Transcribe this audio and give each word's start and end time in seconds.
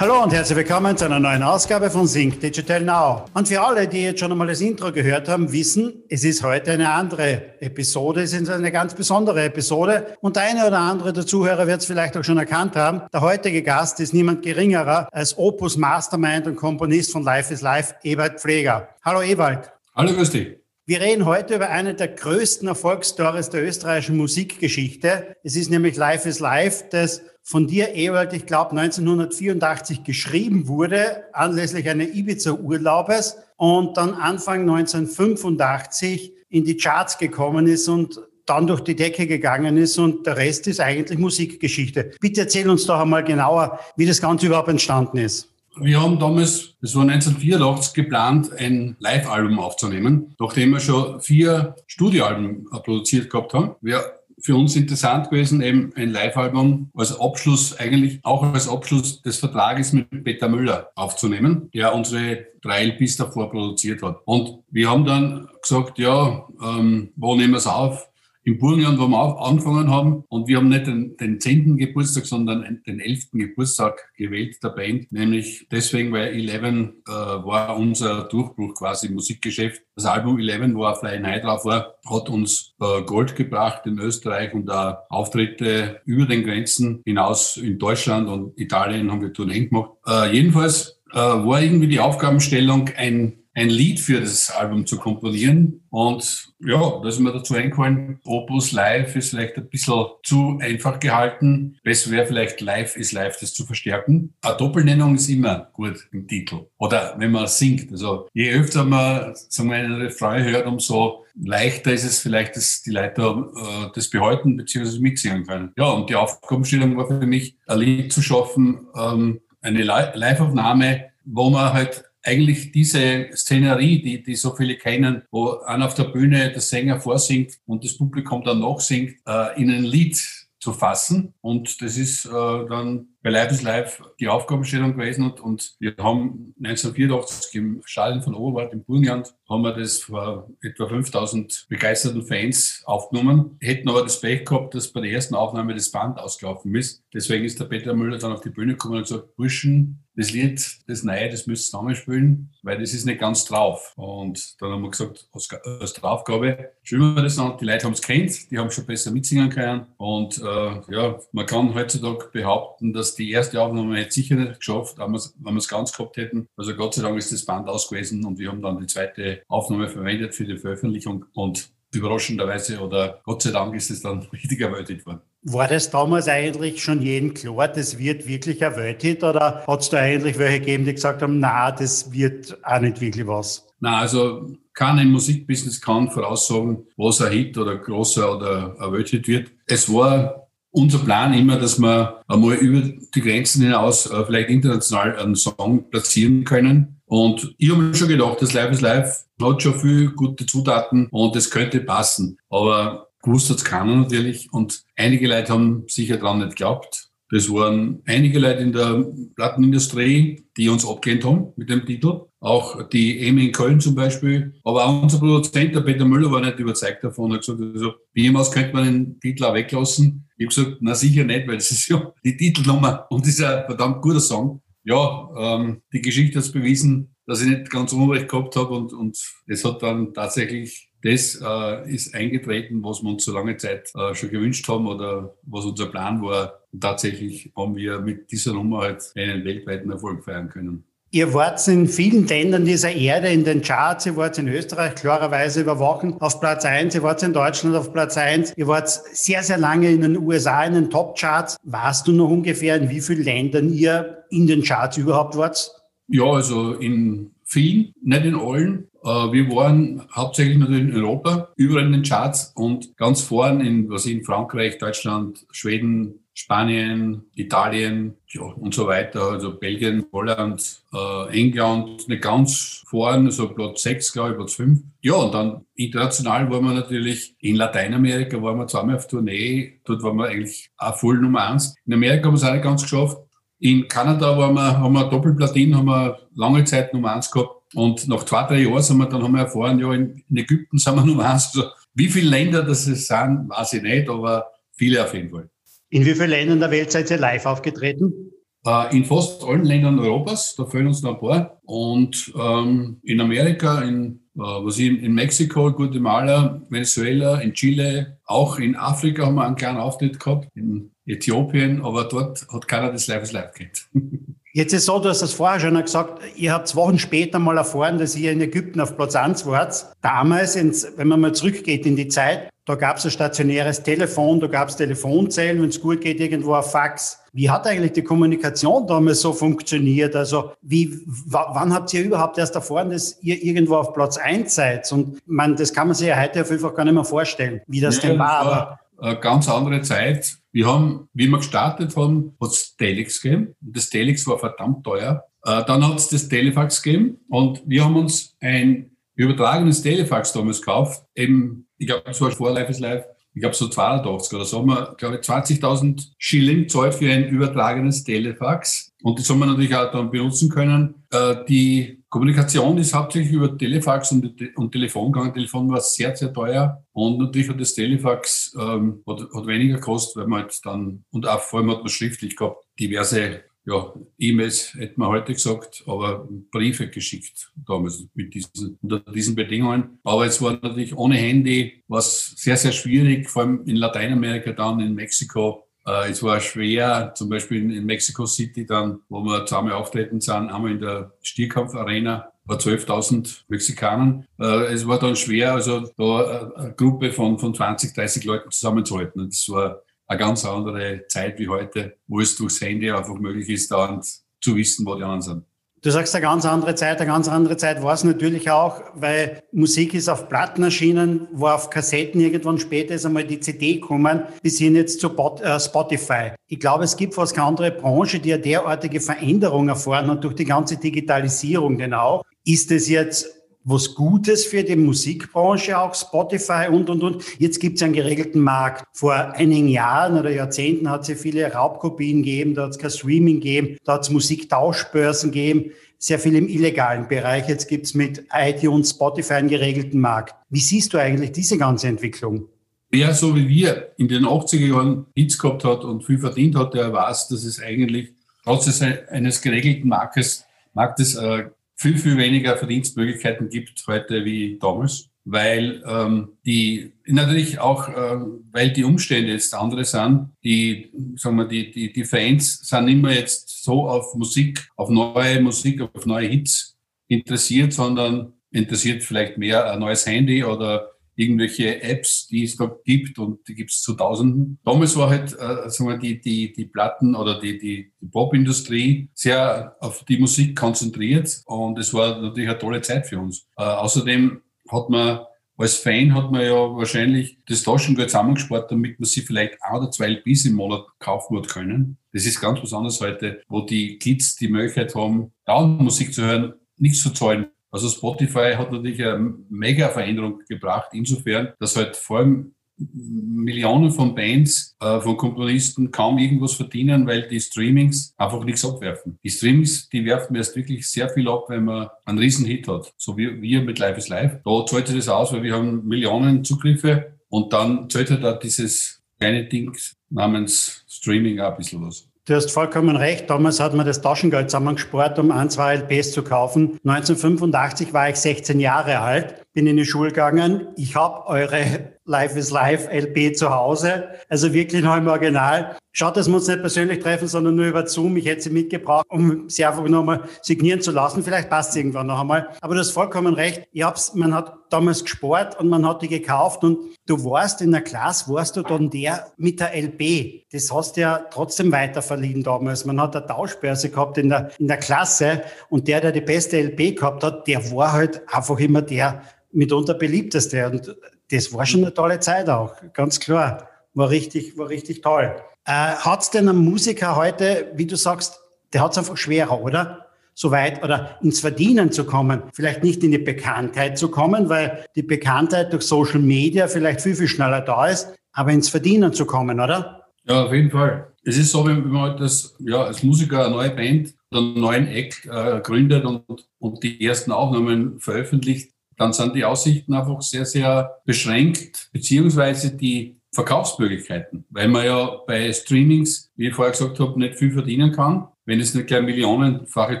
Hallo 0.00 0.22
und 0.22 0.32
herzlich 0.32 0.56
willkommen 0.56 0.96
zu 0.96 1.06
einer 1.06 1.18
neuen 1.18 1.42
Ausgabe 1.42 1.90
von 1.90 2.06
Sync 2.06 2.38
Digital 2.38 2.82
Now. 2.82 3.24
Und 3.34 3.48
für 3.48 3.60
alle, 3.60 3.88
die 3.88 4.04
jetzt 4.04 4.20
schon 4.20 4.30
einmal 4.30 4.46
das 4.46 4.60
Intro 4.60 4.92
gehört 4.92 5.28
haben, 5.28 5.50
wissen, 5.50 6.04
es 6.08 6.22
ist 6.22 6.44
heute 6.44 6.70
eine 6.70 6.92
andere 6.92 7.60
Episode. 7.60 8.22
Es 8.22 8.32
ist 8.32 8.48
eine 8.48 8.70
ganz 8.70 8.94
besondere 8.94 9.42
Episode. 9.42 10.16
Und 10.20 10.36
der 10.36 10.44
eine 10.44 10.64
oder 10.68 10.78
andere 10.78 11.12
der 11.12 11.26
Zuhörer 11.26 11.66
wird 11.66 11.80
es 11.80 11.86
vielleicht 11.86 12.16
auch 12.16 12.22
schon 12.22 12.38
erkannt 12.38 12.76
haben. 12.76 13.02
Der 13.12 13.22
heutige 13.22 13.64
Gast 13.64 13.98
ist 13.98 14.14
niemand 14.14 14.42
geringerer 14.42 15.08
als 15.10 15.36
Opus 15.36 15.76
Mastermind 15.76 16.46
und 16.46 16.54
Komponist 16.54 17.10
von 17.10 17.24
Life 17.24 17.52
is 17.52 17.60
Life, 17.60 17.96
Ewald 18.04 18.38
Pfleger. 18.38 18.90
Hallo 19.04 19.20
Ewald. 19.20 19.72
Hallo, 19.96 20.12
grüß 20.12 20.30
dich. 20.30 20.58
Wir 20.86 21.00
reden 21.00 21.26
heute 21.26 21.56
über 21.56 21.70
eine 21.70 21.94
der 21.94 22.08
größten 22.08 22.68
Erfolgsstories 22.68 23.50
der 23.50 23.62
österreichischen 23.62 24.16
Musikgeschichte. 24.16 25.36
Es 25.42 25.56
ist 25.56 25.70
nämlich 25.70 25.96
Life 25.96 26.26
is 26.26 26.38
Life, 26.38 26.84
das 26.88 27.20
von 27.48 27.66
dir, 27.66 27.94
Ewald, 27.94 28.34
ich 28.34 28.44
glaube 28.44 28.72
1984 28.72 30.04
geschrieben 30.04 30.68
wurde, 30.68 31.24
anlässlich 31.32 31.88
eines 31.88 32.14
Ibiza-Urlaubes 32.14 33.38
und 33.56 33.96
dann 33.96 34.12
Anfang 34.12 34.68
1985 34.68 36.34
in 36.50 36.66
die 36.66 36.76
Charts 36.76 37.16
gekommen 37.16 37.66
ist 37.66 37.88
und 37.88 38.20
dann 38.44 38.66
durch 38.66 38.82
die 38.82 38.94
Decke 38.94 39.26
gegangen 39.26 39.78
ist 39.78 39.96
und 39.96 40.26
der 40.26 40.36
Rest 40.36 40.66
ist 40.66 40.78
eigentlich 40.78 41.18
Musikgeschichte. 41.18 42.10
Bitte 42.20 42.42
erzähl 42.42 42.68
uns 42.68 42.84
doch 42.84 43.00
einmal 43.00 43.24
genauer, 43.24 43.80
wie 43.96 44.04
das 44.04 44.20
Ganze 44.20 44.44
überhaupt 44.44 44.68
entstanden 44.68 45.16
ist. 45.16 45.48
Wir 45.80 46.02
haben 46.02 46.18
damals, 46.18 46.74
das 46.82 46.94
war 46.96 47.02
1984, 47.04 47.94
geplant, 47.94 48.52
ein 48.58 48.94
Live-Album 48.98 49.58
aufzunehmen, 49.58 50.34
nachdem 50.38 50.72
wir 50.72 50.80
schon 50.80 51.22
vier 51.22 51.76
Studioalben 51.86 52.66
produziert 52.66 53.30
gehabt 53.30 53.54
haben. 53.54 53.74
Wir 53.80 54.18
für 54.40 54.56
uns 54.56 54.76
interessant 54.76 55.30
gewesen, 55.30 55.60
eben 55.62 55.92
ein 55.96 56.10
Live-Album 56.10 56.90
als 56.94 57.18
Abschluss, 57.18 57.78
eigentlich 57.78 58.20
auch 58.22 58.42
als 58.42 58.68
Abschluss 58.68 59.22
des 59.22 59.38
Vertrages 59.38 59.92
mit 59.92 60.24
Peter 60.24 60.48
Müller 60.48 60.90
aufzunehmen, 60.94 61.70
der 61.74 61.94
unsere 61.94 62.46
drei 62.62 62.84
LPs 62.84 63.16
davor 63.16 63.50
produziert 63.50 64.02
hat. 64.02 64.20
Und 64.24 64.58
wir 64.70 64.90
haben 64.90 65.04
dann 65.04 65.48
gesagt, 65.60 65.98
ja, 65.98 66.46
ähm, 66.62 67.10
wo 67.16 67.34
nehmen 67.34 67.52
wir 67.52 67.58
es 67.58 67.66
auf? 67.66 68.07
Im 68.48 68.58
Burgenland, 68.58 68.98
wo 68.98 69.08
wir 69.08 69.40
angefangen 69.40 69.90
haben. 69.90 70.24
Und 70.28 70.48
wir 70.48 70.56
haben 70.56 70.68
nicht 70.68 70.86
den, 70.86 71.16
den 71.18 71.38
10. 71.38 71.76
Geburtstag, 71.76 72.24
sondern 72.24 72.80
den 72.86 72.98
11. 72.98 73.32
Geburtstag 73.32 74.10
gewählt 74.16 74.56
der 74.62 74.70
Band. 74.70 75.12
Nämlich 75.12 75.66
deswegen, 75.70 76.12
weil 76.12 76.28
Eleven 76.28 77.02
äh, 77.06 77.10
war 77.10 77.76
unser 77.76 78.24
Durchbruch 78.24 78.74
quasi 78.74 79.08
im 79.08 79.14
Musikgeschäft. 79.14 79.82
Das 79.94 80.06
Album 80.06 80.38
Eleven, 80.38 80.74
wo 80.74 80.84
auch 80.84 80.98
Flying 80.98 81.26
High 81.26 81.42
drauf 81.42 81.64
war, 81.66 81.94
hat 82.08 82.30
uns 82.30 82.74
äh, 82.80 83.02
Gold 83.02 83.36
gebracht 83.36 83.82
in 83.84 83.98
Österreich 83.98 84.54
und 84.54 84.66
da 84.66 85.04
Auftritte 85.10 86.00
über 86.06 86.24
den 86.24 86.44
Grenzen 86.44 87.02
hinaus 87.04 87.58
in 87.58 87.78
Deutschland 87.78 88.28
und 88.28 88.58
Italien 88.58 89.12
haben 89.12 89.20
wir 89.20 89.32
Tourneen 89.32 89.68
gemacht. 89.68 89.90
Äh, 90.06 90.32
jedenfalls 90.32 91.00
äh, 91.12 91.18
war 91.18 91.60
irgendwie 91.60 91.88
die 91.88 92.00
Aufgabenstellung, 92.00 92.90
ein 92.96 93.42
ein 93.54 93.70
Lied 93.70 93.98
für 93.98 94.20
das 94.20 94.50
Album 94.50 94.86
zu 94.86 94.98
komponieren. 94.98 95.82
Und 95.90 96.52
ja, 96.60 97.00
da 97.02 97.08
ist 97.08 97.18
mir 97.18 97.32
dazu 97.32 97.54
eingefallen, 97.54 98.20
Opus 98.24 98.72
Live 98.72 99.16
ist 99.16 99.30
vielleicht 99.30 99.56
ein 99.56 99.68
bisschen 99.68 100.04
zu 100.22 100.58
einfach 100.60 101.00
gehalten. 101.00 101.76
Besser 101.82 102.10
wäre 102.10 102.26
vielleicht 102.26 102.60
Live 102.60 102.96
ist 102.96 103.12
Live, 103.12 103.38
das 103.40 103.54
zu 103.54 103.66
verstärken. 103.66 104.34
Eine 104.42 104.56
Doppelnennung 104.56 105.16
ist 105.16 105.28
immer 105.28 105.70
gut 105.72 106.08
im 106.12 106.28
Titel. 106.28 106.66
Oder 106.78 107.14
wenn 107.18 107.32
man 107.32 107.46
singt. 107.46 107.90
Also 107.90 108.28
je 108.32 108.52
öfter 108.52 108.84
man 108.84 109.34
wir, 109.34 109.72
einen 109.72 110.00
Refrain 110.00 110.44
hört, 110.44 110.66
umso 110.66 111.24
leichter 111.40 111.92
ist 111.92 112.04
es 112.04 112.20
vielleicht, 112.20 112.56
dass 112.56 112.82
die 112.82 112.90
Leute 112.90 113.22
äh, 113.22 113.90
das 113.94 114.08
behalten 114.10 114.56
bzw. 114.56 115.00
mitsingen 115.00 115.46
können. 115.46 115.72
Ja, 115.76 115.86
und 115.86 116.10
die 116.10 116.16
Aufgabenstellung 116.16 116.96
war 116.96 117.06
für 117.06 117.26
mich, 117.26 117.56
ein 117.66 117.78
Lied 117.80 118.12
zu 118.12 118.22
schaffen, 118.22 118.86
ähm, 118.96 119.40
eine 119.60 119.82
Live-Aufnahme, 119.82 121.06
wo 121.24 121.50
man 121.50 121.72
halt 121.72 122.04
eigentlich 122.28 122.72
diese 122.72 123.30
Szenerie, 123.32 124.02
die, 124.02 124.22
die 124.22 124.36
so 124.36 124.54
viele 124.54 124.76
kennen, 124.76 125.22
wo 125.30 125.60
einer 125.60 125.86
auf 125.86 125.94
der 125.94 126.04
Bühne 126.04 126.50
der 126.50 126.60
Sänger 126.60 127.00
vorsingt 127.00 127.58
und 127.66 127.84
das 127.84 127.96
Publikum 127.96 128.44
dann 128.44 128.60
noch 128.60 128.80
singt, 128.80 129.16
äh, 129.26 129.60
in 129.60 129.70
ein 129.70 129.84
Lied 129.84 130.16
zu 130.60 130.72
fassen. 130.74 131.34
Und 131.40 131.80
das 131.80 131.96
ist 131.96 132.26
äh, 132.26 132.30
dann 132.30 133.08
bei 133.22 133.30
Live 133.30 133.50
is 133.50 133.62
Live 133.62 134.02
die 134.20 134.28
Aufgabenstellung 134.28 134.96
gewesen. 134.96 135.24
Und, 135.24 135.40
und 135.40 135.74
wir 135.80 135.94
haben 135.98 136.54
1984 136.62 137.54
im 137.56 137.82
Stadion 137.84 138.22
von 138.22 138.34
Oberwart 138.34 138.72
im 138.72 138.84
Burgenland, 138.84 139.34
haben 139.48 139.62
wir 139.62 139.72
das 139.72 139.98
vor 139.98 140.48
etwa 140.62 140.88
5000 140.88 141.66
begeisterten 141.68 142.22
Fans 142.22 142.82
aufgenommen. 142.84 143.56
Hätten 143.60 143.88
aber 143.88 144.02
das 144.02 144.20
Pech 144.20 144.44
gehabt, 144.44 144.74
dass 144.74 144.92
bei 144.92 145.00
der 145.00 145.10
ersten 145.10 145.34
Aufnahme 145.34 145.74
das 145.74 145.90
Band 145.90 146.18
ausgelaufen 146.18 146.74
ist. 146.74 147.02
Deswegen 147.12 147.44
ist 147.44 147.58
der 147.58 147.64
Peter 147.64 147.94
Müller 147.94 148.18
dann 148.18 148.32
auf 148.32 148.40
die 148.40 148.50
Bühne 148.50 148.72
gekommen 148.72 148.96
und 148.96 149.02
gesagt, 149.02 149.34
Burschen, 149.36 150.04
das 150.18 150.32
Lied, 150.32 150.60
das 150.88 151.04
Neue, 151.04 151.30
das 151.30 151.46
müsst 151.46 151.72
ihr 151.72 151.94
spielen, 151.94 152.50
weil 152.62 152.78
das 152.80 152.92
ist 152.92 153.06
nicht 153.06 153.20
ganz 153.20 153.44
drauf. 153.44 153.92
Und 153.96 154.60
dann 154.60 154.72
haben 154.72 154.82
wir 154.82 154.90
gesagt, 154.90 155.28
als, 155.32 155.48
als 155.64 155.92
Draufgabe 155.92 156.72
spielen 156.82 157.14
wir 157.14 157.22
das 157.22 157.38
an. 157.38 157.56
Die 157.60 157.64
Leute 157.64 157.86
haben 157.86 157.92
es 157.92 158.02
kennt, 158.02 158.50
die 158.50 158.58
haben 158.58 158.70
schon 158.72 158.84
besser 158.84 159.12
mitsingen 159.12 159.48
können. 159.48 159.86
Und 159.96 160.38
äh, 160.38 160.80
ja, 160.92 161.20
man 161.30 161.46
kann 161.46 161.72
heutzutage 161.72 162.30
behaupten, 162.32 162.92
dass 162.92 163.07
die 163.14 163.30
erste 163.30 163.60
Aufnahme 163.60 163.98
hätte 163.98 164.12
sicher 164.12 164.34
nicht 164.34 164.58
geschafft, 164.58 164.98
wenn 164.98 165.12
wir 165.12 165.56
es 165.56 165.68
ganz 165.68 165.92
gehabt 165.92 166.16
hätten. 166.16 166.48
Also 166.56 166.74
Gott 166.74 166.94
sei 166.94 167.02
Dank 167.02 167.18
ist 167.18 167.32
das 167.32 167.44
Band 167.44 167.68
aus 167.68 167.88
gewesen 167.88 168.24
und 168.24 168.38
wir 168.38 168.50
haben 168.50 168.62
dann 168.62 168.80
die 168.80 168.86
zweite 168.86 169.42
Aufnahme 169.48 169.88
verwendet 169.88 170.34
für 170.34 170.44
die 170.44 170.56
Veröffentlichung 170.56 171.26
und 171.34 171.70
überraschenderweise 171.94 172.80
oder 172.80 173.20
Gott 173.24 173.42
sei 173.42 173.50
Dank 173.50 173.74
ist 173.74 173.90
es 173.90 174.02
dann 174.02 174.20
richtig 174.32 174.60
erwartet 174.60 175.04
worden. 175.06 175.20
War 175.42 175.68
das 175.68 175.90
damals 175.90 176.28
eigentlich 176.28 176.82
schon 176.82 177.00
jedem 177.00 177.32
klar, 177.32 177.68
das 177.68 177.98
wird 177.98 178.26
wirklich 178.26 178.64
ein 178.64 178.76
Welthit 178.76 179.22
oder 179.22 179.64
hat 179.66 179.80
es 179.80 179.88
da 179.88 179.98
eigentlich 179.98 180.38
welche 180.38 180.60
gegeben, 180.60 180.84
die 180.84 180.94
gesagt 180.94 181.22
haben, 181.22 181.38
na, 181.38 181.70
das 181.70 182.12
wird 182.12 182.58
auch 182.64 182.80
nicht 182.80 183.00
wirklich 183.00 183.26
was? 183.26 183.66
Na, 183.80 184.00
also 184.00 184.52
keiner 184.74 185.02
im 185.02 185.12
Musikbusiness 185.12 185.80
kann 185.80 186.10
voraussagen, 186.10 186.86
was 186.96 187.20
ein 187.20 187.32
Hit 187.32 187.56
oder 187.56 187.76
großer 187.76 188.36
oder 188.36 188.76
ein 188.80 188.92
Welthit 188.92 189.28
wird. 189.28 189.52
Es 189.66 189.92
war 189.92 190.47
unser 190.70 190.98
Plan 190.98 191.34
immer, 191.34 191.56
dass 191.56 191.78
wir 191.78 192.22
einmal 192.28 192.56
über 192.56 192.80
die 193.14 193.20
Grenzen 193.20 193.62
hinaus 193.62 194.06
äh, 194.06 194.24
vielleicht 194.24 194.50
international 194.50 195.16
einen 195.16 195.34
Song 195.34 195.88
platzieren 195.90 196.44
können. 196.44 197.00
Und 197.06 197.54
ich 197.58 197.70
habe 197.70 197.82
mir 197.82 197.94
schon 197.94 198.08
gedacht, 198.08 198.42
das 198.42 198.52
Live 198.52 198.72
is 198.72 198.80
Live 198.80 199.24
hat 199.42 199.62
schon 199.62 199.80
viel 199.80 200.10
gute 200.10 200.44
Zutaten 200.44 201.06
und 201.10 201.34
es 201.36 201.50
könnte 201.50 201.80
passen. 201.80 202.38
Aber 202.50 203.08
gewusst 203.22 203.48
hat 203.50 203.58
es 203.58 203.64
keiner 203.64 203.96
natürlich. 203.96 204.52
Und 204.52 204.82
einige 204.96 205.28
Leute 205.28 205.52
haben 205.52 205.84
sicher 205.88 206.18
daran 206.18 206.38
nicht 206.38 206.50
geglaubt. 206.50 207.08
Das 207.30 207.50
waren 207.50 208.02
einige 208.06 208.38
Leute 208.38 208.60
in 208.60 208.72
der 208.72 209.06
Plattenindustrie, 209.36 210.44
die 210.56 210.68
uns 210.68 210.86
abgelehnt 210.86 211.24
haben 211.24 211.52
mit 211.56 211.68
dem 211.68 211.84
Titel. 211.84 212.22
Auch 212.40 212.88
die 212.88 213.18
EMI 213.26 213.46
in 213.46 213.52
Köln 213.52 213.80
zum 213.80 213.94
Beispiel. 213.94 214.54
Aber 214.64 214.86
auch 214.86 215.02
unser 215.02 215.18
Produzent, 215.18 215.74
der 215.74 215.80
Peter 215.80 216.04
Müller, 216.04 216.30
war 216.30 216.40
nicht 216.40 216.58
überzeugt 216.58 217.02
davon. 217.02 217.32
Er 217.32 217.34
hat 217.34 217.40
gesagt, 217.40 217.60
also, 217.60 217.94
wie 218.12 218.22
jemals 218.22 218.52
könnte 218.52 218.72
man 218.74 218.84
den 218.84 219.20
Titel 219.20 219.44
auch 219.44 219.54
weglassen. 219.54 220.28
Ich 220.36 220.46
habe 220.46 220.54
gesagt, 220.54 220.78
na 220.80 220.94
sicher 220.94 221.24
nicht, 221.24 221.48
weil 221.48 221.56
das 221.56 221.70
ist 221.70 221.88
ja 221.88 222.12
die 222.24 222.36
Titelnummer 222.36 223.06
und 223.10 223.26
das 223.26 223.34
ist 223.34 223.42
ein 223.42 223.64
verdammt 223.66 224.02
guter 224.02 224.20
Song. 224.20 224.62
Ja, 224.84 225.28
ähm, 225.36 225.82
die 225.92 226.00
Geschichte 226.00 226.38
hat 226.38 226.44
es 226.44 226.52
bewiesen, 226.52 227.14
dass 227.26 227.42
ich 227.42 227.48
nicht 227.48 227.70
ganz 227.70 227.92
unrecht 227.92 228.28
gehabt 228.28 228.54
habe 228.54 228.74
und, 228.74 228.92
und 228.92 229.18
es 229.46 229.64
hat 229.64 229.82
dann 229.82 230.14
tatsächlich 230.14 230.88
das 231.02 231.40
äh, 231.40 231.92
ist 231.92 232.14
eingetreten, 232.14 232.82
was 232.82 233.02
wir 233.02 233.10
uns 233.10 233.24
so 233.24 233.32
lange 233.32 233.56
Zeit 233.56 233.92
äh, 233.94 234.14
schon 234.14 234.30
gewünscht 234.30 234.66
haben 234.68 234.86
oder 234.86 235.36
was 235.42 235.64
unser 235.64 235.86
Plan 235.86 236.20
war. 236.22 236.60
Und 236.72 236.80
tatsächlich 236.80 237.52
haben 237.56 237.76
wir 237.76 238.00
mit 238.00 238.30
dieser 238.32 238.52
Nummer 238.52 238.78
halt 238.78 239.12
einen 239.14 239.44
weltweiten 239.44 239.90
Erfolg 239.90 240.24
feiern 240.24 240.48
können. 240.48 240.87
Ihr 241.10 241.32
wart 241.32 241.66
in 241.68 241.88
vielen 241.88 242.26
Ländern 242.26 242.66
dieser 242.66 242.92
Erde 242.92 243.28
in 243.28 243.42
den 243.42 243.62
Charts. 243.62 244.04
Ihr 244.04 244.16
wart 244.16 244.36
in 244.36 244.46
Österreich 244.46 244.94
klarerweise 244.94 245.62
über 245.62 245.78
Wochen 245.78 246.12
auf 246.20 246.38
Platz 246.38 246.66
eins. 246.66 246.94
Ihr 246.94 247.02
wart 247.02 247.22
in 247.22 247.32
Deutschland 247.32 247.74
auf 247.76 247.94
Platz 247.94 248.18
eins. 248.18 248.52
Ihr 248.56 248.66
wart 248.66 248.90
sehr, 248.90 249.42
sehr 249.42 249.56
lange 249.56 249.90
in 249.90 250.02
den 250.02 250.18
USA 250.18 250.64
in 250.64 250.74
den 250.74 250.90
Top-Charts. 250.90 251.56
Warst 251.62 252.06
du 252.06 252.12
noch 252.12 252.28
ungefähr 252.28 252.76
in 252.76 252.90
wie 252.90 253.00
vielen 253.00 253.24
Ländern 253.24 253.72
ihr 253.72 254.24
in 254.28 254.46
den 254.46 254.62
Charts 254.62 254.98
überhaupt 254.98 255.34
wart? 255.38 255.70
Ja, 256.08 256.24
also 256.24 256.74
in 256.74 257.30
vielen, 257.42 257.94
nicht 258.02 258.24
in 258.26 258.34
allen. 258.34 258.88
Äh, 259.02 259.08
wir 259.08 259.50
waren 259.50 260.02
hauptsächlich 260.14 260.58
natürlich 260.58 260.94
in 260.94 260.94
Europa, 260.94 261.48
überall 261.56 261.86
in 261.86 261.92
den 261.92 262.02
Charts 262.02 262.52
und 262.54 262.98
ganz 262.98 263.22
vorn 263.22 263.62
in, 263.62 263.88
was 263.88 264.04
in 264.04 264.24
Frankreich, 264.24 264.76
Deutschland, 264.76 265.46
Schweden, 265.52 266.20
Spanien, 266.38 267.24
Italien 267.34 268.14
ja, 268.28 268.42
und 268.42 268.72
so 268.72 268.86
weiter, 268.86 269.22
also 269.22 269.58
Belgien, 269.58 270.06
Holland, 270.12 270.84
äh, 270.94 271.36
England, 271.36 272.08
nicht 272.08 272.22
ganz 272.22 272.84
vorn, 272.86 273.28
so 273.32 273.48
Platz 273.48 273.82
6, 273.82 274.12
glaube 274.12 274.30
ich, 274.30 274.36
Platz 274.36 274.54
5. 274.54 274.80
Ja, 275.00 275.14
und 275.14 275.34
dann 275.34 275.66
international 275.74 276.48
waren 276.48 276.64
wir 276.64 276.74
natürlich, 276.74 277.34
in 277.40 277.56
Lateinamerika 277.56 278.40
waren 278.40 278.56
wir 278.56 278.68
zweimal 278.68 278.94
auf 278.94 279.08
Tournee, 279.08 279.80
dort 279.84 280.00
waren 280.04 280.16
wir 280.16 280.28
eigentlich 280.28 280.70
auch 280.78 280.96
voll 280.96 281.18
Nummer 281.18 281.48
1. 281.48 281.74
In 281.86 281.94
Amerika 281.94 282.28
haben 282.28 282.34
wir 282.34 282.36
es 282.36 282.44
auch 282.44 282.52
nicht 282.52 282.62
ganz 282.62 282.82
geschafft. 282.82 283.18
In 283.58 283.88
Kanada 283.88 284.38
waren 284.38 284.54
wir, 284.54 284.78
haben 284.78 284.92
wir 284.92 285.10
Doppelplatin, 285.10 285.76
haben 285.76 285.86
wir 285.86 286.20
lange 286.36 286.62
Zeit 286.62 286.94
Nummer 286.94 287.16
1 287.16 287.32
gehabt. 287.32 287.74
Und 287.74 288.06
nach 288.06 288.22
zwei, 288.22 288.44
drei 288.44 288.60
Jahren 288.60 288.82
sind 288.82 288.98
wir, 288.98 289.06
dann 289.06 289.24
haben 289.24 289.32
wir 289.32 289.42
erfahren, 289.42 289.80
ja, 289.80 289.92
in, 289.92 290.22
in 290.30 290.36
Ägypten 290.36 290.78
sind 290.78 290.94
wir 290.94 291.04
Nummer 291.04 291.30
eins. 291.30 291.50
Also, 291.52 291.68
wie 291.94 292.06
viele 292.06 292.30
Länder 292.30 292.62
das 292.62 292.84
sind, 292.84 293.48
weiß 293.48 293.72
ich 293.72 293.82
nicht, 293.82 294.08
aber 294.08 294.52
viele 294.76 295.02
auf 295.02 295.12
jeden 295.14 295.30
Fall. 295.30 295.50
In 295.90 296.04
wie 296.04 296.14
vielen 296.14 296.30
Ländern 296.30 296.60
der 296.60 296.70
Welt 296.70 296.92
seid 296.92 297.10
ihr 297.10 297.18
live 297.18 297.46
aufgetreten? 297.46 298.32
Äh, 298.66 298.96
in 298.96 299.04
fast 299.04 299.42
allen 299.44 299.64
Ländern 299.64 299.98
Europas, 299.98 300.54
da 300.56 300.66
fehlen 300.66 300.88
uns 300.88 301.02
noch 301.02 301.14
ein 301.14 301.20
paar. 301.20 301.60
Und 301.64 302.32
ähm, 302.38 302.98
in 303.02 303.20
Amerika, 303.20 303.80
in, 303.80 304.20
äh, 304.36 304.40
was 304.40 304.78
ich, 304.78 305.02
in 305.02 305.14
Mexiko, 305.14 305.72
Guatemala, 305.72 306.60
Venezuela, 306.68 307.40
in 307.40 307.54
Chile, 307.54 308.18
auch 308.26 308.58
in 308.58 308.76
Afrika 308.76 309.26
haben 309.26 309.36
wir 309.36 309.46
einen 309.46 309.56
kleinen 309.56 309.78
Auftritt 309.78 310.20
gehabt, 310.20 310.48
in 310.54 310.90
Äthiopien, 311.06 311.82
aber 311.82 312.04
dort 312.04 312.46
hat 312.52 312.68
keiner 312.68 312.92
das 312.92 313.06
Live 313.06 313.32
Live 313.32 313.54
kennt. 313.54 313.88
Jetzt 314.52 314.72
ist 314.72 314.86
so, 314.86 314.98
du 314.98 315.08
hast 315.08 315.22
das 315.22 315.34
vorher 315.34 315.60
schon 315.60 315.80
gesagt, 315.80 316.20
ihr 316.34 316.52
habt 316.52 316.74
Wochen 316.74 316.98
später 316.98 317.38
mal 317.38 317.58
erfahren, 317.58 317.98
dass 317.98 318.16
ihr 318.16 318.32
in 318.32 318.40
Ägypten 318.40 318.80
auf 318.80 318.96
Platz 318.96 319.14
1 319.14 319.46
wart. 319.46 319.86
Damals, 320.00 320.56
wenn 320.96 321.06
man 321.06 321.20
mal 321.20 321.32
zurückgeht 321.32 321.86
in 321.86 321.96
die 321.96 322.08
Zeit, 322.08 322.50
da 322.68 322.74
gab 322.74 322.98
es 322.98 323.04
ein 323.06 323.10
stationäres 323.10 323.82
Telefon, 323.82 324.40
da 324.40 324.46
gab 324.46 324.68
es 324.68 324.76
Telefonzellen, 324.76 325.62
wenn 325.62 325.70
es 325.70 325.80
gut 325.80 326.02
geht, 326.02 326.20
irgendwo 326.20 326.52
ein 326.52 326.62
Fax. 326.62 327.18
Wie 327.32 327.48
hat 327.48 327.66
eigentlich 327.66 327.92
die 327.92 328.02
Kommunikation 328.02 328.86
damals 328.86 329.22
so 329.22 329.32
funktioniert? 329.32 330.14
Also 330.14 330.52
wie, 330.60 331.00
wann 331.06 331.72
habt 331.72 331.94
ihr 331.94 332.04
überhaupt 332.04 332.36
erst 332.36 332.54
erfahren, 332.56 332.90
dass 332.90 333.18
ihr 333.22 333.42
irgendwo 333.42 333.76
auf 333.76 333.94
Platz 333.94 334.18
1 334.18 334.54
seid? 334.54 334.92
Und 334.92 335.18
man, 335.26 335.56
das 335.56 335.72
kann 335.72 335.86
man 335.86 335.96
sich 335.96 336.08
ja 336.08 336.20
heute 336.20 336.42
auf 336.42 336.50
jeden 336.50 336.60
Fall 336.60 336.74
gar 336.74 336.84
nicht 336.84 336.92
mehr 336.92 337.04
vorstellen, 337.04 337.62
wie 337.66 337.80
das 337.80 338.02
ja, 338.02 338.10
denn 338.10 338.18
war. 338.18 338.44
War 338.44 338.80
eine 338.98 339.18
ganz 339.18 339.48
andere 339.48 339.80
Zeit. 339.80 340.36
Wir 340.52 340.66
haben, 340.66 341.08
wie 341.14 341.26
wir 341.26 341.38
gestartet 341.38 341.96
haben, 341.96 342.36
hat 342.38 342.50
es 342.50 342.76
Telex 342.76 343.22
gegeben. 343.22 343.54
Das 343.62 343.88
Telex 343.88 344.26
war 344.26 344.38
verdammt 344.38 344.84
teuer. 344.84 345.24
Äh, 345.42 345.64
dann 345.64 345.88
hat 345.88 345.98
es 345.98 346.08
das 346.08 346.28
Telefax 346.28 346.82
gegeben 346.82 347.16
und 347.30 347.62
wir 347.64 347.82
haben 347.82 347.96
uns 347.96 348.36
ein 348.40 348.90
übertragenes 349.18 349.82
Telefax 349.82 350.32
damals 350.32 350.60
gekauft, 350.60 351.04
eben 351.14 351.68
ich 351.78 351.86
glaube, 351.86 352.02
das 352.04 352.20
war 352.20 352.30
vor 352.30 352.52
Life 352.52 352.70
is 352.70 352.80
Life, 352.80 353.04
ich 353.34 353.40
glaube 353.40 353.54
so 353.54 353.68
82 353.68 354.34
oder 354.34 354.44
so, 354.44 354.58
haben 354.58 354.66
wir, 354.66 354.94
glaube 354.98 355.16
ich, 355.16 355.20
20.000 355.20 356.08
Schilling 356.18 356.68
zahlt 356.68 356.94
für 356.94 357.10
ein 357.10 357.28
übertragenes 357.28 358.02
Telefax. 358.02 358.92
Und 359.02 359.18
das 359.18 359.30
haben 359.30 359.38
wir 359.38 359.46
natürlich 359.46 359.76
auch 359.76 359.92
dann 359.92 360.10
benutzen 360.10 360.48
können. 360.48 361.06
Äh, 361.10 361.44
die 361.48 362.02
Kommunikation 362.08 362.78
ist 362.78 362.94
hauptsächlich 362.94 363.32
über 363.32 363.56
Telefax 363.56 364.10
und, 364.10 364.34
und 364.56 364.72
Telefon 364.72 365.12
gegangen. 365.12 365.34
Telefon 365.34 365.70
war 365.70 365.80
sehr, 365.80 366.16
sehr 366.16 366.32
teuer. 366.32 366.82
Und 366.92 367.18
natürlich 367.18 367.48
hat 367.48 367.60
das 367.60 367.74
Telefax 367.74 368.56
ähm, 368.58 369.02
hat, 369.06 369.20
hat 369.20 369.46
weniger 369.46 369.76
gekostet, 369.76 370.16
weil 370.16 370.26
man 370.26 370.42
halt 370.42 370.58
dann, 370.64 371.04
und 371.10 371.28
auch 371.28 371.40
vor 371.40 371.60
allem 371.60 371.70
hat 371.70 371.80
man 371.80 371.88
schriftlich 371.88 372.34
gehabt, 372.34 372.64
diverse 372.80 373.44
ja, 373.68 373.92
E-Mails 374.18 374.72
hätten 374.74 374.98
wir 374.98 375.08
heute 375.08 375.34
gesagt, 375.34 375.84
aber 375.86 376.26
Briefe 376.50 376.88
geschickt 376.88 377.52
damals 377.66 378.06
mit 378.14 378.32
diesen, 378.32 378.78
unter 378.80 379.00
diesen 379.00 379.34
Bedingungen. 379.34 379.98
Aber 380.04 380.24
es 380.24 380.40
war 380.40 380.58
natürlich 380.62 380.96
ohne 380.96 381.16
Handy, 381.16 381.84
was 381.86 382.32
sehr, 382.36 382.56
sehr 382.56 382.72
schwierig, 382.72 383.28
vor 383.28 383.42
allem 383.42 383.64
in 383.66 383.76
Lateinamerika 383.76 384.52
dann, 384.52 384.80
in 384.80 384.94
Mexiko. 384.94 385.68
Äh, 385.86 386.10
es 386.10 386.22
war 386.22 386.40
schwer, 386.40 387.12
zum 387.14 387.28
Beispiel 387.28 387.62
in, 387.62 387.70
in 387.70 387.84
Mexico 387.84 388.24
City 388.24 388.64
dann, 388.64 389.00
wo 389.10 389.20
wir 389.20 389.44
zweimal 389.44 389.74
auftreten 389.74 390.22
sind, 390.22 390.50
einmal 390.50 390.70
in 390.70 390.80
der 390.80 391.12
Stierkampfarena, 391.20 392.32
war 392.46 392.56
12.000 392.56 393.42
Mexikanern. 393.48 394.26
Äh, 394.40 394.72
es 394.72 394.88
war 394.88 394.98
dann 394.98 395.14
schwer, 395.14 395.52
also 395.52 395.80
da 395.98 396.52
eine 396.56 396.72
Gruppe 396.72 397.12
von, 397.12 397.38
von 397.38 397.54
20, 397.54 397.92
30 397.92 398.24
Leuten 398.24 398.50
zusammenzuhalten. 398.50 399.28
Das 399.28 399.46
war 399.50 399.82
eine 400.08 400.18
ganz 400.18 400.44
andere 400.44 401.06
Zeit 401.08 401.38
wie 401.38 401.48
heute, 401.48 401.96
wo 402.06 402.20
es 402.20 402.36
durchs 402.36 402.60
Handy 402.60 402.90
einfach 402.90 403.18
möglich 403.18 403.48
ist, 403.50 403.70
dauernd 403.70 404.04
zu 404.40 404.56
wissen, 404.56 404.84
wo 404.86 404.94
die 404.94 405.02
anderen 405.02 405.22
sind. 405.22 405.44
Du 405.80 405.90
sagst 405.92 406.12
eine 406.16 406.22
ganz 406.22 406.44
andere 406.44 406.74
Zeit, 406.74 406.98
eine 406.98 407.06
ganz 407.06 407.28
andere 407.28 407.56
Zeit 407.56 407.80
war 407.84 407.94
es 407.94 408.02
natürlich 408.02 408.50
auch, 408.50 408.82
weil 408.94 409.44
Musik 409.52 409.94
ist 409.94 410.08
auf 410.08 410.28
Platten 410.28 410.64
erschienen, 410.64 411.28
wo 411.32 411.46
auf 411.46 411.70
Kassetten 411.70 412.20
irgendwann 412.20 412.58
später 412.58 412.94
ist 412.94 413.06
einmal 413.06 413.22
die 413.22 413.38
CD 413.38 413.74
gekommen, 413.74 414.24
bis 414.42 414.58
hin 414.58 414.74
jetzt 414.74 415.00
zu 415.00 415.16
äh, 415.40 415.60
Spotify. 415.60 416.32
Ich 416.48 416.58
glaube, 416.58 416.82
es 416.82 416.96
gibt 416.96 417.14
fast 417.14 417.36
keine 417.36 417.46
andere 417.46 417.70
Branche, 417.70 418.18
die 418.18 418.32
eine 418.32 418.42
derartige 418.42 419.00
Veränderung 419.00 419.68
erfahren 419.68 420.10
hat 420.10 420.24
durch 420.24 420.34
die 420.34 420.46
ganze 420.46 420.78
Digitalisierung 420.78 421.78
denn 421.78 421.94
auch. 421.94 422.24
Ist 422.44 422.72
es 422.72 422.88
jetzt 422.88 423.37
was 423.68 423.94
Gutes 423.94 424.46
für 424.46 424.64
die 424.64 424.76
Musikbranche, 424.76 425.78
auch 425.78 425.94
Spotify 425.94 426.68
und, 426.70 426.88
und, 426.88 427.02
und. 427.02 427.22
Jetzt 427.38 427.60
gibt 427.60 427.76
es 427.76 427.82
einen 427.82 427.92
geregelten 427.92 428.40
Markt. 428.40 428.84
Vor 428.92 429.14
einigen 429.14 429.68
Jahren 429.68 430.18
oder 430.18 430.30
Jahrzehnten 430.30 430.88
hat 430.88 431.06
es 431.06 431.20
viele 431.20 431.52
Raubkopien 431.52 432.22
gegeben, 432.22 432.54
da 432.54 432.64
hat 432.64 432.70
es 432.70 432.78
kein 432.78 432.90
Streaming 432.90 433.40
gegeben, 433.40 433.76
da 433.84 433.94
hat 433.94 434.02
es 434.02 434.10
Musiktauschbörsen 434.10 435.32
gegeben, 435.32 435.72
sehr 435.98 436.18
viel 436.18 436.36
im 436.36 436.48
illegalen 436.48 437.08
Bereich. 437.08 437.46
Jetzt 437.48 437.68
gibt 437.68 437.86
es 437.86 437.94
mit 437.94 438.24
iTunes, 438.32 438.90
Spotify 438.90 439.34
einen 439.34 439.48
geregelten 439.48 440.00
Markt. 440.00 440.34
Wie 440.48 440.60
siehst 440.60 440.94
du 440.94 440.98
eigentlich 440.98 441.32
diese 441.32 441.58
ganze 441.58 441.88
Entwicklung? 441.88 442.48
Wer 442.90 443.12
so 443.12 443.36
wie 443.36 443.48
wir 443.48 443.92
in 443.98 444.08
den 444.08 444.24
80er 444.24 444.66
Jahren 444.66 445.06
Hits 445.14 445.38
gehabt 445.38 445.64
hat 445.64 445.84
und 445.84 446.04
viel 446.04 446.18
verdient 446.18 446.56
hat, 446.56 446.72
der 446.72 446.90
weiß, 446.90 447.28
dass 447.28 447.44
es 447.44 447.60
eigentlich 447.60 448.14
trotz 448.44 448.80
eines 448.80 449.42
geregelten 449.42 449.90
Marktes, 449.90 450.46
Marktes 450.72 451.14
äh, 451.16 451.50
viel, 451.78 451.96
viel 451.96 452.16
weniger 452.16 452.56
Verdienstmöglichkeiten 452.56 453.48
gibt 453.48 453.84
heute 453.86 454.24
wie 454.24 454.58
damals, 454.58 455.10
weil 455.24 455.82
ähm, 455.86 456.36
die 456.44 456.92
natürlich 457.06 457.60
auch, 457.60 457.88
äh, 457.88 458.18
weil 458.50 458.72
die 458.72 458.84
Umstände 458.84 459.30
jetzt 459.30 459.54
andere 459.54 459.84
sind. 459.84 460.30
Die, 460.42 460.90
sagen 461.16 461.36
wir, 461.36 461.46
die, 461.46 461.70
die, 461.70 461.92
die 461.92 462.04
Fans 462.04 462.58
sind 462.68 462.88
immer 462.88 463.12
jetzt 463.12 463.62
so 463.62 463.88
auf 463.88 464.14
Musik, 464.14 464.68
auf 464.76 464.90
neue 464.90 465.40
Musik, 465.40 465.80
auf 465.80 466.04
neue 466.04 466.28
Hits 466.28 466.76
interessiert, 467.06 467.72
sondern 467.72 468.32
interessiert 468.50 469.04
vielleicht 469.04 469.38
mehr 469.38 469.70
ein 469.70 469.78
neues 469.78 470.04
Handy 470.04 470.42
oder 470.42 470.90
irgendwelche 471.18 471.82
Apps, 471.82 472.28
die 472.28 472.44
es 472.44 472.56
da 472.56 472.74
gibt 472.84 473.18
und 473.18 473.46
die 473.48 473.54
gibt 473.54 473.70
es 473.70 473.82
zu 473.82 473.94
Tausenden. 473.94 474.58
Damals 474.64 474.96
war 474.96 475.10
halt 475.10 475.32
äh, 475.32 475.68
sagen 475.68 475.90
wir, 475.90 475.98
die, 475.98 476.20
die, 476.20 476.52
die 476.52 476.66
Platten 476.66 477.16
oder 477.16 477.40
die, 477.40 477.58
die, 477.58 477.92
die 478.00 478.06
Popindustrie 478.06 479.10
sehr 479.14 479.76
auf 479.80 480.04
die 480.04 480.18
Musik 480.18 480.56
konzentriert 480.56 481.42
und 481.46 481.78
es 481.78 481.92
war 481.92 482.22
natürlich 482.22 482.48
eine 482.48 482.58
tolle 482.58 482.80
Zeit 482.82 483.06
für 483.06 483.18
uns. 483.18 483.48
Äh, 483.56 483.64
außerdem 483.64 484.40
hat 484.70 484.90
man 484.90 485.20
als 485.58 485.74
Fan 485.74 486.14
hat 486.14 486.30
man 486.30 486.42
ja 486.42 486.54
wahrscheinlich 486.54 487.40
das 487.46 487.64
Taschengeld 487.64 488.10
zusammengespart, 488.10 488.70
damit 488.70 489.00
man 489.00 489.08
sich 489.08 489.26
vielleicht 489.26 489.60
ein 489.60 489.76
oder 489.76 489.90
zwei 489.90 490.06
LPs 490.06 490.44
im 490.44 490.54
Monat 490.54 490.86
kaufen 491.00 491.36
hat 491.36 491.48
können. 491.48 491.98
Das 492.12 492.26
ist 492.26 492.40
ganz 492.40 492.62
was 492.62 492.72
anderes 492.72 493.00
heute, 493.00 493.42
wo 493.48 493.62
die 493.62 493.98
Kids 493.98 494.36
die 494.36 494.46
Möglichkeit 494.46 494.94
haben, 494.94 495.32
dauernd 495.44 495.80
Musik 495.80 496.14
zu 496.14 496.22
hören, 496.22 496.54
nichts 496.76 497.02
zu 497.02 497.10
zahlen 497.10 497.48
also 497.70 497.88
Spotify 497.88 498.54
hat 498.56 498.72
natürlich 498.72 499.04
eine 499.04 499.34
mega 499.50 499.88
Veränderung 499.88 500.40
gebracht, 500.48 500.90
insofern, 500.92 501.52
dass 501.58 501.76
halt 501.76 501.96
vor 501.96 502.18
allem 502.18 502.54
Millionen 502.78 503.90
von 503.90 504.14
Bands, 504.14 504.76
äh, 504.80 505.00
von 505.00 505.16
Komponisten 505.16 505.90
kaum 505.90 506.18
irgendwas 506.18 506.54
verdienen, 506.54 507.06
weil 507.06 507.28
die 507.28 507.40
Streamings 507.40 508.14
einfach 508.16 508.44
nichts 508.44 508.64
abwerfen. 508.64 509.18
Die 509.24 509.30
Streamings, 509.30 509.88
die 509.88 510.04
werfen 510.04 510.36
erst 510.36 510.54
wirklich 510.54 510.88
sehr 510.88 511.08
viel 511.08 511.28
ab, 511.28 511.46
wenn 511.48 511.64
man 511.64 511.88
einen 512.04 512.18
Riesenhit 512.18 512.68
hat. 512.68 512.92
So 512.96 513.16
wie 513.16 513.42
wir 513.42 513.62
mit 513.62 513.78
Live 513.78 513.98
is 513.98 514.08
Live. 514.08 514.40
Da 514.44 514.66
zahlt 514.66 514.86
sich 514.86 514.96
das 514.96 515.08
aus, 515.08 515.32
weil 515.32 515.42
wir 515.42 515.54
haben 515.54 515.86
Millionen 515.86 516.44
Zugriffe 516.44 517.18
und 517.28 517.52
dann 517.52 517.90
zahlt 517.90 518.10
halt 518.10 518.24
auch 518.24 518.38
dieses 518.38 519.02
kleine 519.18 519.44
Ding 519.48 519.76
namens 520.10 520.84
Streaming 520.88 521.40
auch 521.40 521.52
ein 521.52 521.56
bisschen 521.56 521.84
was. 521.84 522.08
Du 522.28 522.34
hast 522.34 522.50
vollkommen 522.50 522.94
recht. 522.94 523.30
Damals 523.30 523.58
hat 523.58 523.72
man 523.72 523.86
das 523.86 524.02
Taschengeld 524.02 524.50
zusammengespart, 524.50 525.18
um 525.18 525.30
ein, 525.30 525.48
zwei 525.48 525.76
LPs 525.76 526.12
zu 526.12 526.22
kaufen. 526.22 526.78
1985 526.84 527.94
war 527.94 528.10
ich 528.10 528.16
16 528.16 528.60
Jahre 528.60 528.98
alt, 528.98 529.46
bin 529.52 529.66
in 529.66 529.76
die 529.76 529.84
Schule 529.84 530.10
gegangen. 530.10 530.68
Ich 530.76 530.94
habe 530.94 531.26
eure 531.26 531.92
Life 532.04 532.38
is 532.38 532.50
Life 532.50 532.88
LP 532.90 533.36
zu 533.36 533.50
Hause. 533.50 534.08
Also 534.28 534.52
wirklich 534.52 534.82
noch 534.82 534.96
im 534.96 535.08
Original. 535.08 535.76
Schaut, 535.92 536.16
dass 536.16 536.28
wir 536.28 536.36
uns 536.36 536.46
nicht 536.46 536.60
persönlich 536.60 537.00
treffen, 537.00 537.28
sondern 537.28 537.56
nur 537.56 537.66
über 537.66 537.86
Zoom. 537.86 538.16
Ich 538.16 538.26
hätte 538.26 538.42
sie 538.42 538.50
mitgebracht, 538.50 539.04
um 539.08 539.48
sie 539.48 539.64
einfach 539.64 539.82
nochmal 539.88 540.22
signieren 540.42 540.80
zu 540.80 540.92
lassen. 540.92 541.24
Vielleicht 541.24 541.50
passt 541.50 541.70
es 541.70 541.76
irgendwann 541.76 542.06
noch 542.06 542.20
einmal. 542.20 542.50
Aber 542.60 542.74
du 542.74 542.80
hast 542.80 542.92
vollkommen 542.92 543.34
recht. 543.34 543.66
Ich 543.72 543.82
hab's, 543.82 544.14
man 544.14 544.32
hat 544.32 544.54
damals 544.70 545.02
gespart 545.02 545.58
und 545.58 545.68
man 545.68 545.86
hat 545.86 546.02
die 546.02 546.08
gekauft 546.08 546.62
und 546.62 546.78
du 547.06 547.24
warst 547.24 547.62
in 547.62 547.72
der 547.72 547.80
Klasse, 547.80 548.32
warst 548.32 548.56
du 548.56 548.62
dann 548.62 548.90
der 548.90 549.32
mit 549.36 549.60
der 549.60 549.74
LP. 549.74 550.44
Das 550.52 550.72
hast 550.72 550.96
du 550.96 551.00
ja 551.00 551.18
trotzdem 551.30 551.72
weiterverliehen 551.72 552.42
damals. 552.42 552.84
Man 552.84 553.00
hat 553.00 553.16
eine 553.16 553.26
Tauschbörse 553.26 553.90
gehabt 553.90 554.18
in 554.18 554.28
der, 554.28 554.50
in 554.58 554.68
der 554.68 554.76
Klasse 554.76 555.42
und 555.68 555.88
der, 555.88 556.00
der 556.00 556.12
die 556.12 556.20
beste 556.20 556.60
LP 556.60 556.96
gehabt 556.96 557.24
hat, 557.24 557.48
der 557.48 557.72
war 557.72 557.92
halt 557.92 558.22
einfach 558.32 558.58
immer 558.60 558.82
der 558.82 559.22
mitunter 559.52 559.94
beliebteste. 559.94 560.68
Und 560.68 560.96
das 561.30 561.52
war 561.52 561.66
schon 561.66 561.82
eine 561.82 561.94
tolle 561.94 562.20
Zeit 562.20 562.48
auch, 562.48 562.74
ganz 562.92 563.20
klar. 563.20 563.68
War 563.94 564.10
richtig, 564.10 564.56
war 564.56 564.68
richtig 564.68 565.00
toll. 565.00 565.34
Äh, 565.64 565.70
hat 565.72 566.22
es 566.22 566.30
denn 566.30 566.48
ein 566.48 566.56
Musiker 566.56 567.16
heute, 567.16 567.72
wie 567.74 567.86
du 567.86 567.96
sagst, 567.96 568.40
der 568.72 568.82
hat 568.82 568.92
es 568.92 568.98
einfach 568.98 569.16
schwerer, 569.16 569.60
oder? 569.60 570.06
So 570.34 570.50
weit 570.50 570.84
oder 570.84 571.18
ins 571.22 571.40
Verdienen 571.40 571.90
zu 571.90 572.04
kommen. 572.04 572.42
Vielleicht 572.52 572.84
nicht 572.84 573.02
in 573.02 573.10
die 573.10 573.18
Bekanntheit 573.18 573.98
zu 573.98 574.08
kommen, 574.08 574.48
weil 574.48 574.84
die 574.94 575.02
Bekanntheit 575.02 575.72
durch 575.72 575.82
Social 575.82 576.20
Media 576.20 576.68
vielleicht 576.68 577.00
viel, 577.00 577.16
viel 577.16 577.28
schneller 577.28 577.60
da 577.60 577.86
ist, 577.86 578.14
aber 578.32 578.52
ins 578.52 578.68
Verdienen 578.68 579.12
zu 579.12 579.26
kommen, 579.26 579.58
oder? 579.58 580.06
Ja, 580.24 580.44
auf 580.44 580.52
jeden 580.52 580.70
Fall. 580.70 581.12
Es 581.24 581.36
ist 581.36 581.50
so, 581.50 581.66
wenn 581.66 581.88
man 581.88 582.02
halt 582.02 582.20
das, 582.20 582.54
ja, 582.60 582.84
als 582.84 583.02
Musiker 583.02 583.46
eine 583.46 583.54
neue 583.54 583.70
Band 583.70 584.14
oder 584.30 584.40
einen 584.40 584.60
neuen 584.60 584.86
Act 584.86 585.26
äh, 585.26 585.60
gründet 585.60 586.04
und, 586.04 586.48
und 586.58 586.82
die 586.82 587.04
ersten 587.04 587.32
Aufnahmen 587.32 587.98
veröffentlicht, 587.98 588.70
dann 588.98 589.12
sind 589.12 589.34
die 589.34 589.44
Aussichten 589.44 589.94
einfach 589.94 590.20
sehr, 590.20 590.44
sehr 590.44 591.00
beschränkt, 591.06 591.88
beziehungsweise 591.92 592.76
die 592.76 593.16
Verkaufsmöglichkeiten, 593.32 594.44
weil 594.50 594.68
man 594.68 594.84
ja 594.84 595.20
bei 595.26 595.52
Streamings, 595.52 596.30
wie 596.36 596.48
ich 596.48 596.54
vorher 596.54 596.72
gesagt 596.72 596.98
habe, 596.98 597.18
nicht 597.18 597.36
viel 597.36 597.52
verdienen 597.52 597.92
kann. 597.92 598.28
wenn 598.44 598.60
es 598.60 598.74
nicht 598.74 598.86
gleich 598.86 599.02
millionenfache 599.02 600.00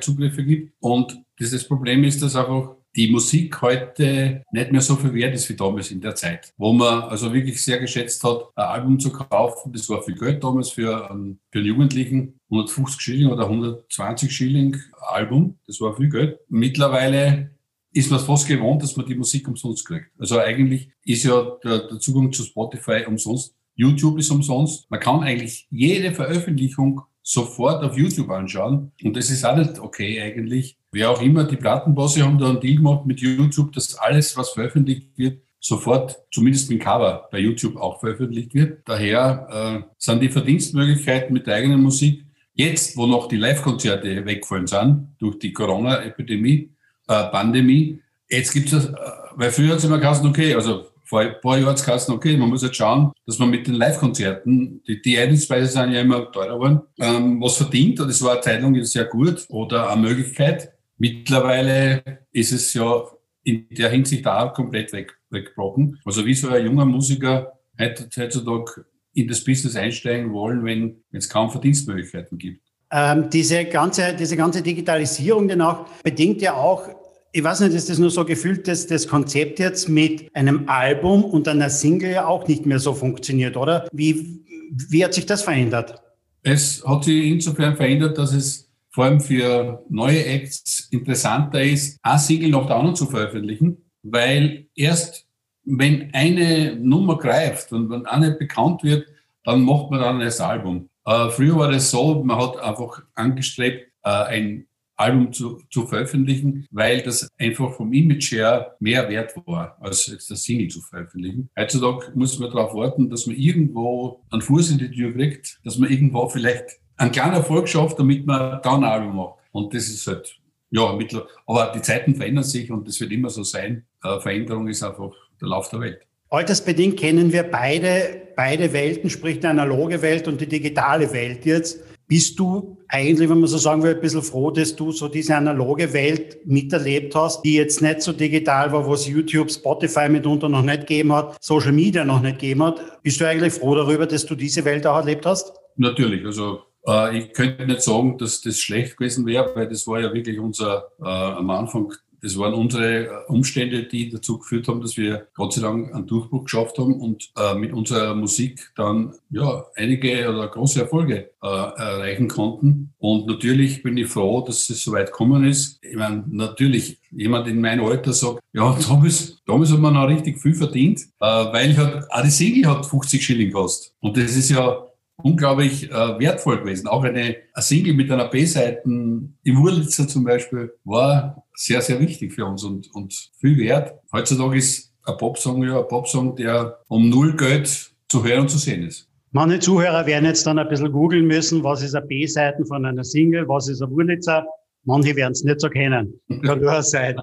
Zugriffe 0.00 0.42
gibt. 0.42 0.72
Und 0.80 1.22
dieses 1.38 1.68
Problem 1.68 2.02
ist, 2.02 2.22
dass 2.22 2.34
einfach 2.34 2.76
die 2.96 3.10
Musik 3.10 3.60
heute 3.60 4.42
nicht 4.50 4.72
mehr 4.72 4.80
so 4.80 4.96
viel 4.96 5.12
wert 5.12 5.34
ist 5.34 5.48
wie 5.50 5.54
damals 5.54 5.90
in 5.90 6.00
der 6.00 6.14
Zeit, 6.14 6.54
wo 6.56 6.72
man 6.72 7.02
also 7.02 7.32
wirklich 7.32 7.62
sehr 7.62 7.78
geschätzt 7.78 8.24
hat, 8.24 8.46
ein 8.56 8.64
Album 8.64 8.98
zu 8.98 9.12
kaufen. 9.12 9.72
Das 9.72 9.88
war 9.90 10.02
viel 10.02 10.16
Geld 10.16 10.42
damals 10.42 10.70
für, 10.70 11.10
einen, 11.10 11.38
für 11.52 11.58
einen 11.58 11.68
Jugendlichen. 11.68 12.40
150 12.50 13.00
Schilling 13.00 13.28
oder 13.28 13.44
120 13.44 14.34
Schilling 14.34 14.76
Album. 14.98 15.58
Das 15.66 15.80
war 15.82 15.94
viel 15.94 16.08
Geld. 16.08 16.38
Mittlerweile 16.48 17.50
ist 17.92 18.10
man 18.10 18.20
fast 18.20 18.46
gewohnt, 18.46 18.82
dass 18.82 18.96
man 18.96 19.06
die 19.06 19.14
Musik 19.14 19.48
umsonst 19.48 19.86
kriegt. 19.86 20.10
Also 20.18 20.38
eigentlich 20.38 20.90
ist 21.04 21.24
ja 21.24 21.56
der, 21.64 21.88
der 21.88 21.98
Zugang 21.98 22.32
zu 22.32 22.42
Spotify 22.44 23.04
umsonst. 23.06 23.54
YouTube 23.74 24.18
ist 24.18 24.30
umsonst. 24.30 24.90
Man 24.90 25.00
kann 25.00 25.22
eigentlich 25.22 25.66
jede 25.70 26.12
Veröffentlichung 26.12 27.02
sofort 27.22 27.84
auf 27.84 27.96
YouTube 27.96 28.30
anschauen. 28.30 28.92
Und 29.02 29.16
das 29.16 29.30
ist 29.30 29.44
auch 29.44 29.56
nicht 29.56 29.78
okay 29.78 30.20
eigentlich. 30.20 30.78
Wer 30.92 31.10
auch 31.10 31.20
immer, 31.20 31.44
die 31.44 31.56
Plattenbosse 31.56 32.24
haben 32.24 32.38
da 32.38 32.48
einen 32.48 32.60
Deal 32.60 32.76
gemacht 32.76 33.06
mit 33.06 33.20
YouTube, 33.20 33.72
dass 33.72 33.94
alles, 33.94 34.36
was 34.36 34.50
veröffentlicht 34.50 35.08
wird, 35.16 35.42
sofort, 35.60 36.18
zumindest 36.30 36.70
mit 36.70 36.80
Cover, 36.80 37.28
bei 37.30 37.38
YouTube 37.38 37.76
auch 37.76 38.00
veröffentlicht 38.00 38.54
wird. 38.54 38.88
Daher 38.88 39.84
äh, 39.84 39.94
sind 39.98 40.22
die 40.22 40.30
Verdienstmöglichkeiten 40.30 41.32
mit 41.32 41.46
der 41.46 41.56
eigenen 41.56 41.82
Musik 41.82 42.24
jetzt, 42.54 42.96
wo 42.96 43.06
noch 43.06 43.28
die 43.28 43.36
Live-Konzerte 43.36 44.24
wegfallen 44.24 44.66
sind 44.66 45.14
durch 45.18 45.38
die 45.38 45.52
Corona-Epidemie, 45.52 46.70
äh, 47.08 47.24
Pandemie, 47.30 48.00
jetzt 48.28 48.52
gibt 48.52 48.72
es, 48.72 48.86
äh, 48.86 48.92
weil 49.34 49.50
früher 49.50 49.70
hat 49.70 49.78
es 49.78 49.84
immer 49.84 49.98
gesagt, 49.98 50.24
okay, 50.24 50.54
also 50.54 50.86
vor 51.08 51.20
ein 51.20 51.40
paar 51.40 51.56
Jahren 51.56 51.74
hat 51.74 51.88
es 51.88 52.08
okay, 52.10 52.36
man 52.36 52.50
muss 52.50 52.62
jetzt 52.62 52.76
schauen, 52.76 53.12
dass 53.24 53.38
man 53.38 53.48
mit 53.48 53.66
den 53.66 53.74
Live-Konzerten, 53.74 54.82
die, 54.86 55.00
die 55.00 55.18
Eintrittspreise 55.18 55.72
sind 55.72 55.92
ja 55.92 56.02
immer 56.02 56.30
teurer 56.30 56.54
geworden, 56.54 56.80
ähm, 57.00 57.40
was 57.40 57.56
verdient. 57.56 57.98
Und 58.00 58.08
das 58.08 58.22
war 58.22 58.32
eine 58.32 58.40
Zeit 58.42 58.60
lang 58.60 58.84
sehr 58.84 59.06
gut 59.06 59.46
oder 59.48 59.90
eine 59.90 60.02
Möglichkeit. 60.02 60.70
Mittlerweile 60.98 62.26
ist 62.30 62.52
es 62.52 62.74
ja 62.74 63.04
in 63.42 63.66
der 63.70 63.88
Hinsicht 63.88 64.26
auch 64.26 64.52
komplett 64.52 64.92
weg, 64.92 65.16
weggebrochen. 65.30 65.98
Also 66.04 66.26
wie 66.26 66.34
soll 66.34 66.52
ein 66.52 66.66
junger 66.66 66.84
Musiker 66.84 67.58
heutzutage 67.80 68.84
in 69.14 69.28
das 69.28 69.42
Business 69.42 69.76
einsteigen 69.76 70.32
wollen, 70.34 70.62
wenn 70.66 71.02
es 71.12 71.30
kaum 71.30 71.50
Verdienstmöglichkeiten 71.50 72.36
gibt? 72.36 72.67
Ähm, 72.90 73.28
diese, 73.30 73.64
ganze, 73.66 74.14
diese 74.18 74.36
ganze 74.36 74.62
Digitalisierung 74.62 75.48
danach 75.48 75.86
bedingt 76.02 76.40
ja 76.40 76.54
auch 76.54 76.88
ich 77.32 77.44
weiß 77.44 77.60
nicht, 77.60 77.74
ist 77.74 77.90
das 77.90 77.98
nur 77.98 78.10
so 78.10 78.24
gefühlt, 78.24 78.66
dass 78.68 78.86
das 78.86 79.06
Konzept 79.06 79.58
jetzt 79.58 79.88
mit 79.88 80.34
einem 80.34 80.68
Album 80.68 81.24
und 81.24 81.46
einer 81.46 81.70
Single 81.70 82.12
ja 82.12 82.26
auch 82.26 82.48
nicht 82.48 82.64
mehr 82.64 82.78
so 82.78 82.94
funktioniert, 82.94 83.56
oder? 83.56 83.86
Wie, 83.92 84.42
wie 84.88 85.04
hat 85.04 85.14
sich 85.14 85.26
das 85.26 85.42
verändert? 85.42 86.02
Es 86.42 86.82
hat 86.86 87.04
sich 87.04 87.26
insofern 87.26 87.76
verändert, 87.76 88.16
dass 88.16 88.32
es 88.32 88.70
vor 88.90 89.04
allem 89.04 89.20
für 89.20 89.84
neue 89.88 90.24
Acts 90.24 90.88
interessanter 90.90 91.62
ist, 91.62 91.98
ein 92.02 92.18
Single 92.18 92.50
nach 92.50 92.66
der 92.66 92.76
anderen 92.76 92.96
zu 92.96 93.06
veröffentlichen, 93.06 93.76
weil 94.02 94.66
erst 94.74 95.26
wenn 95.64 96.08
eine 96.14 96.76
Nummer 96.76 97.18
greift 97.18 97.72
und 97.72 97.90
wenn 97.90 98.06
eine 98.06 98.32
bekannt 98.32 98.82
wird, 98.82 99.06
dann 99.44 99.60
macht 99.62 99.90
man 99.90 100.00
dann 100.00 100.20
ein 100.20 100.40
Album. 100.40 100.88
Äh, 101.08 101.30
früher 101.30 101.56
war 101.56 101.72
das 101.72 101.90
so, 101.90 102.22
man 102.22 102.36
hat 102.36 102.58
einfach 102.58 103.02
angestrebt, 103.14 103.90
äh, 104.04 104.10
ein 104.10 104.66
Album 104.96 105.32
zu, 105.32 105.62
zu 105.70 105.86
veröffentlichen, 105.86 106.66
weil 106.70 107.00
das 107.00 107.30
einfach 107.38 107.72
vom 107.72 107.92
Image 107.94 108.32
her 108.32 108.76
mehr 108.78 109.08
wert 109.08 109.34
war, 109.46 109.78
als 109.80 110.06
jetzt 110.06 110.30
das 110.30 110.42
Single 110.42 110.68
zu 110.68 110.82
veröffentlichen. 110.82 111.48
Heutzutage 111.58 112.12
muss 112.14 112.38
man 112.38 112.50
darauf 112.50 112.74
warten, 112.74 113.08
dass 113.08 113.26
man 113.26 113.36
irgendwo 113.36 114.22
einen 114.30 114.42
Fuß 114.42 114.72
in 114.72 114.78
die 114.78 114.90
Tür 114.90 115.14
kriegt, 115.14 115.58
dass 115.64 115.78
man 115.78 115.88
irgendwo 115.88 116.28
vielleicht 116.28 116.78
einen 116.98 117.12
kleinen 117.12 117.34
Erfolg 117.34 117.68
schafft, 117.68 117.98
damit 117.98 118.26
man 118.26 118.60
dann 118.62 118.84
ein 118.84 118.90
Album 118.90 119.16
macht. 119.16 119.38
Und 119.52 119.72
das 119.72 119.88
ist 119.88 120.06
halt, 120.06 120.36
ja, 120.70 120.92
mittler, 120.92 121.26
aber 121.46 121.72
die 121.74 121.80
Zeiten 121.80 122.16
verändern 122.16 122.44
sich 122.44 122.70
und 122.70 122.86
das 122.86 123.00
wird 123.00 123.12
immer 123.12 123.30
so 123.30 123.44
sein. 123.44 123.86
Äh, 124.02 124.20
Veränderung 124.20 124.68
ist 124.68 124.82
einfach 124.82 125.12
der 125.40 125.48
Lauf 125.48 125.70
der 125.70 125.80
Welt. 125.80 126.06
Altersbedingt 126.28 126.98
kennen 126.98 127.32
wir 127.32 127.44
beide, 127.44 128.27
beide 128.38 128.72
Welten, 128.72 129.10
sprich 129.10 129.40
die 129.40 129.48
analoge 129.48 130.00
Welt 130.00 130.28
und 130.28 130.40
die 130.40 130.46
digitale 130.46 131.12
Welt 131.12 131.44
jetzt. 131.44 131.80
Bist 132.06 132.38
du 132.38 132.78
eigentlich, 132.86 133.28
wenn 133.28 133.40
man 133.40 133.48
so 133.48 133.58
sagen 133.58 133.82
will, 133.82 133.96
ein 133.96 134.00
bisschen 134.00 134.22
froh, 134.22 134.52
dass 134.52 134.76
du 134.76 134.92
so 134.92 135.08
diese 135.08 135.34
analoge 135.34 135.92
Welt 135.92 136.46
miterlebt 136.46 137.16
hast, 137.16 137.42
die 137.42 137.54
jetzt 137.54 137.82
nicht 137.82 138.00
so 138.00 138.12
digital 138.12 138.70
war, 138.70 138.86
wo 138.86 138.94
es 138.94 139.08
YouTube, 139.08 139.50
Spotify 139.50 140.08
mitunter 140.08 140.48
noch 140.48 140.62
nicht 140.62 140.82
gegeben 140.82 141.12
hat, 141.12 141.36
Social 141.42 141.72
Media 141.72 142.04
noch 142.04 142.22
nicht 142.22 142.38
gegeben 142.38 142.62
hat. 142.62 143.02
Bist 143.02 143.20
du 143.20 143.26
eigentlich 143.26 143.54
froh 143.54 143.74
darüber, 143.74 144.06
dass 144.06 144.24
du 144.24 144.36
diese 144.36 144.64
Welt 144.64 144.86
auch 144.86 144.98
erlebt 144.98 145.26
hast? 145.26 145.52
Natürlich. 145.76 146.24
Also 146.24 146.60
äh, 146.86 147.18
ich 147.18 147.32
könnte 147.32 147.66
nicht 147.66 147.82
sagen, 147.82 148.18
dass 148.18 148.40
das 148.40 148.60
schlecht 148.60 148.98
gewesen 148.98 149.26
wäre, 149.26 149.50
weil 149.56 149.68
das 149.68 149.84
war 149.88 150.00
ja 150.00 150.14
wirklich 150.14 150.38
unser 150.38 150.92
äh, 151.00 151.04
am 151.04 151.50
Anfang 151.50 151.92
das 152.22 152.38
waren 152.38 152.54
unsere 152.54 153.06
äh, 153.06 153.08
Umstände, 153.28 153.84
die 153.84 154.10
dazu 154.10 154.38
geführt 154.38 154.68
haben, 154.68 154.80
dass 154.80 154.96
wir 154.96 155.28
Gott 155.34 155.52
sei 155.52 155.62
Dank 155.62 155.94
einen 155.94 156.06
Durchbruch 156.06 156.44
geschafft 156.44 156.78
haben 156.78 156.94
und 156.94 157.30
äh, 157.36 157.54
mit 157.54 157.72
unserer 157.72 158.14
Musik 158.14 158.72
dann 158.76 159.14
ja 159.30 159.64
einige 159.76 160.28
oder 160.28 160.48
große 160.48 160.80
Erfolge 160.80 161.30
äh, 161.42 161.46
erreichen 161.46 162.28
konnten. 162.28 162.92
Und 162.98 163.26
natürlich 163.26 163.82
bin 163.82 163.96
ich 163.96 164.08
froh, 164.08 164.40
dass 164.40 164.68
es 164.70 164.82
so 164.82 164.92
weit 164.92 165.12
gekommen 165.12 165.44
ist. 165.44 165.78
Ich 165.82 165.96
meine, 165.96 166.24
natürlich, 166.28 166.98
jemand 167.10 167.46
in 167.48 167.60
meinem 167.60 167.84
Alter 167.84 168.12
sagt, 168.12 168.40
ja, 168.52 168.76
damals, 168.88 169.38
damals 169.46 169.72
hat 169.72 169.78
man 169.78 169.94
noch 169.94 170.08
richtig 170.08 170.40
viel 170.40 170.54
verdient, 170.54 171.00
äh, 171.20 171.26
weil 171.26 171.76
halt, 171.76 172.10
auch 172.10 172.22
die 172.22 172.30
Single 172.30 172.66
hat 172.66 172.86
50 172.86 173.24
Schilling 173.24 173.48
gekostet. 173.48 173.92
Und 174.00 174.16
das 174.16 174.36
ist 174.36 174.50
ja 174.50 174.87
unglaublich 175.22 175.90
äh, 175.90 176.18
wertvoll 176.18 176.60
gewesen. 176.60 176.86
Auch 176.86 177.04
eine, 177.04 177.20
eine 177.52 177.62
Single 177.62 177.94
mit 177.94 178.10
einer 178.10 178.28
B-Seiten 178.28 179.36
im 179.42 179.58
Wurlitzer 179.58 180.06
zum 180.06 180.24
Beispiel 180.24 180.72
war 180.84 181.44
sehr, 181.54 181.82
sehr 181.82 182.00
wichtig 182.00 182.32
für 182.32 182.44
uns 182.44 182.62
und, 182.64 182.92
und 182.94 183.30
viel 183.40 183.58
wert. 183.58 183.94
Heutzutage 184.12 184.56
ist 184.56 184.92
ein 185.04 185.16
Popsong 185.16 185.62
ja 185.64 185.80
ein 185.80 185.88
Popsong, 185.88 186.36
der 186.36 186.78
um 186.88 187.08
null 187.08 187.36
Geld 187.36 187.92
zu 188.08 188.24
hören 188.24 188.42
und 188.42 188.50
zu 188.50 188.58
sehen 188.58 188.84
ist. 188.84 189.08
Manche 189.32 189.58
Zuhörer 189.58 190.06
werden 190.06 190.24
jetzt 190.24 190.46
dann 190.46 190.58
ein 190.58 190.68
bisschen 190.68 190.92
googeln 190.92 191.26
müssen, 191.26 191.62
was 191.62 191.82
ist 191.82 191.94
eine 191.94 192.06
B-Seiten 192.06 192.64
von 192.64 192.84
einer 192.86 193.04
Single, 193.04 193.46
was 193.48 193.68
ist 193.68 193.82
ein 193.82 193.90
Wurlitzer. 193.90 194.46
Manche 194.84 195.14
werden 195.16 195.32
es 195.32 195.44
nicht 195.44 195.60
so 195.60 195.68
kennen. 195.68 196.18
Kann 196.44 196.60
nur 196.60 196.82
sein. 196.82 197.16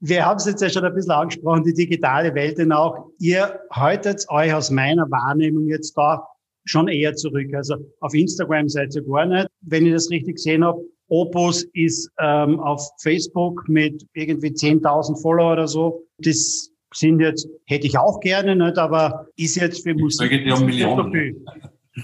Wir 0.00 0.26
haben 0.26 0.36
es 0.36 0.44
jetzt 0.44 0.60
ja 0.60 0.68
schon 0.68 0.84
ein 0.84 0.94
bisschen 0.94 1.12
angesprochen, 1.12 1.64
die 1.64 1.72
digitale 1.72 2.34
Welt 2.34 2.58
denn 2.58 2.72
auch. 2.72 3.06
Ihr 3.18 3.60
haltet 3.70 4.26
euch 4.28 4.52
aus 4.52 4.70
meiner 4.70 5.10
Wahrnehmung 5.10 5.68
jetzt 5.68 5.96
da 5.96 6.26
schon 6.66 6.88
eher 6.88 7.14
zurück. 7.14 7.52
Also 7.54 7.76
auf 8.00 8.12
Instagram 8.14 8.68
seid 8.68 8.94
ihr 8.94 9.02
gar 9.02 9.26
nicht, 9.26 9.48
wenn 9.62 9.86
ich 9.86 9.92
das 9.92 10.10
richtig 10.10 10.36
gesehen 10.36 10.64
habe. 10.64 10.80
Opus 11.08 11.64
ist 11.72 12.10
ähm, 12.20 12.60
auf 12.60 12.82
Facebook 13.00 13.68
mit 13.68 14.04
irgendwie 14.14 14.48
10.000 14.48 15.20
Follower 15.22 15.52
oder 15.52 15.68
so. 15.68 16.02
Das 16.18 16.70
sind 16.92 17.20
jetzt, 17.20 17.48
hätte 17.66 17.86
ich 17.86 17.96
auch 17.96 18.20
gerne, 18.20 18.56
nicht, 18.56 18.76
aber 18.76 19.26
ist 19.36 19.56
jetzt 19.56 19.84
für 19.84 19.94
Musik 19.94 20.32
ist, 20.32 20.50
das 20.50 20.60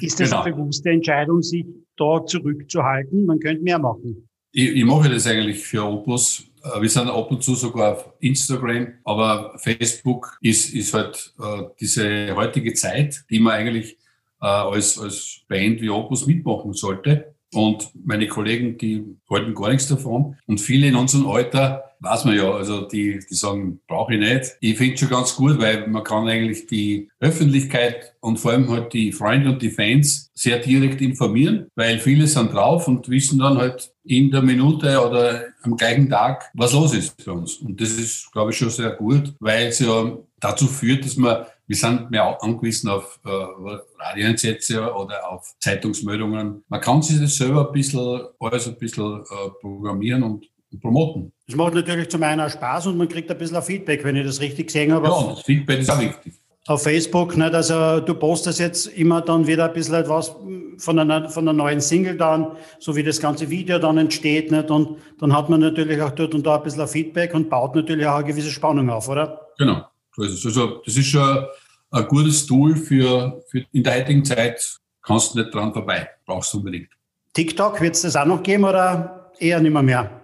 ist 0.01 0.21
das 0.21 0.31
genau. 0.31 0.43
eine 0.43 0.55
bewusste 0.55 0.91
Entscheidung, 0.91 1.43
sich 1.43 1.67
da 1.97 2.25
zurückzuhalten? 2.25 3.27
Man 3.27 3.39
könnte 3.41 3.63
mehr 3.63 3.79
machen. 3.79 4.29
Ich, 4.53 4.71
ich 4.71 4.85
mache 4.85 5.09
das 5.09 5.27
eigentlich 5.27 5.59
für 5.59 5.85
Opus. 5.85 6.45
Äh, 6.63 6.81
wir 6.81 6.89
sind 6.89 7.09
ab 7.09 7.31
und 7.31 7.43
zu 7.43 7.55
sogar 7.55 7.93
auf 7.93 8.13
Instagram, 8.21 8.95
aber 9.05 9.59
Facebook 9.59 10.39
ist, 10.41 10.73
ist 10.75 10.95
halt 10.95 11.35
äh, 11.41 11.63
diese 11.81 12.35
heutige 12.37 12.73
Zeit, 12.75 13.25
die 13.31 13.41
man 13.41 13.55
eigentlich 13.55 13.99
äh, 14.43 14.47
als, 14.47 14.99
als 14.99 15.41
Band 15.49 15.81
wie 15.81 15.89
Opus 15.89 16.27
mitmachen 16.27 16.75
sollte. 16.75 17.35
Und 17.55 17.91
meine 18.05 18.29
Kollegen, 18.29 18.79
die 18.79 19.05
halten 19.31 19.55
gar 19.55 19.71
nichts 19.71 19.87
davon. 19.87 20.37
Und 20.47 20.61
viele 20.61 20.87
in 20.87 20.97
unserem 20.97 21.29
Alter, 21.29 21.85
weiß 22.01 22.25
man 22.25 22.35
ja, 22.35 22.51
also 22.51 22.87
die, 22.87 23.21
die 23.31 23.35
sagen, 23.35 23.81
brauche 23.87 24.15
ich 24.15 24.21
nicht. 24.21 24.57
Ich 24.61 24.79
finde 24.79 24.97
schon 24.97 25.11
ganz 25.11 25.37
gut, 25.37 25.61
weil 25.61 25.87
man 25.87 26.03
kann 26.03 26.29
eigentlich 26.29 26.67
die 26.67 27.11
Öffentlichkeit 27.21 28.15
und 28.21 28.39
vor 28.39 28.53
allem 28.53 28.71
halt 28.71 28.93
die 28.95 29.13
Freunde 29.13 29.51
und 29.51 29.61
die 29.61 29.71
Fans 29.71 30.31
sehr 30.35 30.59
direkt 30.59 31.03
informieren, 31.03 31.67
weil 31.77 31.99
viele 31.99 32.27
sind 32.27 32.55
drauf 32.55 32.89
und 32.89 33.09
wissen 33.11 33.39
dann 33.39 33.59
halt 33.59 33.93
in 34.05 34.31
der 34.31 34.43
Minute 34.43 35.07
oder 35.07 35.45
am 35.63 35.77
gleichen 35.77 36.09
Tag, 36.09 36.51
was 36.55 36.73
los 36.73 36.95
ist 36.95 37.21
für 37.23 37.35
uns. 37.35 37.57
Und 37.57 37.81
das 37.81 37.91
ist, 37.91 38.33
glaube 38.33 38.51
ich, 38.51 38.57
schon 38.57 38.71
sehr 38.71 38.91
gut, 38.91 39.35
weil 39.39 39.69
es 39.69 39.79
ja 39.79 40.17
dazu 40.41 40.67
führt, 40.67 41.05
dass 41.05 41.17
man 41.17 41.45
wir 41.67 41.77
sind 41.77 42.11
mehr 42.11 42.43
angewiesen 42.43 42.91
auf 42.91 43.19
äh, 43.25 43.29
Radioeinsätze 43.29 44.93
oder 44.95 45.31
auf 45.31 45.55
Zeitungsmeldungen. 45.61 46.65
Man 46.69 46.81
kann 46.81 47.03
sich 47.03 47.21
das 47.21 47.37
selber 47.37 47.69
ein 47.69 47.73
bisschen, 47.73 48.23
alles 48.41 48.69
ein 48.69 48.77
bisschen 48.77 49.21
äh, 49.21 49.51
programmieren 49.61 50.23
und, 50.23 50.47
promoten. 50.81 51.31
Das 51.47 51.55
macht 51.55 51.75
natürlich 51.75 52.09
zum 52.09 52.23
einen 52.23 52.41
auch 52.41 52.49
Spaß 52.49 52.87
und 52.87 52.97
man 52.97 53.07
kriegt 53.07 53.31
ein 53.31 53.37
bisschen 53.37 53.61
Feedback, 53.61 54.03
wenn 54.05 54.17
ich 54.17 54.25
das 54.25 54.41
richtig 54.41 54.69
gesehen 54.69 54.91
habe. 54.91 55.07
Ja, 55.07 55.35
das 55.35 55.43
Feedback 55.43 55.81
ist 55.81 55.91
auch 55.91 56.01
wichtig. 56.01 56.33
Auf 56.67 56.85
Facebook, 56.85 57.37
nicht? 57.37 57.55
also 57.55 58.01
du 58.01 58.15
postest 58.15 58.59
jetzt 58.59 58.87
immer 58.87 59.21
dann 59.21 59.47
wieder 59.47 59.67
ein 59.67 59.75
bisschen 59.75 59.97
etwas 59.97 60.35
von 60.79 60.99
einer, 60.99 61.29
von 61.29 61.47
einer 61.47 61.53
neuen 61.53 61.83
Single 61.83 62.17
dann, 62.17 62.53
so 62.79 62.97
wie 62.97 63.03
das 63.03 63.21
ganze 63.21 63.51
Video 63.51 63.79
dann 63.79 63.99
entsteht. 63.99 64.51
Nicht? 64.51 64.71
Und 64.71 64.97
dann 65.19 65.37
hat 65.37 65.51
man 65.51 65.61
natürlich 65.61 66.01
auch 66.01 66.13
dort 66.13 66.35
und 66.35 66.47
da 66.47 66.57
ein 66.57 66.63
bisschen 66.63 66.89
Feedback 66.89 67.35
und 67.35 67.51
baut 67.51 67.75
natürlich 67.75 68.07
auch 68.07 68.17
eine 68.17 68.25
gewisse 68.25 68.51
Spannung 68.51 68.89
auf, 68.89 69.09
oder? 69.09 69.49
Genau. 69.59 69.83
Also 70.17 70.51
das 70.85 70.97
ist 70.97 71.07
schon 71.07 71.47
ein 71.91 72.07
gutes 72.07 72.47
Tool 72.47 72.77
für, 72.77 73.43
für 73.49 73.65
in 73.73 73.83
der 73.83 73.97
heutigen 73.97 74.25
Zeit, 74.25 74.61
kannst 75.03 75.35
du 75.35 75.41
nicht 75.41 75.55
dran 75.55 75.73
vorbei, 75.73 76.09
brauchst 76.27 76.53
du 76.53 76.59
unbedingt. 76.59 76.89
TikTok 77.35 77.81
wird 77.81 77.95
es 77.95 78.03
das 78.03 78.17
auch 78.17 78.27
noch 78.27 78.43
geben 78.43 78.65
oder 78.65 79.33
eher 79.39 79.61
nicht 79.61 79.73
mehr? 79.73 79.83
mehr? 79.83 80.21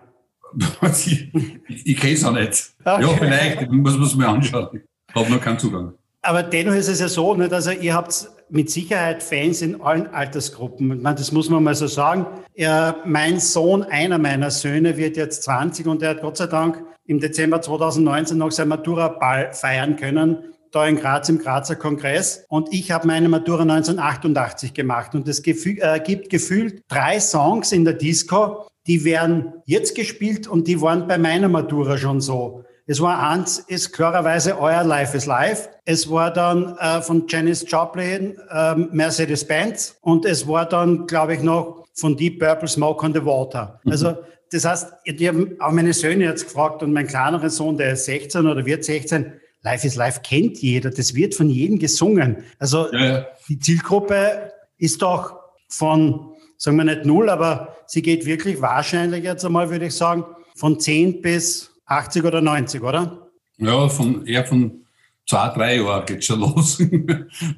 ich, 0.82 1.30
ich 1.68 1.96
kenne 1.96 2.12
es 2.12 2.24
auch 2.24 2.32
nicht. 2.32 2.72
Okay. 2.84 3.02
Ja, 3.02 3.08
vielleicht, 3.08 3.70
muss 3.70 3.94
man 3.94 4.02
es 4.02 4.14
mir 4.14 4.28
anschauen. 4.28 4.82
Ich 5.08 5.14
habe 5.14 5.30
noch 5.30 5.40
keinen 5.40 5.58
Zugang. 5.58 5.94
Aber 6.22 6.42
dennoch 6.42 6.74
ist 6.74 6.88
es 6.88 7.00
ja 7.00 7.08
so, 7.08 7.34
nicht? 7.34 7.52
also 7.52 7.70
ihr 7.70 7.94
habt 7.94 8.28
mit 8.50 8.70
Sicherheit 8.70 9.22
Fans 9.22 9.62
in 9.62 9.80
allen 9.80 10.06
Altersgruppen. 10.08 11.02
Das 11.02 11.32
muss 11.32 11.50
man 11.50 11.62
mal 11.62 11.74
so 11.74 11.86
sagen. 11.86 12.26
Er, 12.54 12.96
mein 13.04 13.40
Sohn, 13.40 13.82
einer 13.82 14.18
meiner 14.18 14.50
Söhne, 14.50 14.96
wird 14.96 15.16
jetzt 15.16 15.42
20 15.44 15.86
und 15.86 16.02
er 16.02 16.10
hat 16.10 16.22
Gott 16.22 16.36
sei 16.36 16.46
Dank 16.46 16.84
im 17.06 17.20
Dezember 17.20 17.60
2019 17.60 18.36
noch 18.36 18.50
sein 18.50 18.68
Matura-Ball 18.68 19.52
feiern 19.52 19.96
können 19.96 20.38
da 20.70 20.86
in 20.86 20.96
Graz 20.96 21.28
im 21.28 21.38
Grazer 21.38 21.76
Kongress 21.76 22.44
und 22.48 22.72
ich 22.72 22.90
habe 22.90 23.06
meine 23.06 23.28
Matura 23.28 23.62
1988 23.62 24.74
gemacht 24.74 25.14
und 25.14 25.28
es 25.28 25.40
äh, 25.46 26.00
gibt 26.00 26.30
gefühlt 26.30 26.82
drei 26.88 27.20
Songs 27.20 27.72
in 27.72 27.84
der 27.84 27.94
Disco, 27.94 28.66
die 28.86 29.04
werden 29.04 29.54
jetzt 29.64 29.94
gespielt 29.94 30.46
und 30.46 30.66
die 30.66 30.80
waren 30.80 31.06
bei 31.06 31.18
meiner 31.18 31.48
Matura 31.48 31.98
schon 31.98 32.20
so. 32.20 32.64
Es 32.90 33.02
war 33.02 33.30
eins, 33.30 33.58
ist 33.58 33.92
klarerweise 33.92 34.58
Euer 34.58 34.82
Life 34.82 35.14
is 35.14 35.26
Life. 35.26 35.68
Es 35.84 36.10
war 36.10 36.32
dann 36.32 36.74
äh, 36.78 37.02
von 37.02 37.26
Janis 37.28 37.66
Joplin 37.68 38.34
äh, 38.50 38.74
Mercedes-Benz 38.76 39.98
und 40.00 40.24
es 40.24 40.48
war 40.48 40.66
dann, 40.66 41.06
glaube 41.06 41.34
ich, 41.34 41.42
noch 41.42 41.84
von 41.92 42.16
Deep 42.16 42.40
Purple 42.40 42.66
Smoke 42.66 43.04
on 43.04 43.12
the 43.12 43.22
Water. 43.22 43.78
Mhm. 43.84 43.92
Also 43.92 44.16
das 44.50 44.64
heißt, 44.64 44.92
ich 45.04 45.28
habe 45.28 45.54
auch 45.60 45.70
meine 45.70 45.92
Söhne 45.92 46.24
jetzt 46.24 46.44
gefragt 46.44 46.82
und 46.82 46.94
mein 46.94 47.06
kleinerer 47.06 47.50
Sohn, 47.50 47.76
der 47.76 47.92
ist 47.92 48.06
16 48.06 48.46
oder 48.46 48.64
wird 48.64 48.84
16, 48.84 49.34
Life 49.60 49.86
is 49.86 49.94
Life 49.94 50.20
kennt 50.22 50.56
jeder, 50.56 50.88
das 50.88 51.14
wird 51.14 51.34
von 51.34 51.50
jedem 51.50 51.78
gesungen. 51.78 52.38
Also 52.58 52.90
ja, 52.90 53.04
ja. 53.04 53.26
die 53.50 53.58
Zielgruppe 53.58 54.50
ist 54.78 55.02
doch 55.02 55.38
von, 55.68 56.30
sagen 56.56 56.78
wir 56.78 56.84
nicht 56.84 57.04
null, 57.04 57.28
aber 57.28 57.76
sie 57.86 58.00
geht 58.00 58.24
wirklich 58.24 58.62
wahrscheinlich 58.62 59.24
jetzt 59.24 59.44
einmal, 59.44 59.68
würde 59.68 59.86
ich 59.86 59.94
sagen, 59.94 60.24
von 60.56 60.80
10 60.80 61.20
bis 61.20 61.70
80 61.88 62.24
oder 62.24 62.40
90, 62.40 62.82
oder? 62.82 63.30
Ja, 63.56 63.88
von, 63.88 64.26
eher 64.26 64.44
von 64.44 64.84
zwei, 65.26 65.48
drei 65.48 65.76
Jahren 65.76 66.06
geht 66.06 66.24
schon 66.24 66.40
los, 66.40 66.82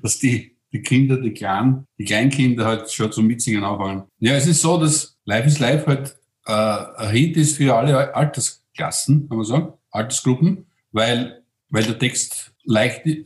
dass 0.03 0.19
die, 0.19 0.57
die 0.73 0.83
Kinder, 0.83 1.17
die 1.17 1.33
Kleinen, 1.33 1.87
die 1.99 2.05
Kleinkinder 2.05 2.65
halt 2.65 2.91
schon 2.91 3.13
zum 3.13 3.27
Mitsingen 3.27 3.65
anfangen. 3.65 4.05
Ja, 4.19 4.35
es 4.35 4.47
ist 4.47 4.63
so, 4.63 4.79
dass 4.79 5.19
Life 5.25 5.47
is 5.47 5.59
Life 5.59 5.87
halt 5.87 6.17
äh, 6.47 7.03
ein 7.03 7.11
Hit 7.11 7.37
ist 7.37 7.57
für 7.57 7.75
alle 7.75 8.15
Altersklassen, 8.15 9.29
kann 9.29 9.37
man 9.37 9.47
sagen, 9.47 9.73
Altersgruppen, 9.91 10.67
weil, 10.93 11.43
weil 11.69 11.85
der 11.85 11.99
Text 11.99 12.53
leicht 12.65 13.07
äh, 13.07 13.23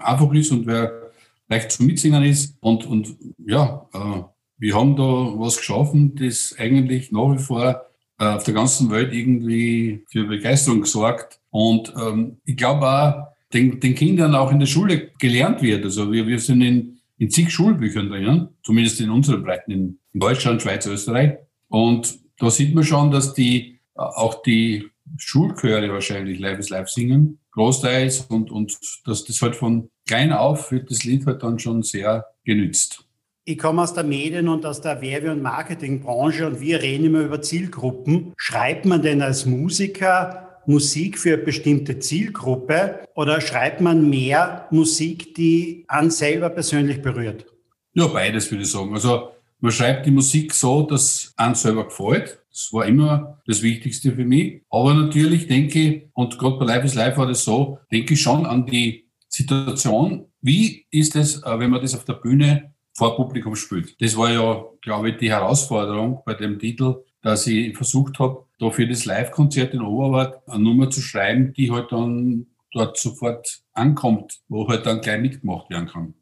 einfach 0.00 0.32
ist 0.32 0.50
und 0.52 0.66
wer 0.66 1.10
leicht 1.48 1.72
zum 1.72 1.86
Mitsingen 1.86 2.22
ist. 2.24 2.56
Und, 2.60 2.86
und 2.86 3.16
ja, 3.46 3.86
äh, 3.92 4.22
wir 4.58 4.74
haben 4.74 4.96
da 4.96 5.02
was 5.02 5.58
geschaffen, 5.58 6.14
das 6.14 6.54
eigentlich 6.58 7.12
nach 7.12 7.32
wie 7.32 7.38
vor 7.38 7.89
auf 8.26 8.44
der 8.44 8.54
ganzen 8.54 8.90
Welt 8.90 9.12
irgendwie 9.12 10.04
für 10.10 10.24
Begeisterung 10.24 10.82
gesorgt. 10.82 11.40
Und 11.50 11.92
ähm, 12.00 12.36
ich 12.44 12.56
glaube 12.56 12.86
auch, 12.86 13.26
den, 13.52 13.80
den 13.80 13.94
Kindern 13.94 14.34
auch 14.34 14.52
in 14.52 14.60
der 14.60 14.66
Schule 14.66 15.10
gelernt 15.18 15.62
wird. 15.62 15.84
Also 15.84 16.12
wir, 16.12 16.26
wir 16.26 16.38
sind 16.38 16.60
in, 16.62 16.98
in 17.18 17.30
zig 17.30 17.50
Schulbüchern 17.50 18.08
drin, 18.08 18.48
zumindest 18.62 19.00
in 19.00 19.10
unseren 19.10 19.42
Breiten, 19.42 19.70
in, 19.72 19.98
in 20.12 20.20
Deutschland, 20.20 20.62
Schweiz, 20.62 20.86
Österreich. 20.86 21.38
Und 21.68 22.18
da 22.38 22.50
sieht 22.50 22.74
man 22.74 22.84
schon, 22.84 23.10
dass 23.10 23.34
die 23.34 23.80
äh, 23.96 24.00
auch 24.02 24.42
die 24.42 24.88
Schulchöre 25.16 25.92
wahrscheinlich 25.92 26.38
Live 26.38 26.58
is 26.58 26.68
Live 26.68 26.88
singen, 26.88 27.38
großteils, 27.52 28.26
und, 28.28 28.50
und 28.50 28.78
dass 29.04 29.24
das 29.24 29.42
halt 29.42 29.56
von 29.56 29.90
klein 30.06 30.32
auf 30.32 30.70
wird 30.70 30.90
das 30.90 31.04
Lied 31.04 31.26
halt 31.26 31.42
dann 31.42 31.58
schon 31.58 31.82
sehr 31.82 32.26
genützt. 32.44 33.04
Ich 33.44 33.58
komme 33.58 33.82
aus 33.82 33.94
der 33.94 34.04
Medien- 34.04 34.48
und 34.48 34.66
aus 34.66 34.82
der 34.82 35.00
Werbe- 35.00 35.32
und 35.32 35.42
Marketingbranche 35.42 36.46
und 36.46 36.60
wir 36.60 36.82
reden 36.82 37.06
immer 37.06 37.20
über 37.20 37.40
Zielgruppen. 37.40 38.34
Schreibt 38.36 38.84
man 38.84 39.02
denn 39.02 39.22
als 39.22 39.46
Musiker 39.46 40.60
Musik 40.66 41.18
für 41.18 41.34
eine 41.34 41.42
bestimmte 41.42 41.98
Zielgruppe 41.98 43.00
oder 43.14 43.40
schreibt 43.40 43.80
man 43.80 44.08
mehr 44.08 44.68
Musik, 44.70 45.34
die 45.34 45.84
an 45.88 46.10
selber 46.10 46.50
persönlich 46.50 47.00
berührt? 47.00 47.46
Ja, 47.94 48.06
beides 48.08 48.50
würde 48.50 48.62
ich 48.62 48.70
sagen. 48.70 48.92
Also 48.92 49.30
man 49.58 49.72
schreibt 49.72 50.06
die 50.06 50.10
Musik 50.10 50.52
so, 50.52 50.82
dass 50.82 51.32
an 51.36 51.54
selber 51.54 51.84
gefällt. 51.84 52.38
Das 52.50 52.68
war 52.72 52.86
immer 52.86 53.40
das 53.46 53.62
Wichtigste 53.62 54.12
für 54.12 54.24
mich. 54.24 54.62
Aber 54.70 54.94
natürlich 54.94 55.46
denke 55.46 55.78
ich, 55.80 56.02
und 56.12 56.38
gerade 56.38 56.58
bei 56.58 56.66
Life 56.66 56.86
is 56.86 56.94
Life 56.94 57.16
war 57.16 57.26
das 57.26 57.42
so, 57.42 57.78
denke 57.90 58.14
ich 58.14 58.20
schon 58.20 58.44
an 58.44 58.66
die 58.66 59.06
Situation. 59.28 60.26
Wie 60.42 60.86
ist 60.90 61.16
es, 61.16 61.42
äh, 61.42 61.58
wenn 61.58 61.70
man 61.70 61.80
das 61.80 61.94
auf 61.94 62.04
der 62.04 62.14
Bühne 62.14 62.74
vor 62.94 63.16
Publikum 63.16 63.56
spielt. 63.56 64.00
Das 64.00 64.16
war 64.16 64.30
ja, 64.30 64.64
glaube 64.82 65.10
ich, 65.10 65.16
die 65.18 65.30
Herausforderung 65.30 66.22
bei 66.24 66.34
dem 66.34 66.58
Titel, 66.58 67.02
dass 67.22 67.46
ich 67.46 67.76
versucht 67.76 68.18
habe, 68.18 68.44
da 68.58 68.70
für 68.70 68.86
das 68.86 69.04
Live-Konzert 69.04 69.74
in 69.74 69.82
Oberwart 69.82 70.40
eine 70.48 70.62
Nummer 70.62 70.90
zu 70.90 71.00
schreiben, 71.00 71.52
die 71.52 71.70
halt 71.70 71.92
dann 71.92 72.46
dort 72.72 72.98
sofort 72.98 73.60
ankommt, 73.72 74.40
wo 74.48 74.68
halt 74.68 74.86
dann 74.86 75.00
gleich 75.00 75.20
mitgemacht 75.20 75.70
werden 75.70 75.88
kann. 75.88 76.14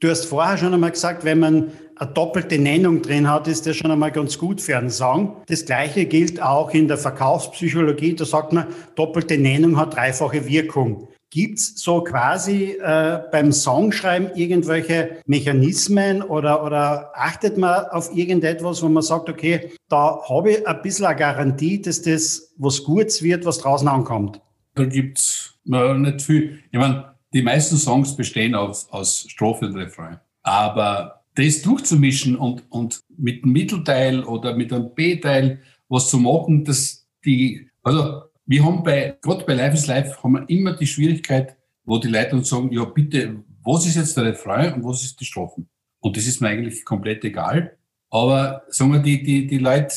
Du 0.00 0.10
hast 0.10 0.24
vorher 0.24 0.58
schon 0.58 0.74
einmal 0.74 0.90
gesagt, 0.90 1.24
wenn 1.24 1.38
man 1.38 1.70
eine 1.94 2.10
doppelte 2.10 2.58
Nennung 2.58 3.02
drin 3.02 3.30
hat, 3.30 3.46
ist 3.46 3.68
das 3.68 3.76
schon 3.76 3.92
einmal 3.92 4.10
ganz 4.10 4.36
gut 4.36 4.60
für 4.60 4.76
einen 4.76 4.90
Song. 4.90 5.36
Das 5.46 5.64
Gleiche 5.64 6.06
gilt 6.06 6.42
auch 6.42 6.70
in 6.70 6.88
der 6.88 6.98
Verkaufspsychologie. 6.98 8.16
Da 8.16 8.24
sagt 8.24 8.52
man, 8.52 8.66
doppelte 8.96 9.38
Nennung 9.38 9.76
hat 9.76 9.94
dreifache 9.94 10.44
Wirkung. 10.44 11.06
Gibt's 11.32 11.82
so 11.82 12.04
quasi 12.04 12.76
äh, 12.78 13.20
beim 13.32 13.52
Songschreiben 13.52 14.36
irgendwelche 14.36 15.22
Mechanismen 15.24 16.20
oder, 16.20 16.62
oder 16.62 17.10
achtet 17.14 17.56
man 17.56 17.86
auf 17.86 18.14
irgendetwas, 18.14 18.82
wo 18.82 18.90
man 18.90 19.02
sagt, 19.02 19.30
okay, 19.30 19.72
da 19.88 20.20
habe 20.28 20.50
ich 20.50 20.66
ein 20.66 20.82
bisschen 20.82 21.06
eine 21.06 21.16
Garantie, 21.16 21.80
dass 21.80 22.02
das 22.02 22.52
was 22.58 22.84
Gutes 22.84 23.22
wird, 23.22 23.46
was 23.46 23.60
draußen 23.60 23.88
ankommt? 23.88 24.42
Da 24.74 24.84
gibt's 24.84 25.54
äh, 25.72 25.94
nicht 25.94 26.20
viel. 26.20 26.58
Ich 26.70 26.78
meine, 26.78 27.14
die 27.32 27.40
meisten 27.40 27.78
Songs 27.78 28.14
bestehen 28.14 28.54
aus, 28.54 28.86
aus 28.90 29.24
Strophe 29.26 29.64
und 29.64 29.76
Refrain. 29.76 30.18
Aber 30.42 31.22
das 31.34 31.62
durchzumischen 31.62 32.36
und, 32.36 32.70
und 32.70 33.00
mit 33.16 33.42
einem 33.42 33.54
Mittelteil 33.54 34.22
oder 34.24 34.54
mit 34.54 34.70
einem 34.70 34.94
B-Teil 34.94 35.60
was 35.88 36.08
zu 36.08 36.18
machen, 36.18 36.62
dass 36.66 37.08
die, 37.24 37.70
also 37.82 38.24
wir 38.46 38.64
haben 38.64 38.82
bei, 38.82 39.16
gerade 39.20 39.44
bei 39.44 39.54
Life 39.54 39.74
is 39.74 39.86
Life, 39.86 40.22
haben 40.22 40.32
wir 40.32 40.48
immer 40.48 40.74
die 40.76 40.86
Schwierigkeit, 40.86 41.56
wo 41.84 41.98
die 41.98 42.08
Leute 42.08 42.36
uns 42.36 42.48
sagen, 42.48 42.72
ja 42.72 42.84
bitte, 42.84 43.42
was 43.64 43.86
ist 43.86 43.96
jetzt 43.96 44.16
der 44.16 44.24
Refrain 44.24 44.74
und 44.74 44.84
was 44.84 45.02
ist 45.02 45.20
die 45.20 45.24
Strophen? 45.24 45.68
Und 46.00 46.16
das 46.16 46.26
ist 46.26 46.40
mir 46.40 46.48
eigentlich 46.48 46.84
komplett 46.84 47.24
egal. 47.24 47.76
Aber 48.10 48.64
sagen 48.68 48.92
wir, 48.92 48.98
die, 49.00 49.22
die, 49.22 49.46
die 49.46 49.58
Leute, 49.58 49.94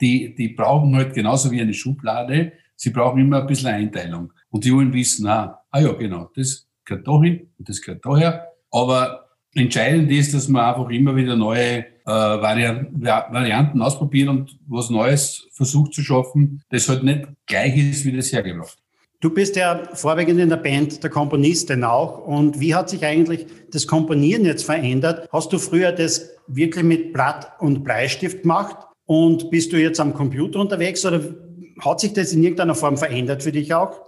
die, 0.00 0.34
die 0.34 0.48
brauchen 0.48 0.94
halt 0.96 1.14
genauso 1.14 1.50
wie 1.50 1.60
eine 1.60 1.74
Schublade, 1.74 2.52
sie 2.76 2.90
brauchen 2.90 3.20
immer 3.20 3.40
ein 3.40 3.46
bisschen 3.46 3.68
Einteilung. 3.68 4.32
Und 4.50 4.64
die 4.64 4.72
wollen 4.72 4.92
wissen, 4.92 5.26
ah, 5.26 5.60
ah 5.70 5.80
ja, 5.80 5.92
genau, 5.92 6.30
das 6.34 6.68
gehört 6.84 7.06
dahin 7.06 7.50
und 7.58 7.68
das 7.68 7.82
gehört 7.82 8.06
daher. 8.06 8.48
Aber 8.70 9.27
entscheidend 9.54 10.10
ist, 10.10 10.34
dass 10.34 10.48
man 10.48 10.64
einfach 10.64 10.90
immer 10.90 11.16
wieder 11.16 11.36
neue 11.36 11.78
äh, 11.78 11.86
Varianten 12.06 13.82
ausprobieren 13.82 14.28
und 14.28 14.58
was 14.66 14.90
Neues 14.90 15.46
versucht 15.52 15.94
zu 15.94 16.02
schaffen, 16.02 16.62
das 16.70 16.88
halt 16.88 17.02
nicht 17.02 17.28
gleich 17.46 17.76
ist 17.76 18.04
wie 18.04 18.12
das 18.12 18.32
hergebracht. 18.32 18.78
Du 19.20 19.30
bist 19.30 19.56
ja 19.56 19.82
vorwiegend 19.94 20.38
in 20.38 20.48
der 20.48 20.58
Band 20.58 21.02
der 21.02 21.10
Komponistin 21.10 21.82
auch. 21.82 22.24
Und 22.24 22.60
wie 22.60 22.74
hat 22.74 22.88
sich 22.88 23.04
eigentlich 23.04 23.46
das 23.72 23.86
Komponieren 23.86 24.44
jetzt 24.44 24.64
verändert? 24.64 25.28
Hast 25.32 25.52
du 25.52 25.58
früher 25.58 25.90
das 25.90 26.30
wirklich 26.46 26.84
mit 26.84 27.12
Blatt 27.12 27.50
und 27.58 27.82
Bleistift 27.82 28.42
gemacht? 28.42 28.76
Und 29.06 29.50
bist 29.50 29.72
du 29.72 29.76
jetzt 29.76 29.98
am 29.98 30.14
Computer 30.14 30.60
unterwegs 30.60 31.04
oder 31.04 31.20
hat 31.80 31.98
sich 31.98 32.12
das 32.12 32.32
in 32.32 32.44
irgendeiner 32.44 32.76
Form 32.76 32.96
verändert 32.96 33.42
für 33.42 33.50
dich 33.50 33.74
auch? 33.74 34.00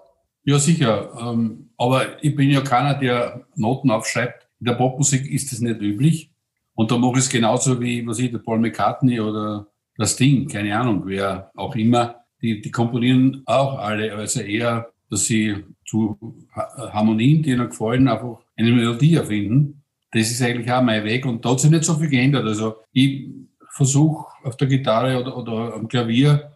Ja, 0.44 0.58
sicher. 0.58 1.10
Ähm, 1.20 1.70
aber 1.76 2.22
ich 2.22 2.36
bin 2.36 2.50
ja 2.50 2.60
keiner, 2.60 2.94
der 2.94 3.46
Noten 3.56 3.90
aufschreibt. 3.90 4.46
In 4.60 4.66
der 4.66 4.74
Popmusik 4.74 5.30
ist 5.30 5.52
das 5.52 5.60
nicht 5.60 5.80
üblich. 5.80 6.30
Und 6.74 6.90
da 6.90 6.98
mache 6.98 7.18
ich 7.18 7.24
es 7.24 7.28
genauso 7.28 7.80
wie, 7.80 8.06
was 8.06 8.18
ich, 8.18 8.30
der 8.30 8.38
Paul 8.38 8.58
McCartney 8.58 9.20
oder 9.20 9.66
das 9.96 10.16
Ding, 10.16 10.48
keine 10.48 10.78
Ahnung, 10.78 11.02
wer 11.04 11.50
auch 11.54 11.74
immer. 11.76 12.16
Die, 12.40 12.60
die 12.60 12.70
komponieren 12.70 13.42
auch 13.44 13.78
alle, 13.78 14.14
also 14.14 14.40
eher, 14.40 14.88
dass 15.10 15.24
sie 15.24 15.56
zu 15.84 16.16
Harmonien, 16.54 17.42
die 17.42 17.50
ihnen 17.50 17.68
gefallen, 17.68 18.08
einfach 18.08 18.38
eine 18.56 18.72
Melodie 18.72 19.14
erfinden. 19.14 19.82
Das 20.12 20.30
ist 20.30 20.40
eigentlich 20.42 20.70
auch 20.72 20.82
mein 20.82 21.04
Weg 21.04 21.26
und 21.26 21.44
da 21.44 21.50
hat 21.50 21.60
sich 21.60 21.70
nicht 21.70 21.84
so 21.84 21.94
viel 21.94 22.08
geändert. 22.08 22.46
Also 22.46 22.76
ich 22.92 23.28
versuche 23.70 24.26
auf 24.44 24.56
der 24.56 24.68
Gitarre 24.68 25.20
oder, 25.20 25.36
oder 25.36 25.74
am 25.74 25.86
Klavier 25.86 26.52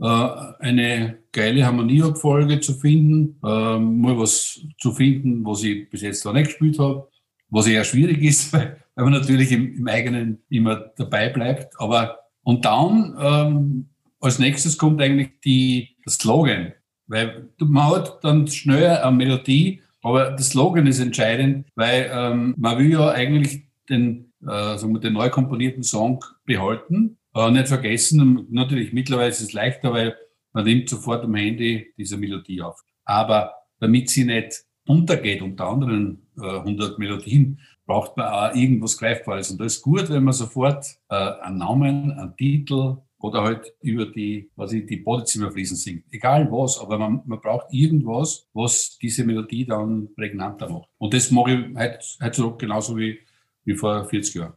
äh, 0.00 0.28
eine 0.60 1.18
geile 1.32 1.64
Harmonieabfolge 1.64 2.60
zu 2.60 2.74
finden, 2.74 3.38
äh, 3.44 3.78
mal 3.78 4.18
was 4.18 4.60
zu 4.78 4.92
finden, 4.92 5.44
was 5.44 5.62
ich 5.62 5.88
bis 5.90 6.02
jetzt 6.02 6.24
noch 6.24 6.32
nicht 6.32 6.46
gespielt 6.46 6.78
habe, 6.78 7.08
was 7.50 7.66
eher 7.66 7.84
schwierig 7.84 8.22
ist, 8.22 8.52
weil 8.52 8.76
man 8.96 9.12
natürlich 9.12 9.52
im, 9.52 9.76
im 9.78 9.88
eigenen 9.88 10.42
immer 10.48 10.92
dabei 10.96 11.28
bleibt. 11.28 11.78
Aber 11.78 12.18
und 12.42 12.64
dann 12.64 13.16
ähm, 13.20 13.88
als 14.20 14.38
nächstes 14.38 14.78
kommt 14.78 15.00
eigentlich 15.02 15.40
die, 15.44 15.96
das 16.04 16.14
Slogan, 16.14 16.72
weil 17.06 17.48
man 17.58 17.90
hat 17.90 18.22
dann 18.22 18.46
schnell 18.48 18.88
eine 18.88 19.16
Melodie, 19.16 19.82
aber 20.02 20.30
das 20.30 20.50
Slogan 20.50 20.86
ist 20.86 21.00
entscheidend, 21.00 21.66
weil 21.74 22.10
ähm, 22.12 22.54
man 22.56 22.78
will 22.78 22.92
ja 22.92 23.10
eigentlich 23.10 23.64
den, 23.88 24.32
äh, 24.42 24.76
sagen 24.78 24.92
wir, 24.92 25.00
den 25.00 25.14
neu 25.14 25.30
komponierten 25.30 25.82
Song 25.82 26.24
behalten, 26.44 27.18
äh, 27.34 27.50
nicht 27.50 27.68
vergessen, 27.68 28.46
natürlich 28.50 28.92
mittlerweile 28.92 29.30
ist 29.30 29.40
es 29.40 29.52
leichter, 29.52 29.92
weil 29.92 30.16
man 30.52 30.64
nimmt 30.64 30.88
sofort 30.88 31.24
am 31.24 31.34
Handy 31.34 31.92
diese 31.98 32.16
Melodie 32.16 32.62
auf. 32.62 32.80
Aber 33.04 33.54
damit 33.80 34.08
sie 34.08 34.24
nicht 34.24 34.64
untergeht 34.86 35.42
unter 35.42 35.66
anderen 35.68 36.26
äh, 36.38 36.58
100 36.58 36.98
Melodien, 36.98 37.60
braucht 37.86 38.16
man 38.16 38.26
auch 38.26 38.54
irgendwas 38.54 38.98
Greifbares. 38.98 39.50
Und 39.50 39.60
das 39.60 39.76
ist 39.76 39.82
gut, 39.82 40.10
wenn 40.10 40.24
man 40.24 40.34
sofort 40.34 40.86
äh, 41.08 41.14
einen 41.14 41.58
Namen, 41.58 42.12
einen 42.12 42.36
Titel 42.36 42.96
oder 43.18 43.42
halt 43.42 43.74
über 43.80 44.06
die, 44.06 44.50
was 44.56 44.72
ich, 44.72 44.86
die 44.86 44.96
Badezimmerfliesen 44.96 45.76
singt. 45.76 46.04
Egal 46.10 46.50
was, 46.50 46.78
aber 46.78 46.98
man, 46.98 47.22
man 47.24 47.40
braucht 47.40 47.66
irgendwas, 47.72 48.46
was 48.52 48.98
diese 49.00 49.24
Melodie 49.24 49.66
dann 49.66 50.08
prägnanter 50.14 50.68
macht. 50.68 50.88
Und 50.98 51.14
das 51.14 51.30
mache 51.30 51.52
ich 51.52 52.20
heutzutage 52.22 52.56
genauso 52.58 52.96
wie, 52.96 53.18
wie 53.64 53.74
vor 53.74 54.04
40 54.04 54.34
Jahren. 54.34 54.54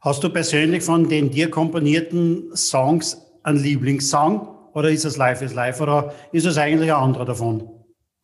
Hast 0.00 0.22
du 0.22 0.30
persönlich 0.30 0.82
von 0.82 1.08
den 1.08 1.30
dir 1.30 1.50
komponierten 1.50 2.54
Songs 2.54 3.20
einen 3.42 3.58
Lieblingssong 3.58 4.48
oder 4.72 4.90
ist 4.90 5.04
es 5.04 5.16
Life 5.16 5.44
is 5.44 5.54
Life 5.54 5.82
oder 5.82 6.12
ist 6.32 6.46
es 6.46 6.58
eigentlich 6.58 6.92
ein 6.92 7.02
anderer 7.02 7.24
davon? 7.24 7.75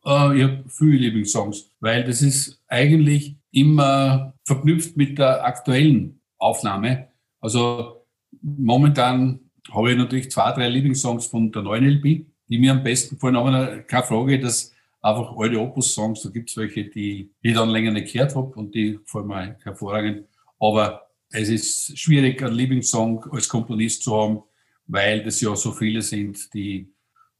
Uh, 0.05 0.33
ich 0.33 0.43
habe 0.43 0.65
viele 0.67 0.97
Lieblingssongs, 0.97 1.71
weil 1.79 2.03
das 2.03 2.21
ist 2.21 2.61
eigentlich 2.67 3.37
immer 3.51 4.33
verknüpft 4.43 4.97
mit 4.97 5.17
der 5.17 5.45
aktuellen 5.45 6.19
Aufnahme. 6.37 7.07
Also 7.39 8.05
momentan 8.41 9.39
habe 9.71 9.91
ich 9.91 9.97
natürlich 9.97 10.29
zwei, 10.29 10.51
drei 10.51 10.67
Lieblingssongs 10.67 11.27
von 11.27 11.51
der 11.51 11.61
neuen 11.61 11.85
LP, 11.85 12.25
die 12.49 12.57
mir 12.57 12.73
am 12.73 12.83
besten 12.83 13.15
gefallen, 13.15 13.37
aber 13.37 13.79
keine 13.83 14.03
Frage, 14.03 14.39
dass 14.39 14.73
einfach 15.01 15.35
alte 15.37 15.59
Opus-Songs, 15.59 16.21
da 16.23 16.29
gibt 16.29 16.49
es 16.49 16.57
welche, 16.57 16.85
die 16.85 17.31
ich 17.41 17.53
dann 17.53 17.69
länger 17.69 17.91
nicht 17.91 18.11
gehört 18.11 18.35
habe 18.35 18.53
und 18.55 18.75
die 18.75 18.97
gefallen 18.97 19.27
mir 19.27 19.57
hervorragend. 19.63 20.27
Aber 20.59 21.07
es 21.29 21.49
ist 21.49 21.97
schwierig, 21.97 22.41
einen 22.43 22.55
Lieblingssong 22.55 23.25
als 23.31 23.49
Komponist 23.49 24.03
zu 24.03 24.15
haben, 24.15 24.43
weil 24.87 25.23
das 25.23 25.41
ja 25.41 25.55
so 25.55 25.71
viele 25.71 26.01
sind, 26.01 26.53
die, 26.53 26.92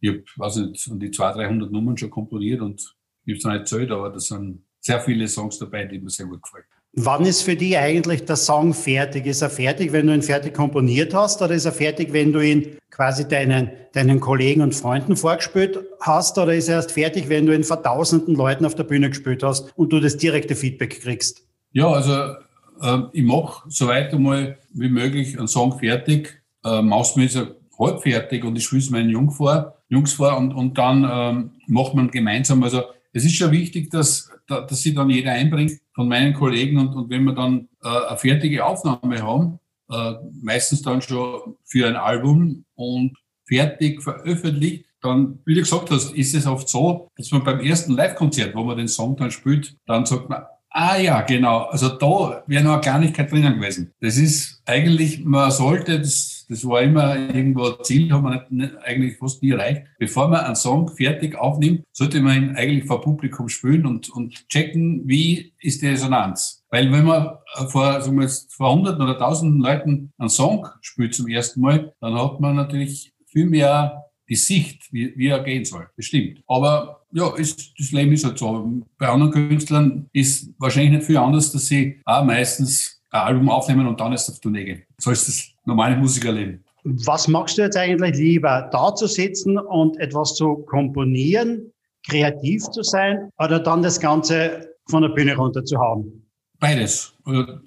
ich 0.04 0.10
habe, 0.10 0.24
weiß 0.36 0.58
nicht, 0.58 0.92
an 0.92 1.00
die 1.00 1.12
200, 1.12 1.38
300 1.38 1.72
Nummern 1.72 1.98
schon 1.98 2.10
komponiert 2.10 2.62
und 2.62 2.82
ich 3.26 3.34
habe 3.34 3.38
es 3.38 3.44
noch 3.46 3.52
nicht 3.54 3.60
erzählt, 3.62 3.92
aber 3.92 4.10
da 4.10 4.20
sind 4.20 4.66
sehr 4.82 5.00
viele 5.00 5.28
Songs 5.30 5.58
dabei, 5.60 5.86
die 5.86 5.98
mir 5.98 6.10
sehr 6.10 6.26
gut 6.26 6.44
gefallen. 6.44 6.66
Wann 6.96 7.26
ist 7.26 7.42
für 7.42 7.56
dich 7.56 7.78
eigentlich 7.78 8.26
der 8.26 8.36
Song 8.36 8.74
fertig? 8.74 9.26
Ist 9.26 9.42
er 9.42 9.50
fertig, 9.50 9.94
wenn 9.94 10.06
du 10.08 10.14
ihn 10.14 10.22
fertig 10.22 10.54
komponiert 10.54 11.14
hast 11.14 11.42
oder 11.42 11.56
ist 11.56 11.66
er 11.66 11.72
fertig, 11.72 12.12
wenn 12.12 12.34
du 12.34 12.42
ihn 12.42 12.78
quasi 12.92 13.28
deinen, 13.28 13.72
deinen 13.94 14.20
Kollegen 14.20 14.62
und 14.62 14.76
Freunden 14.76 15.16
vorgespielt 15.16 15.80
hast 16.02 16.38
oder 16.38 16.54
ist 16.54 16.68
er 16.68 16.76
erst 16.76 16.92
fertig, 16.92 17.30
wenn 17.30 17.46
du 17.46 17.56
ihn 17.56 17.64
vor 17.64 17.82
tausenden 17.82 18.36
Leuten 18.36 18.66
auf 18.66 18.76
der 18.76 18.84
Bühne 18.84 19.10
gespielt 19.10 19.42
hast 19.42 19.76
und 19.78 19.94
du 19.94 20.02
das 20.02 20.18
direkte 20.18 20.56
Feedback 20.56 21.02
kriegst? 21.02 21.48
Ja, 21.72 21.88
also 21.88 22.36
äh, 22.82 23.10
ich 23.14 23.24
mache 23.24 23.64
so 23.70 23.88
weit 23.88 24.14
einmal 24.14 24.60
wie 24.74 24.90
möglich 24.90 25.40
einen 25.40 25.48
Song 25.48 25.80
fertig. 25.80 26.44
Äh, 26.64 26.82
Mausme 26.82 27.24
ist 27.24 27.38
er 27.38 27.56
halb 27.80 28.04
fertig 28.04 28.44
und 28.44 28.56
ich 28.58 28.66
spiele 28.66 28.82
es 28.82 28.90
meinen 28.90 29.10
Jungs 29.10 29.38
vor, 29.38 29.78
Jungs 29.94 30.14
vor 30.14 30.38
und, 30.38 30.54
und 30.54 30.78
dann 30.78 31.08
ähm, 31.10 31.52
macht 31.68 31.94
man 31.94 32.12
gemeinsam. 32.12 32.64
Also 32.64 32.84
es 33.14 33.26
ist 33.26 33.36
schon 33.36 33.52
wichtig, 33.52 33.90
dass, 33.92 34.30
dass 34.48 34.82
sich 34.82 34.96
dann 34.96 35.10
jeder 35.10 35.32
einbringt 35.32 35.80
von 35.94 36.08
meinen 36.08 36.34
Kollegen 36.34 36.78
und, 36.78 36.94
und 36.96 37.10
wenn 37.10 37.24
wir 37.24 37.34
dann 37.34 37.70
äh, 37.84 37.88
eine 37.88 38.18
fertige 38.18 38.66
Aufnahme 38.66 39.22
haben, 39.22 39.60
äh, 39.90 40.14
meistens 40.42 40.82
dann 40.82 41.02
schon 41.02 41.56
für 41.64 41.88
ein 41.88 41.96
Album 41.96 42.66
und 42.76 43.18
fertig 43.48 44.02
veröffentlicht, 44.02 44.86
dann, 45.02 45.40
wie 45.46 45.54
du 45.54 45.62
gesagt 45.62 45.92
hast, 45.92 46.14
ist 46.14 46.34
es 46.34 46.48
oft 46.48 46.70
so, 46.70 47.10
dass 47.18 47.32
man 47.32 47.44
beim 47.44 47.60
ersten 47.60 47.94
Live-Konzert, 47.94 48.56
wo 48.56 48.64
man 48.64 48.78
den 48.78 48.88
Song 48.88 49.18
dann 49.18 49.32
spielt, 49.32 49.76
dann 49.86 50.06
sagt 50.06 50.30
man, 50.30 50.44
Ah 50.76 50.98
ja, 50.98 51.22
genau. 51.22 51.66
Also 51.66 51.90
da 51.90 52.44
wäre 52.48 52.64
noch 52.64 52.74
eine 52.74 52.82
Kleinigkeit 52.82 53.32
drinnen 53.32 53.60
gewesen. 53.60 53.94
Das 54.02 54.18
ist 54.18 54.64
eigentlich, 54.66 55.24
man 55.24 55.52
sollte, 55.52 56.00
das, 56.00 56.33
das 56.54 56.68
war 56.68 56.84
immer 56.84 57.16
irgendwo 57.16 57.66
ein 57.66 57.84
Ziel, 57.84 58.12
haben 58.12 58.26
wir 58.26 58.46
nicht, 58.50 58.78
eigentlich 58.84 59.18
fast 59.18 59.42
nie 59.42 59.52
erreicht. 59.52 59.84
Bevor 59.98 60.28
man 60.28 60.42
einen 60.42 60.56
Song 60.56 60.88
fertig 60.88 61.36
aufnimmt, 61.36 61.84
sollte 61.92 62.22
man 62.22 62.38
ihn 62.38 62.56
eigentlich 62.56 62.86
vor 62.86 63.02
Publikum 63.02 63.50
spielen 63.50 63.88
und, 63.88 64.10
und 64.12 64.48
checken, 64.50 65.02
wie 65.06 65.52
ist 65.60 65.82
die 65.82 65.88
Resonanz. 65.88 66.64
Weil 66.70 66.92
wenn 66.92 67.06
man 67.06 67.38
vor, 67.70 68.00
sagen 68.02 68.18
wir 68.18 68.24
jetzt, 68.24 68.54
vor 68.54 68.72
hunderten 68.72 69.02
oder 69.02 69.18
tausenden 69.18 69.62
Leuten 69.62 70.14
einen 70.20 70.30
Song 70.30 70.68
spielt 70.82 71.16
zum 71.16 71.28
ersten 71.28 71.62
Mal, 71.62 71.92
dann 72.00 72.14
hat 72.14 72.40
man 72.40 72.56
natürlich 72.56 73.12
viel 73.26 73.48
mehr 73.48 74.04
die 74.30 74.36
Sicht, 74.36 74.94
wie, 74.94 75.12
wie 75.18 75.28
er 75.30 75.44
gehen 75.44 75.66
soll. 75.66 75.90
Bestimmt. 75.96 76.44
Aber 76.48 77.02
ja, 77.12 77.36
ist, 77.36 77.74
das 77.80 77.92
Leben 77.92 78.12
ist 78.12 78.26
halt 78.26 78.38
so. 78.38 78.84
Bei 79.00 79.08
anderen 79.08 79.32
Künstlern 79.32 80.08
ist 80.14 80.54
wahrscheinlich 80.60 80.92
nicht 80.92 81.06
viel 81.06 81.18
anders, 81.18 81.52
dass 81.52 81.66
sie 81.66 82.00
auch 82.06 82.24
meistens 82.24 83.02
ein 83.10 83.22
Album 83.22 83.50
aufnehmen 83.50 83.88
und 83.88 84.00
dann 84.00 84.12
erst 84.12 84.30
auf 84.30 84.40
Tournee 84.40 84.66
gehen. 84.66 84.84
So 85.00 85.12
ist 85.12 85.28
das 85.28 85.53
normale 85.66 85.96
Musikerleben. 85.96 86.64
Was 86.84 87.28
magst 87.28 87.58
du 87.58 87.62
jetzt 87.62 87.78
eigentlich 87.78 88.18
lieber? 88.18 88.70
Da 88.72 88.94
zu 88.94 89.08
sitzen 89.08 89.58
und 89.58 89.98
etwas 90.00 90.36
zu 90.36 90.58
komponieren, 90.66 91.72
kreativ 92.08 92.64
zu 92.72 92.84
sein 92.84 93.30
oder 93.40 93.60
dann 93.60 93.82
das 93.82 94.00
Ganze 94.00 94.76
von 94.90 95.04
der 95.04 95.10
Bühne 95.10 95.36
runter 95.36 95.64
zu 95.64 95.80
haben? 95.80 96.26
Beides. 96.60 97.14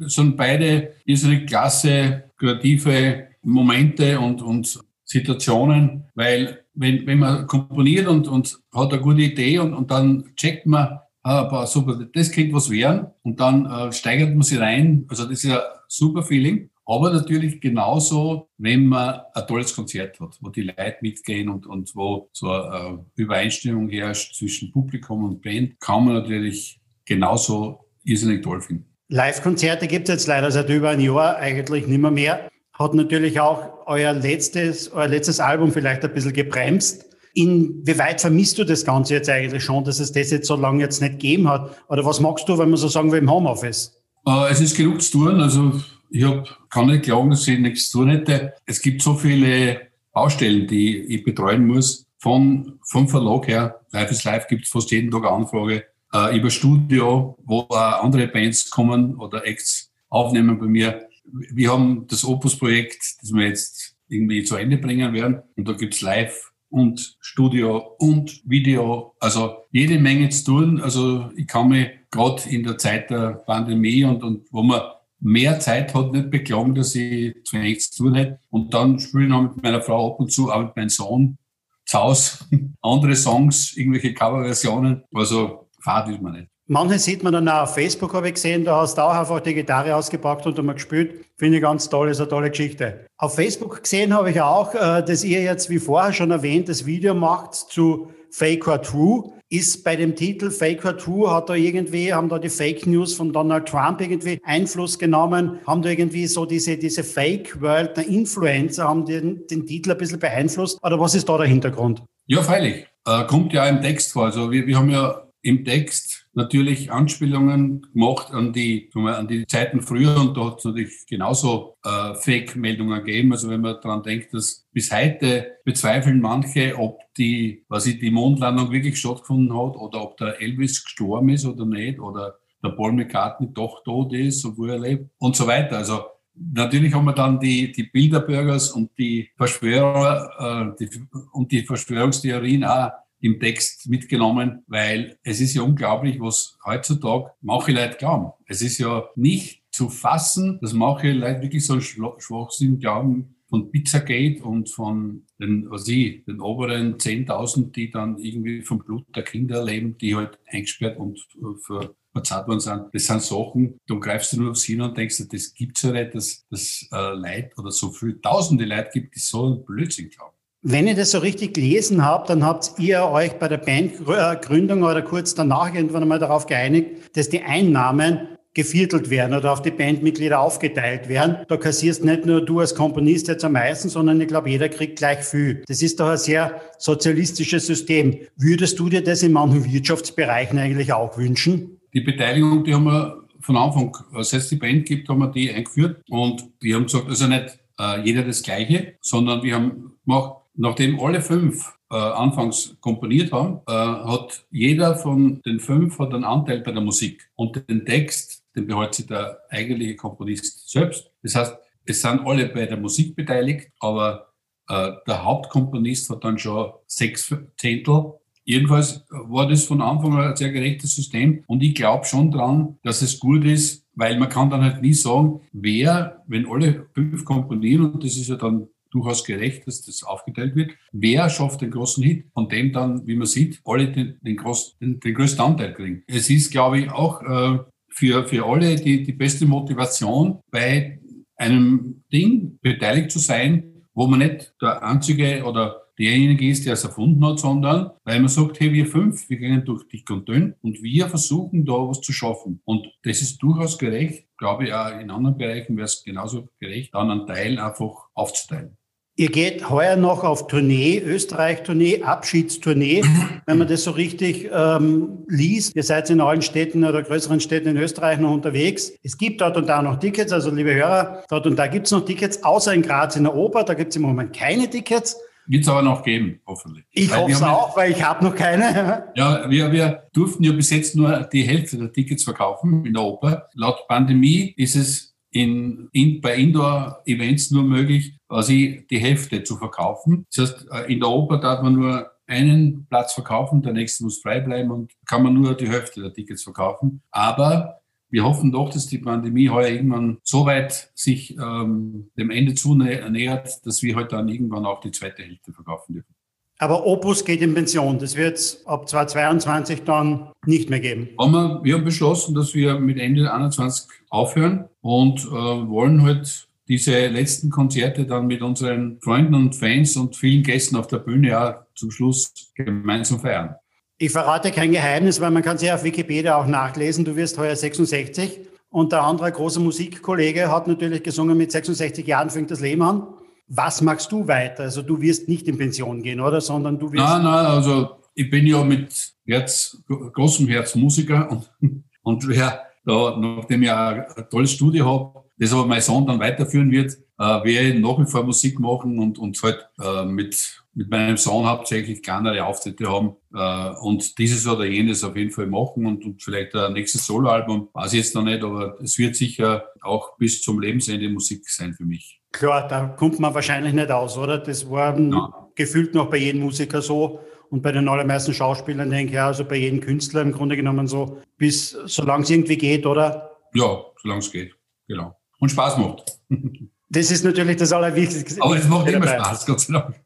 Es 0.04 0.14
sind 0.14 0.37
beide 0.37 0.92
irrsinnig 1.04 1.46
klasse, 1.46 2.24
kreative 2.38 3.28
Momente 3.42 4.18
und, 4.18 4.42
und 4.42 4.80
Situationen, 5.04 6.04
weil 6.14 6.64
wenn, 6.74 7.06
wenn 7.06 7.18
man 7.18 7.46
komponiert 7.46 8.09
und, 8.09 8.28
und 8.28 8.59
hat 8.74 8.92
eine 8.92 9.00
gute 9.00 9.22
Idee 9.22 9.59
und, 9.59 9.72
und 9.72 9.90
dann 9.90 10.24
checkt 10.37 10.66
man, 10.66 10.98
ah, 11.22 11.66
super, 11.66 12.06
das 12.12 12.30
könnte 12.30 12.54
was 12.54 12.70
werden 12.70 13.06
und 13.22 13.40
dann 13.40 13.66
äh, 13.66 13.92
steigert 13.92 14.35
man 14.35 14.42
sich 14.42 14.59
rein. 14.59 15.06
Also 15.09 15.24
das 15.24 15.44
ist 15.44 15.50
ein 15.50 15.59
super 15.88 16.22
Feeling. 16.22 16.70
Aber 16.87 17.12
natürlich 17.12 17.61
genauso, 17.61 18.49
wenn 18.59 18.87
man 18.87 19.20
ein 19.35 19.46
tolles 19.49 19.75
Konzert 19.75 20.20
hat, 20.20 20.38
wo 20.40 20.51
die 20.51 20.62
Leute 20.62 20.96
mitgehen 21.01 21.49
und, 21.49 21.66
und 21.66 21.94
wo 21.96 22.29
so 22.33 22.51
eine 22.51 23.05
Übereinstimmung 23.16 23.88
herrscht 23.88 24.37
zwischen 24.37 24.70
Publikum 24.70 25.25
und 25.25 25.42
Band, 25.42 25.81
kann 25.81 26.05
man 26.05 26.14
natürlich 26.14 26.81
genauso 27.05 27.81
irrsinnig 28.05 28.42
toll 28.44 28.61
finden. 28.61 28.87
Live-Konzerte 29.09 29.88
gibt 29.88 30.09
es 30.09 30.14
jetzt 30.14 30.27
leider 30.29 30.51
seit 30.51 30.68
über 30.68 30.90
einem 30.90 31.01
Jahr 31.01 31.37
eigentlich 31.37 31.88
nicht 31.88 32.01
mehr. 32.01 32.11
mehr 32.11 32.51
hat 32.72 32.94
natürlich 32.94 33.40
auch 33.40 33.87
euer 33.87 34.12
letztes, 34.12 34.92
euer 34.92 35.09
letztes 35.09 35.40
Album 35.40 35.72
vielleicht 35.72 36.05
ein 36.05 36.12
bisschen 36.12 36.33
gebremst. 36.33 37.05
Inwieweit 37.35 38.20
vermisst 38.20 38.59
du 38.59 38.64
das 38.64 38.85
Ganze 38.85 39.14
jetzt 39.14 39.29
eigentlich 39.29 39.62
schon, 39.62 39.85
dass 39.85 39.99
es 40.01 40.12
das 40.12 40.31
jetzt 40.31 40.46
so 40.46 40.57
lange 40.57 40.83
jetzt 40.83 41.01
nicht 41.01 41.12
gegeben 41.12 41.49
hat? 41.49 41.77
Oder 41.88 42.05
was 42.05 42.20
magst 42.20 42.49
du, 42.49 42.57
wenn 42.59 42.70
man 42.70 42.77
so 42.77 42.88
sagen 42.88 43.12
will, 43.12 43.18
im 43.18 43.31
Homeoffice? 43.31 43.96
Äh, 44.27 44.51
es 44.51 44.61
ist 44.61 44.77
genug 44.77 45.03
zu 45.03 45.12
tun. 45.12 45.40
Also 45.40 45.72
ich 46.10 46.24
hab, 46.24 46.68
kann 46.70 46.86
nicht 46.86 47.04
klagen, 47.04 47.30
dass 47.30 47.46
ich 47.48 47.58
nichts 47.58 47.90
tun 47.90 48.08
hätte. 48.08 48.54
Es 48.64 48.80
gibt 48.80 49.02
so 49.02 49.14
viele 49.14 49.88
Baustellen, 50.12 50.66
die 50.66 50.98
ich 50.98 51.24
betreuen 51.24 51.66
muss. 51.66 52.06
Von, 52.18 52.78
vom 52.84 53.08
Verlag 53.08 53.46
her, 53.48 53.80
Life 53.90 54.12
is 54.12 54.24
Life 54.24 54.46
gibt 54.48 54.64
es 54.64 54.70
fast 54.70 54.90
jeden 54.90 55.10
Tag 55.10 55.24
Anfrage. 55.24 55.84
Äh, 56.12 56.38
über 56.38 56.50
Studio, 56.50 57.36
wo 57.44 57.60
auch 57.60 58.02
andere 58.02 58.26
Bands 58.26 58.70
kommen 58.70 59.16
oder 59.16 59.46
Acts 59.46 59.92
aufnehmen 60.08 60.58
bei 60.58 60.66
mir 60.66 61.06
wir 61.32 61.72
haben 61.72 62.06
das 62.08 62.24
Opus-Projekt, 62.24 63.16
das 63.20 63.32
wir 63.32 63.46
jetzt 63.46 63.96
irgendwie 64.08 64.44
zu 64.44 64.56
Ende 64.56 64.78
bringen 64.78 65.12
werden. 65.12 65.42
Und 65.56 65.68
da 65.68 65.72
gibt's 65.72 66.00
Live 66.00 66.52
und 66.68 67.16
Studio 67.20 67.94
und 67.98 68.42
Video. 68.44 69.14
Also 69.20 69.56
jede 69.70 69.98
Menge 69.98 70.28
zu 70.28 70.44
tun. 70.44 70.80
Also 70.80 71.30
ich 71.36 71.46
kann 71.46 71.68
mich 71.68 71.88
gerade 72.10 72.42
in 72.48 72.62
der 72.62 72.78
Zeit 72.78 73.10
der 73.10 73.42
Pandemie 73.46 74.04
und, 74.04 74.22
und 74.22 74.46
wo 74.50 74.62
man 74.62 74.80
mehr 75.20 75.61
Zeit 75.61 75.94
hat, 75.94 76.12
nicht 76.12 76.31
beklagen, 76.31 76.74
dass 76.74 76.94
ich 76.94 77.35
zu 77.44 77.57
wenig 77.57 77.90
zu 77.90 78.05
tun 78.05 78.14
hätte. 78.14 78.38
Und 78.50 78.74
dann 78.74 78.98
spiele 78.98 79.24
ich 79.24 79.31
noch 79.31 79.42
mit 79.42 79.62
meiner 79.62 79.81
Frau 79.81 80.12
ab 80.12 80.20
und 80.20 80.33
zu, 80.33 80.52
auch 80.52 80.62
mit 80.62 80.76
meinem 80.76 80.88
Sohn 80.88 81.38
zu 81.85 81.98
Hause 81.98 82.38
andere 82.83 83.16
Songs, 83.16 83.76
irgendwelche 83.76 84.14
Coverversionen. 84.14 85.05
Also 85.14 85.68
fad 85.81 86.09
ist 86.09 86.20
man 86.20 86.33
nicht. 86.33 86.48
Manche 86.68 86.98
sieht 86.98 87.22
man 87.22 87.33
dann 87.33 87.48
auch 87.48 87.62
auf 87.62 87.74
Facebook, 87.74 88.12
habe 88.12 88.26
ich 88.26 88.35
gesehen, 88.35 88.64
da 88.64 88.81
hast 88.81 88.98
du 88.98 89.02
auch 89.02 89.14
einfach 89.14 89.38
die 89.38 89.55
Gitarre 89.55 89.94
ausgepackt 89.94 90.46
und 90.46 90.59
einmal 90.59 90.74
gespielt. 90.74 91.24
Finde 91.37 91.59
ich 91.59 91.62
ganz 91.62 91.88
toll, 91.88 92.11
ist 92.11 92.18
eine 92.18 92.29
tolle 92.29 92.50
Geschichte. 92.50 93.07
Auf 93.18 93.37
Facebook 93.37 93.85
gesehen 93.85 94.12
habe 94.12 94.33
ich 94.33 94.40
auch, 94.40 94.74
äh, 94.74 95.05
dass 95.05 95.22
ihr 95.22 95.42
jetzt, 95.42 95.70
wie 95.70 95.79
vorher 95.79 96.12
schon 96.12 96.33
erwähnt, 96.33 96.68
das 96.68 96.85
Video 96.85 97.14
macht 97.14 97.55
zu 97.55 98.11
Fake 98.33 98.66
or 98.66 98.83
True. 98.83 99.33
Ist 99.48 99.85
bei 99.85 99.94
dem 99.94 100.16
Titel 100.16 100.50
Fake 100.50 100.85
or 100.85 100.96
True, 100.98 101.30
hat 101.30 101.48
da 101.48 101.54
irgendwie, 101.54 102.12
haben 102.12 102.28
da 102.28 102.38
die 102.38 102.48
Fake 102.48 102.85
News 102.87 103.14
von 103.14 103.32
Donald 103.32 103.68
Trump 103.68 104.00
irgendwie 104.00 104.40
Einfluss 104.42 104.98
genommen? 104.98 105.61
Haben 105.64 105.82
da 105.82 105.90
irgendwie 105.90 106.26
so 106.26 106.46
diese, 106.46 106.76
diese 106.76 107.04
Fake 107.04 107.61
World 107.61 107.96
der 107.96 108.09
Influencer, 108.09 108.88
haben 108.88 109.04
den, 109.04 109.46
den 109.46 109.64
Titel 109.64 109.92
ein 109.92 109.98
bisschen 109.98 110.18
beeinflusst? 110.18 110.78
Oder 110.82 110.98
was 110.98 111.14
ist 111.14 111.28
da 111.28 111.38
der 111.38 111.46
Hintergrund? 111.46 112.02
Ja, 112.26 112.42
freilich. 112.42 112.88
Äh, 113.06 113.24
kommt 113.26 113.52
ja 113.52 113.68
im 113.68 113.80
Text 113.80 114.12
vor. 114.12 114.24
Also 114.24 114.50
wir, 114.50 114.66
wir 114.66 114.76
haben 114.76 114.90
ja 114.90 115.28
im 115.42 115.64
Text 115.64 116.15
natürlich 116.37 116.92
Anspielungen 116.92 117.87
gemacht 117.92 118.31
an 118.33 118.53
die, 118.53 118.90
an 118.94 119.27
die 119.27 119.46
Zeiten 119.46 119.81
früher 119.81 120.20
und 120.20 120.37
da 120.37 120.46
hat 120.46 120.59
es 120.59 120.64
natürlich 120.66 121.07
genauso 121.09 121.77
äh, 121.83 122.14
Fake-Meldungen 122.14 123.03
gegeben. 123.03 123.33
Also 123.33 123.49
wenn 123.49 123.62
man 123.62 123.81
daran 123.83 124.03
denkt, 124.03 124.35
dass 124.35 124.66
bis 124.70 124.92
heute 124.92 125.57
bezweifeln 125.64 126.20
manche, 126.20 126.79
ob 126.79 127.01
die, 127.16 127.64
was 127.68 127.87
ich, 127.87 127.99
die 127.99 128.11
Mondlandung 128.11 128.70
wirklich 128.70 128.99
stattgefunden 128.99 129.57
hat 129.57 129.77
oder 129.77 130.03
ob 130.03 130.18
der 130.18 130.40
Elvis 130.40 130.85
gestorben 130.85 131.31
ist 131.31 131.46
oder 131.46 131.64
nicht 131.64 131.99
oder 131.99 132.38
der 132.62 132.70
Paul 132.70 132.92
McCartney 132.92 133.49
doch 133.53 133.83
tot 133.83 134.12
ist, 134.12 134.44
obwohl 134.44 134.70
er 134.70 134.79
lebt 134.79 135.11
und 135.18 135.35
so 135.35 135.46
weiter. 135.46 135.79
Also 135.79 136.03
natürlich 136.35 136.92
haben 136.92 137.07
wir 137.07 137.14
dann 137.14 137.40
die, 137.40 137.72
die 137.72 137.85
Bilderburgers 137.85 138.72
und 138.72 138.90
die 138.99 139.31
Verschwörer 139.37 140.75
äh, 140.79 140.85
die, 140.85 141.01
und 141.33 141.51
die 141.51 141.62
Verschwörungstheorien 141.62 142.64
auch 142.64 142.90
im 143.20 143.40
Text 143.40 143.88
mitgenommen, 143.88 144.62
weil 144.66 145.18
es 145.22 145.40
ist 145.40 145.55
ja 145.55 145.62
unglaublich, 145.62 146.20
was 146.20 146.59
heutzutage 146.64 147.31
manche 147.40 147.72
Leute 147.72 147.96
glauben. 147.96 148.33
Es 148.46 148.62
ist 148.62 148.79
ja 148.79 149.09
nicht 149.16 149.62
zu 149.70 149.88
fassen, 149.88 150.59
dass 150.61 150.72
manche 150.72 151.12
Leute 151.12 151.42
wirklich 151.42 151.66
so 151.66 151.74
einen 151.74 151.83
Schwachsinn 151.83 152.79
glauben, 152.79 153.37
von 153.48 153.70
Pizzagate 153.70 154.42
und 154.42 154.68
von 154.70 155.24
den, 155.38 155.70
was 155.70 155.87
ich, 155.87 156.24
den 156.24 156.40
oberen 156.40 156.96
10.000, 156.96 157.72
die 157.72 157.90
dann 157.90 158.18
irgendwie 158.18 158.62
vom 158.62 158.79
Blut 158.79 159.05
der 159.14 159.22
Kinder 159.22 159.64
leben, 159.64 159.96
die 159.98 160.16
halt 160.16 160.38
eingesperrt 160.46 160.98
und 160.98 161.24
für 161.62 161.94
verzahlt 162.12 162.48
worden 162.48 162.61
sind. 162.61 162.87
Das 162.92 163.07
sind 163.07 163.22
Sachen, 163.22 163.79
da 163.87 163.94
greifst 163.96 164.33
du 164.33 164.40
nur 164.40 164.50
aufs 164.52 164.64
Hin 164.64 164.81
und 164.81 164.96
denkst, 164.96 165.22
das 165.31 165.55
gibt's 165.55 165.83
ja 165.83 165.92
nicht, 165.92 166.14
dass 166.14 166.46
das 166.50 166.88
äh, 166.90 167.14
Leid 167.14 167.52
oder 167.59 167.70
so 167.70 167.90
viele 167.90 168.20
tausende 168.20 168.64
Leute 168.64 168.90
gibt, 168.92 169.14
die 169.14 169.20
so 169.20 169.44
einen 169.44 169.64
Blödsinn 169.64 170.09
glauben. 170.09 170.36
Wenn 170.68 170.88
ihr 170.88 170.96
das 170.96 171.12
so 171.12 171.18
richtig 171.18 171.55
gelesen 171.55 172.05
habt, 172.05 172.29
dann 172.29 172.42
habt 172.42 172.72
ihr 172.79 173.05
euch 173.05 173.35
bei 173.35 173.46
der 173.46 173.59
Bandgründung 173.59 174.83
oder 174.83 175.00
kurz 175.00 175.33
danach 175.33 175.72
irgendwann 175.72 176.02
einmal 176.02 176.18
darauf 176.18 176.46
geeinigt, 176.46 177.16
dass 177.16 177.29
die 177.29 177.40
Einnahmen 177.40 178.26
geviertelt 178.52 179.09
werden 179.09 179.37
oder 179.37 179.52
auf 179.52 179.62
die 179.62 179.70
Bandmitglieder 179.70 180.40
aufgeteilt 180.40 181.09
werden. 181.09 181.37
Da 181.46 181.57
kassierst 181.57 182.05
nicht 182.05 182.26
nur 182.26 182.44
du 182.44 182.59
als 182.59 182.74
Komponist 182.74 183.29
jetzt 183.29 183.44
am 183.44 183.52
meisten, 183.52 183.88
sondern 183.88 184.20
ich 184.20 184.26
glaube, 184.26 184.50
jeder 184.50 184.68
kriegt 184.68 184.98
gleich 184.98 185.20
viel. 185.20 185.62
Das 185.68 185.83
ist 185.83 186.00
doch 186.00 186.09
ein 186.09 186.18
sehr 186.18 186.61
sozialistisches 186.79 187.64
System. 187.64 188.18
Würdest 188.37 188.76
du 188.81 188.88
dir 188.88 189.05
das 189.05 189.22
in 189.22 189.31
manchen 189.31 189.72
Wirtschaftsbereichen 189.72 190.59
eigentlich 190.59 190.92
auch 190.92 191.16
wünschen? 191.16 191.79
Die 191.94 192.00
Beteiligung, 192.00 192.64
die 192.64 192.74
haben 192.74 192.87
wir 192.87 193.22
von 193.40 193.57
Anfang, 193.57 193.96
seit 194.22 194.40
es 194.40 194.48
die 194.48 194.57
Band 194.57 194.85
gibt, 194.85 195.09
haben 195.09 195.20
wir 195.20 195.31
die 195.31 195.48
eingeführt 195.48 196.02
und 196.09 196.44
wir 196.59 196.74
haben 196.74 196.87
gesagt, 196.87 197.07
also 197.07 197.29
nicht 197.29 197.57
äh, 197.79 198.00
jeder 198.00 198.24
das 198.24 198.42
Gleiche, 198.42 198.94
sondern 199.00 199.44
wir 199.44 199.55
haben 199.55 199.92
gemacht, 200.05 200.40
nachdem 200.56 201.00
alle 201.00 201.20
fünf 201.20 201.72
äh, 201.90 201.96
anfangs 201.96 202.76
komponiert 202.80 203.32
haben, 203.32 203.60
äh, 203.68 203.72
hat 203.72 204.44
jeder 204.50 204.96
von 204.96 205.40
den 205.42 205.60
fünf 205.60 205.98
hat 205.98 206.12
einen 206.12 206.24
Anteil 206.24 206.60
bei 206.60 206.72
der 206.72 206.82
Musik 206.82 207.30
und 207.36 207.68
den 207.68 207.84
Text 207.84 208.42
den 208.56 208.66
behält 208.66 208.94
sich 208.94 209.06
der 209.06 209.38
eigentliche 209.50 209.96
Komponist 209.96 210.68
selbst. 210.70 211.10
Das 211.22 211.34
heißt, 211.34 211.56
es 211.84 212.00
sind 212.00 212.26
alle 212.26 212.48
bei 212.48 212.66
der 212.66 212.78
Musik 212.78 213.14
beteiligt, 213.14 213.70
aber 213.80 214.32
äh, 214.68 214.92
der 215.06 215.24
Hauptkomponist 215.24 216.10
hat 216.10 216.24
dann 216.24 216.38
schon 216.38 216.72
sechs 216.86 217.34
Zehntel. 217.58 218.14
Jedenfalls 218.44 219.04
war 219.10 219.48
das 219.48 219.64
von 219.64 219.82
Anfang 219.82 220.14
an 220.14 220.30
ein 220.30 220.36
sehr 220.36 220.52
gerechtes 220.52 220.94
System 220.94 221.44
und 221.46 221.62
ich 221.62 221.74
glaube 221.74 222.04
schon 222.04 222.30
dran, 222.30 222.78
dass 222.82 223.02
es 223.02 223.18
gut 223.18 223.44
ist, 223.44 223.84
weil 223.94 224.18
man 224.18 224.28
kann 224.28 224.50
dann 224.50 224.62
halt 224.62 224.82
nie 224.82 224.94
sagen, 224.94 225.40
wer, 225.52 226.22
wenn 226.26 226.48
alle 226.48 226.86
fünf 226.94 227.24
komponieren, 227.24 227.92
und 227.92 228.04
das 228.04 228.16
ist 228.16 228.28
ja 228.28 228.36
dann 228.36 228.68
durchaus 228.96 229.24
gerecht, 229.24 229.66
dass 229.66 229.82
das 229.82 230.02
aufgeteilt 230.02 230.56
wird. 230.56 230.72
Wer 230.92 231.28
schafft 231.30 231.61
den 231.61 231.70
großen 231.70 232.02
Hit, 232.02 232.26
von 232.32 232.48
dem 232.48 232.72
dann, 232.72 233.06
wie 233.06 233.16
man 233.16 233.26
sieht, 233.26 233.61
alle 233.64 233.92
den, 233.92 234.18
den, 234.22 234.37
groß, 234.37 234.78
den, 234.78 235.00
den 235.00 235.14
größten 235.14 235.44
Anteil 235.44 235.74
kriegen. 235.74 236.02
Es 236.06 236.30
ist, 236.30 236.50
glaube 236.50 236.80
ich, 236.80 236.90
auch 236.90 237.22
äh, 237.22 237.59
für, 237.90 238.26
für 238.26 238.46
alle 238.46 238.76
die, 238.76 239.02
die 239.02 239.12
beste 239.12 239.46
Motivation, 239.46 240.40
bei 240.50 241.00
einem 241.37 242.02
Ding 242.12 242.59
beteiligt 242.62 243.11
zu 243.11 243.18
sein, 243.18 243.85
wo 243.94 244.06
man 244.06 244.20
nicht 244.20 244.54
der 244.61 244.82
Einzige 244.82 245.44
oder 245.44 245.87
derjenige 245.98 246.48
ist, 246.48 246.66
der 246.66 246.74
es 246.74 246.85
erfunden 246.85 247.24
hat, 247.24 247.38
sondern 247.38 247.90
weil 248.04 248.20
man 248.20 248.28
sagt, 248.28 248.61
hey, 248.61 248.72
wir 248.72 248.87
fünf, 248.87 249.28
wir 249.28 249.38
gehen 249.38 249.64
durch 249.64 249.88
dick 249.88 250.11
und 250.11 250.28
dünn 250.28 250.54
und 250.61 250.82
wir 250.82 251.09
versuchen 251.09 251.64
da 251.64 251.72
was 251.72 252.00
zu 252.00 252.12
schaffen. 252.12 252.61
Und 252.64 252.87
das 253.02 253.22
ist 253.22 253.38
durchaus 253.38 253.78
gerecht. 253.78 254.26
Glaube 254.37 254.66
ich, 254.66 254.74
auch 254.74 255.00
in 255.00 255.11
anderen 255.11 255.38
Bereichen 255.38 255.76
wäre 255.76 255.87
es 255.87 256.04
genauso 256.04 256.48
gerecht, 256.61 256.94
dann 256.94 257.11
einen 257.11 257.26
Teil 257.26 257.59
einfach 257.59 258.09
aufzuteilen. 258.14 258.76
Ihr 259.18 259.31
geht 259.31 259.70
heuer 259.70 259.96
noch 259.96 260.24
auf 260.24 260.46
Tournee, 260.46 260.98
Österreich-Tournee, 260.98 262.02
Abschiedstournee, 262.02 263.02
wenn 263.46 263.57
man 263.57 263.66
das 263.66 263.85
so 263.85 263.92
richtig 263.92 264.50
ähm, 264.52 265.24
liest. 265.26 265.74
Ihr 265.74 265.85
seid 265.85 266.11
in 266.11 266.20
allen 266.20 266.42
Städten 266.42 266.85
oder 266.85 267.02
größeren 267.02 267.40
Städten 267.40 267.68
in 267.68 267.76
Österreich 267.79 268.18
noch 268.18 268.31
unterwegs. 268.31 268.92
Es 269.02 269.16
gibt 269.16 269.40
dort 269.40 269.57
und 269.57 269.70
da 269.70 269.81
noch 269.81 269.98
Tickets, 270.00 270.33
also 270.33 270.50
liebe 270.50 270.74
Hörer, 270.74 271.24
dort 271.31 271.46
und 271.46 271.57
da 271.57 271.66
gibt 271.66 271.87
es 271.87 271.92
noch 271.92 272.05
Tickets, 272.05 272.44
außer 272.44 272.74
in 272.74 272.83
Graz 272.83 273.16
in 273.16 273.24
der 273.24 273.35
Oper, 273.35 273.64
da 273.64 273.72
gibt 273.72 273.88
es 273.88 273.96
im 273.96 274.02
Moment 274.02 274.37
keine 274.37 274.68
Tickets. 274.68 275.16
Wird 275.46 275.62
es 275.62 275.68
aber 275.70 275.81
noch 275.81 276.02
geben, 276.02 276.40
hoffentlich. 276.46 276.85
Ich 276.92 277.16
hoffe 277.16 277.33
es 277.33 277.42
auch, 277.42 277.74
weil 277.74 277.92
ich 277.92 278.05
habe 278.05 278.22
noch 278.22 278.35
keine. 278.35 279.05
Ja, 279.14 279.48
wir, 279.48 279.72
wir 279.72 280.02
durften 280.12 280.44
ja 280.44 280.52
bis 280.52 280.68
jetzt 280.68 280.94
nur 280.94 281.26
die 281.33 281.44
Hälfte 281.44 281.79
der 281.79 281.90
Tickets 281.90 282.24
verkaufen 282.24 282.85
in 282.85 282.92
der 282.92 283.02
Oper. 283.02 283.48
Laut 283.55 283.88
Pandemie 283.88 284.52
ist 284.59 284.76
es 284.76 285.15
in, 285.37 285.88
in, 285.92 286.20
bei 286.22 286.37
Indoor-Events 286.37 287.51
nur 287.51 287.62
möglich, 287.62 288.16
quasi 288.27 288.87
die 288.90 288.99
Hälfte 288.99 289.42
zu 289.42 289.57
verkaufen. 289.57 290.27
Das 290.35 290.51
heißt, 290.51 290.66
äh, 290.70 290.92
in 290.92 291.01
der 291.01 291.11
Oper 291.11 291.38
darf 291.38 291.62
man 291.62 291.75
nur 291.75 292.11
einen 292.27 292.87
Platz 292.88 293.12
verkaufen, 293.12 293.62
der 293.62 293.75
nächste 293.75 294.05
muss 294.05 294.20
frei 294.20 294.40
bleiben 294.40 294.70
und 294.70 294.92
kann 295.05 295.22
man 295.22 295.35
nur 295.35 295.55
die 295.55 295.68
Hälfte 295.68 296.01
der 296.01 296.14
Tickets 296.14 296.42
verkaufen. 296.42 297.03
Aber 297.11 297.83
wir 298.09 298.25
hoffen 298.25 298.51
doch, 298.51 298.70
dass 298.70 298.87
die 298.87 298.99
Pandemie 298.99 299.51
heuer 299.51 299.68
irgendwann 299.68 300.18
so 300.22 300.46
weit 300.46 300.90
sich 300.94 301.37
ähm, 301.37 302.11
dem 302.16 302.31
Ende 302.31 302.55
zunähert, 302.55 303.66
dass 303.66 303.83
wir 303.83 303.94
heute 303.94 304.16
dann 304.16 304.29
irgendwann 304.29 304.64
auch 304.64 304.81
die 304.81 304.90
zweite 304.90 305.22
Hälfte 305.22 305.53
verkaufen 305.53 305.94
dürfen. 305.94 306.14
Aber 306.59 306.87
Opus 306.87 307.25
geht 307.25 307.42
in 307.42 307.53
Pension. 307.53 307.99
Das 307.99 308.16
wird 308.16 308.38
es 308.38 308.66
ab 308.66 308.88
2022 308.88 309.83
dann 309.83 310.33
nicht 310.46 310.70
mehr 310.70 310.81
geben. 310.81 311.11
Wir 311.18 311.75
haben 311.75 311.85
beschlossen, 311.85 312.35
dass 312.35 312.55
wir 312.55 312.79
mit 312.81 312.99
Ende 312.99 313.33
21 313.33 313.88
aufhören 314.16 314.68
und 314.81 315.20
äh, 315.20 315.31
wollen 315.31 316.02
halt 316.02 316.48
diese 316.68 317.07
letzten 317.07 317.50
Konzerte 317.50 318.07
dann 318.07 318.26
mit 318.26 318.42
unseren 318.42 318.98
Freunden 319.00 319.35
und 319.35 319.55
Fans 319.55 319.96
und 319.96 320.16
vielen 320.16 320.42
Gästen 320.42 320.76
auf 320.76 320.88
der 320.88 320.98
Bühne 320.98 321.29
ja 321.29 321.66
zum 321.74 321.90
Schluss 321.90 322.33
gemeinsam 322.55 323.20
feiern. 323.20 323.55
Ich 323.98 324.11
verrate 324.11 324.50
kein 324.50 324.72
Geheimnis, 324.72 325.20
weil 325.20 325.31
man 325.31 325.42
kann 325.42 325.59
sich 325.59 325.72
auf 325.72 325.85
Wikipedia 325.85 326.37
auch 326.37 326.46
nachlesen. 326.46 327.05
Du 327.05 327.16
wirst 327.16 327.38
heuer 327.38 327.57
66 327.57 328.40
und 328.68 328.92
der 328.92 329.02
andere 329.02 329.31
große 329.31 329.61
Musikkollege 329.61 330.50
hat 330.50 330.66
natürlich 330.66 331.02
gesungen, 331.02 331.38
mit 331.38 331.52
66 331.52 332.07
Jahren 332.07 332.29
fängt 332.29 332.50
das 332.50 332.61
Leben 332.61 332.83
an. 332.83 333.07
Was 333.48 333.81
machst 333.81 334.11
du 334.11 334.26
weiter? 334.26 334.64
Also 334.64 334.83
du 334.83 335.00
wirst 335.00 335.29
nicht 335.29 335.46
in 335.46 335.57
Pension 335.57 336.02
gehen, 336.02 336.20
oder? 336.20 336.40
Sondern 336.40 336.79
du 336.79 336.92
wirst. 336.92 337.05
Nein, 337.05 337.22
nein, 337.22 337.46
also 337.46 337.90
ich 338.14 338.29
bin 338.29 338.46
ja 338.46 338.64
mit 338.64 339.14
Herz, 339.24 339.83
großem 339.87 340.48
Herz 340.48 340.74
Musiker 340.74 341.31
und, 341.31 341.50
und 342.02 342.29
wer 342.29 342.66
da, 342.87 343.16
nachdem 343.18 343.64
ich 343.64 343.70
ein 343.70 344.05
tolles 344.31 344.53
Studio 344.53 344.87
habe, 344.87 345.27
das 345.38 345.53
aber 345.53 345.66
mein 345.66 345.81
Sohn 345.81 346.07
dann 346.07 346.20
weiterführen 346.20 346.70
wird, 346.70 346.92
äh, 347.18 347.25
werde 347.25 347.68
ich 347.68 347.81
nach 347.81 347.99
wie 347.99 348.11
vor 348.11 348.25
Musik 348.25 348.59
machen 348.59 348.99
und, 348.99 349.18
und 349.18 349.42
halt 349.42 349.68
äh, 349.83 350.05
mit, 350.05 350.62
mit 350.72 350.90
meinem 350.90 351.16
Sohn 351.16 351.46
hauptsächlich 351.46 352.03
kleinere 352.03 352.44
Auftritte 352.44 352.88
haben 352.88 353.16
äh, 353.35 353.70
und 353.81 354.18
dieses 354.18 354.46
oder 354.46 354.64
jenes 354.64 355.03
auf 355.05 355.16
jeden 355.16 355.31
Fall 355.31 355.46
machen 355.46 355.87
und, 355.87 356.05
und 356.05 356.22
vielleicht 356.22 356.55
ein 356.55 356.75
nächstes 356.75 357.07
Soloalbum, 357.07 357.68
weiß 357.72 357.92
ich 357.92 357.99
jetzt 357.99 358.14
noch 358.14 358.22
nicht, 358.22 358.42
aber 358.42 358.79
es 358.81 358.99
wird 358.99 359.16
sicher 359.16 359.64
auch 359.83 360.16
bis 360.16 360.42
zum 360.42 360.61
Lebensende 360.61 361.09
Musik 361.09 361.49
sein 361.49 361.75
für 361.75 361.85
mich. 361.85 362.20
Klar, 362.33 362.68
da 362.68 362.87
kommt 362.88 363.18
man 363.18 363.35
wahrscheinlich 363.35 363.72
nicht 363.72 363.90
aus, 363.90 364.16
oder? 364.16 364.38
Das 364.38 364.70
war 364.70 364.99
ja. 364.99 365.49
gefühlt 365.55 365.94
noch 365.94 366.09
bei 366.09 366.18
jedem 366.18 366.42
Musiker 366.42 366.83
so 366.83 367.20
und 367.50 367.62
bei 367.62 367.72
den 367.72 367.88
allermeisten 367.88 368.35
Schauspielern 368.35 368.90
denke 368.90 369.12
ich, 369.12 369.20
also 369.20 369.44
bei 369.44 369.56
jedem 369.56 369.80
Künstler 369.80 370.22
im 370.22 370.32
Grunde 370.32 370.56
genommen 370.56 370.87
so, 370.87 371.20
bis 371.37 371.70
solange 371.87 372.24
es 372.24 372.30
irgendwie 372.30 372.56
geht, 372.56 372.87
oder? 372.87 373.37
Ja, 373.54 373.85
solange 374.02 374.20
es 374.20 374.30
geht, 374.30 374.54
genau. 374.88 375.16
Und 375.38 375.50
Spaß 375.50 375.78
macht. 375.78 376.18
Das 376.88 377.11
ist 377.11 377.24
natürlich 377.24 377.56
das 377.56 377.72
Allerwichtigste. 377.72 378.40
Aber 378.40 378.56
es 378.56 378.68
macht 378.68 378.87
immer 378.87 379.09
Spaß, 379.09 379.44
Gott 379.46 379.59
sei 379.59 379.72
Dank. 379.72 379.96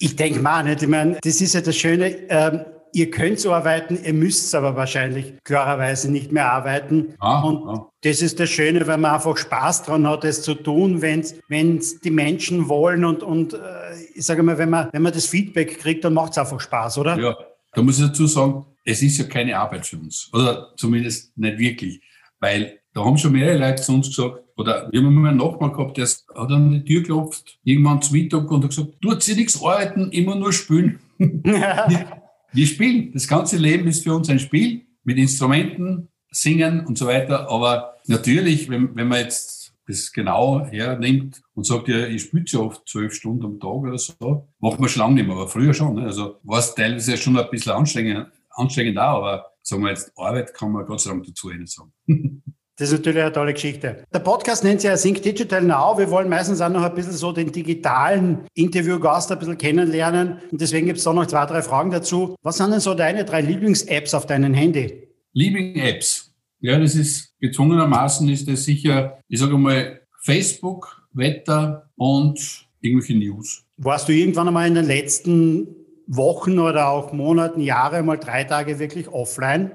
Ich 0.00 0.16
denke 0.16 0.40
mal 0.40 0.64
nicht. 0.64 0.82
Ich 0.82 0.88
meine, 0.88 1.16
das 1.22 1.40
ist 1.40 1.54
ja 1.54 1.60
das 1.60 1.76
Schöne. 1.76 2.08
Ähm, 2.28 2.64
ihr 2.92 3.10
könnt 3.10 3.40
so 3.40 3.52
arbeiten, 3.52 3.98
ihr 4.02 4.14
müsst 4.14 4.54
aber 4.54 4.76
wahrscheinlich 4.76 5.34
klarerweise 5.44 6.10
nicht 6.10 6.32
mehr 6.32 6.50
arbeiten. 6.50 7.14
Ah, 7.18 7.42
und 7.42 7.68
ah. 7.68 7.90
das 8.02 8.22
ist 8.22 8.40
das 8.40 8.50
Schöne, 8.50 8.86
weil 8.86 8.98
man 8.98 9.14
einfach 9.14 9.36
Spaß 9.36 9.84
dran 9.84 10.06
hat, 10.06 10.24
es 10.24 10.42
zu 10.42 10.54
tun, 10.54 11.02
wenn 11.02 11.20
es 11.20 12.00
die 12.00 12.10
Menschen 12.10 12.68
wollen 12.68 13.04
und, 13.04 13.22
und 13.22 13.54
äh, 13.54 13.58
ich 14.14 14.24
sage 14.24 14.42
mal, 14.42 14.58
wenn 14.58 14.70
man, 14.70 14.88
wenn 14.92 15.02
man 15.02 15.12
das 15.12 15.26
Feedback 15.26 15.78
kriegt, 15.78 16.04
dann 16.04 16.14
macht 16.14 16.32
es 16.32 16.38
einfach 16.38 16.60
Spaß, 16.60 16.98
oder? 16.98 17.18
Ja, 17.18 17.36
da 17.72 17.82
muss 17.82 17.98
ich 17.98 18.06
dazu 18.06 18.26
sagen, 18.26 18.66
es 18.84 19.02
ist 19.02 19.18
ja 19.18 19.24
keine 19.24 19.58
Arbeit 19.58 19.86
für 19.86 19.96
uns. 19.96 20.30
Oder 20.32 20.72
zumindest 20.76 21.36
nicht 21.36 21.58
wirklich. 21.58 22.00
Weil 22.40 22.78
da 22.94 23.04
haben 23.04 23.18
schon 23.18 23.32
mehrere 23.32 23.58
Leute 23.58 23.82
zu 23.82 23.92
uns 23.92 24.08
gesagt, 24.08 24.42
oder 24.56 24.88
wir 24.90 25.00
haben 25.00 25.14
mal 25.14 25.28
einen 25.28 25.38
Nachbar 25.38 25.72
gehabt, 25.72 25.96
der 25.96 26.06
hat 26.06 26.50
an 26.50 26.70
die 26.70 26.84
Tür 26.84 27.00
geklopft, 27.02 27.58
irgendwann 27.62 28.02
zum 28.02 28.16
Mittag 28.16 28.50
und 28.50 28.64
hat 28.64 28.70
gesagt, 28.70 29.00
tut 29.00 29.22
sie 29.22 29.34
nichts 29.34 29.62
arbeiten, 29.62 30.10
immer 30.10 30.34
nur 30.34 30.52
spielen. 30.52 30.98
wir 32.52 32.66
spielen. 32.66 33.12
Das 33.12 33.28
ganze 33.28 33.56
Leben 33.56 33.86
ist 33.88 34.04
für 34.04 34.14
uns 34.14 34.28
ein 34.28 34.38
Spiel 34.38 34.86
mit 35.04 35.18
Instrumenten, 35.18 36.08
Singen 36.30 36.86
und 36.86 36.98
so 36.98 37.06
weiter. 37.06 37.50
Aber 37.50 37.96
natürlich, 38.06 38.68
wenn, 38.68 38.94
wenn 38.94 39.08
man 39.08 39.20
jetzt 39.20 39.72
das 39.86 40.12
genau 40.12 40.66
hernimmt 40.66 41.40
und 41.54 41.64
sagt, 41.64 41.88
ja, 41.88 42.06
ich 42.06 42.22
spiele 42.22 42.44
ja 42.46 42.60
oft 42.60 42.86
zwölf 42.86 43.14
Stunden 43.14 43.44
am 43.44 43.58
Tag 43.58 43.70
oder 43.70 43.98
so, 43.98 44.46
macht 44.60 44.78
man 44.78 44.88
schon 44.88 45.00
lange 45.00 45.14
nicht 45.14 45.26
mehr, 45.26 45.36
aber 45.36 45.48
früher 45.48 45.72
schon. 45.72 45.94
Ne? 45.94 46.04
Also 46.04 46.36
war 46.42 46.58
es 46.58 46.74
teilweise 46.74 47.16
schon 47.16 47.38
ein 47.38 47.48
bisschen 47.50 47.72
anstrengend, 47.72 48.28
anstrengend 48.50 48.98
auch, 48.98 49.22
aber 49.22 49.46
sagen 49.62 49.82
wir 49.82 49.90
jetzt, 49.90 50.12
Arbeit 50.16 50.52
kann 50.52 50.72
man 50.72 50.84
Gott 50.84 51.00
sei 51.00 51.10
Dank 51.10 51.24
dazu 51.24 51.50
eh 51.50 51.56
nicht 51.56 51.72
sagen. 51.72 51.92
Das 52.78 52.92
ist 52.92 52.98
natürlich 53.00 53.22
eine 53.22 53.32
tolle 53.32 53.54
Geschichte. 53.54 54.04
Der 54.14 54.20
Podcast 54.20 54.62
nennt 54.62 54.80
sich 54.80 54.88
ja 54.88 54.96
Sync 54.96 55.20
Digital 55.20 55.62
Now. 55.62 55.98
Wir 55.98 56.08
wollen 56.12 56.28
meistens 56.28 56.60
auch 56.60 56.68
noch 56.68 56.84
ein 56.84 56.94
bisschen 56.94 57.12
so 57.12 57.32
den 57.32 57.50
digitalen 57.50 58.46
Interviewgast 58.54 59.32
ein 59.32 59.38
bisschen 59.40 59.58
kennenlernen. 59.58 60.38
Und 60.52 60.60
deswegen 60.60 60.86
gibt 60.86 60.98
es 60.98 61.04
da 61.04 61.12
noch 61.12 61.26
zwei, 61.26 61.44
drei 61.46 61.60
Fragen 61.62 61.90
dazu. 61.90 62.36
Was 62.42 62.58
sind 62.58 62.70
denn 62.70 62.78
so 62.78 62.94
deine 62.94 63.24
drei 63.24 63.40
Lieblings-Apps 63.40 64.14
auf 64.14 64.26
deinem 64.26 64.54
Handy? 64.54 65.08
Lieblings-Apps. 65.32 66.32
Ja, 66.60 66.78
das 66.78 66.94
ist 66.94 67.34
gezwungenermaßen 67.40 68.28
ist 68.28 68.48
das 68.48 68.62
sicher, 68.62 69.18
ich 69.26 69.40
sage 69.40 69.58
mal, 69.58 70.00
Facebook, 70.22 71.02
Wetter 71.12 71.90
und 71.96 72.68
irgendwelche 72.80 73.18
News. 73.18 73.64
Warst 73.76 74.08
du 74.08 74.12
irgendwann 74.12 74.46
einmal 74.46 74.68
in 74.68 74.76
den 74.76 74.86
letzten 74.86 75.66
Wochen 76.06 76.60
oder 76.60 76.90
auch 76.90 77.12
Monaten, 77.12 77.60
Jahre 77.60 78.04
mal 78.04 78.18
drei 78.18 78.44
Tage 78.44 78.78
wirklich 78.78 79.08
offline? 79.08 79.72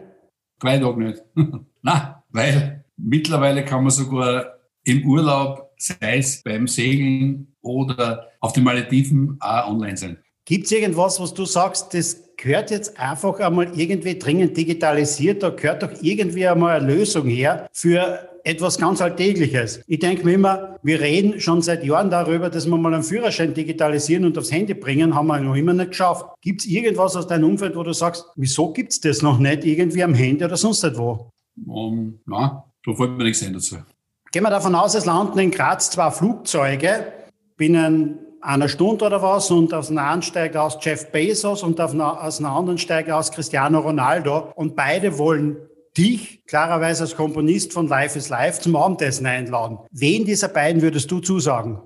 Drei 0.60 0.78
Tage 0.80 1.04
nicht. 1.04 1.24
Nein, 1.82 2.16
weil 2.30 2.83
Mittlerweile 2.98 3.66
kann 3.66 3.84
man 3.84 3.92
sogar 3.92 4.60
im 4.84 5.06
Urlaub, 5.06 5.72
sei 5.78 6.18
es 6.18 6.42
beim 6.44 6.68
Segeln 6.68 7.56
oder 7.62 8.30
auf 8.40 8.54
den 8.54 8.64
Malediven, 8.64 9.38
auch 9.40 9.70
online 9.70 9.98
sein. 9.98 10.18
Gibt 10.46 10.66
es 10.66 10.72
irgendwas, 10.74 11.20
was 11.22 11.34
du 11.34 11.46
sagst, 11.46 11.94
das 11.94 12.22
gehört 12.36 12.72
jetzt 12.72 13.00
einfach 13.00 13.40
einmal 13.40 13.72
irgendwie 13.80 14.20
dringend 14.20 14.58
digitalisiert, 14.58 15.42
da 15.42 15.50
gehört 15.50 15.84
doch 15.84 15.92
irgendwie 16.02 16.46
einmal 16.46 16.82
eine 16.82 16.94
Lösung 16.94 17.28
her 17.28 17.70
für 17.72 18.30
etwas 18.44 18.78
ganz 18.78 19.02
Alltägliches. 19.02 19.82
Ich 19.88 20.00
denke 20.00 20.26
mir 20.26 20.34
immer, 20.34 20.78
wir 20.84 21.00
reden 21.00 21.40
schon 21.40 21.62
seit 21.62 21.86
Jahren 21.86 22.10
darüber, 22.10 22.50
dass 22.50 22.68
wir 22.68 22.76
mal 22.78 22.94
einen 22.94 23.04
Führerschein 23.04 23.54
digitalisieren 23.54 24.26
und 24.26 24.38
aufs 24.38 24.52
Handy 24.52 24.74
bringen, 24.74 25.16
haben 25.16 25.28
wir 25.28 25.40
noch 25.40 25.56
immer 25.56 25.74
nicht 25.74 25.92
geschafft. 25.92 26.26
Gibt 26.42 26.62
es 26.62 26.68
irgendwas 26.68 27.16
aus 27.16 27.28
deinem 27.28 27.46
Umfeld, 27.46 27.78
wo 27.78 27.84
du 27.84 27.94
sagst, 27.94 28.26
wieso 28.36 28.74
gibt 28.74 28.92
es 28.92 29.00
das 29.00 29.22
noch 29.22 29.40
nicht 29.40 29.64
irgendwie 29.64 30.04
am 30.04 30.14
Handy 30.14 30.44
oder 30.44 30.58
sonst 30.58 30.84
etwo? 30.84 31.30
Um, 31.66 32.20
nein, 32.26 32.52
da 32.86 32.94
fällt 32.94 33.18
mir 33.18 33.24
nichts 33.24 33.44
ein 33.44 33.54
dazu. 33.54 33.78
Gehen 34.32 34.44
wir 34.44 34.50
davon 34.50 34.76
aus, 34.76 34.96
es 34.96 35.06
landen 35.06 35.40
in 35.40 35.52
Graz 35.52 35.92
zwei 35.92 36.10
Flugzeuge 36.12 37.14
binnen 37.56 38.20
einer 38.42 38.68
Stunde 38.68 39.06
oder 39.06 39.22
was 39.22 39.50
und 39.52 39.74
aus 39.74 39.90
einem 39.96 40.22
steigt 40.22 40.58
aus 40.58 40.78
Jeff 40.82 41.12
Bezos 41.12 41.64
und 41.64 41.80
aus 41.80 42.40
einem 42.40 42.52
anderen 42.52 42.78
steigt 42.78 43.10
aus 43.10 43.32
Cristiano 43.32 43.80
Ronaldo 43.80 44.52
und 44.56 44.76
beide 44.76 45.18
wollen 45.18 45.58
dich 45.96 46.44
klarerweise 46.46 47.04
als 47.04 47.16
Komponist 47.16 47.72
von 47.72 47.88
Life 47.88 48.18
is 48.18 48.30
Life 48.30 48.60
zum 48.60 48.76
Abendessen 48.76 49.28
einladen. 49.28 49.78
Wen 49.92 50.26
dieser 50.26 50.48
beiden 50.48 50.82
würdest 50.82 51.10
du 51.12 51.20
zusagen? 51.20 51.80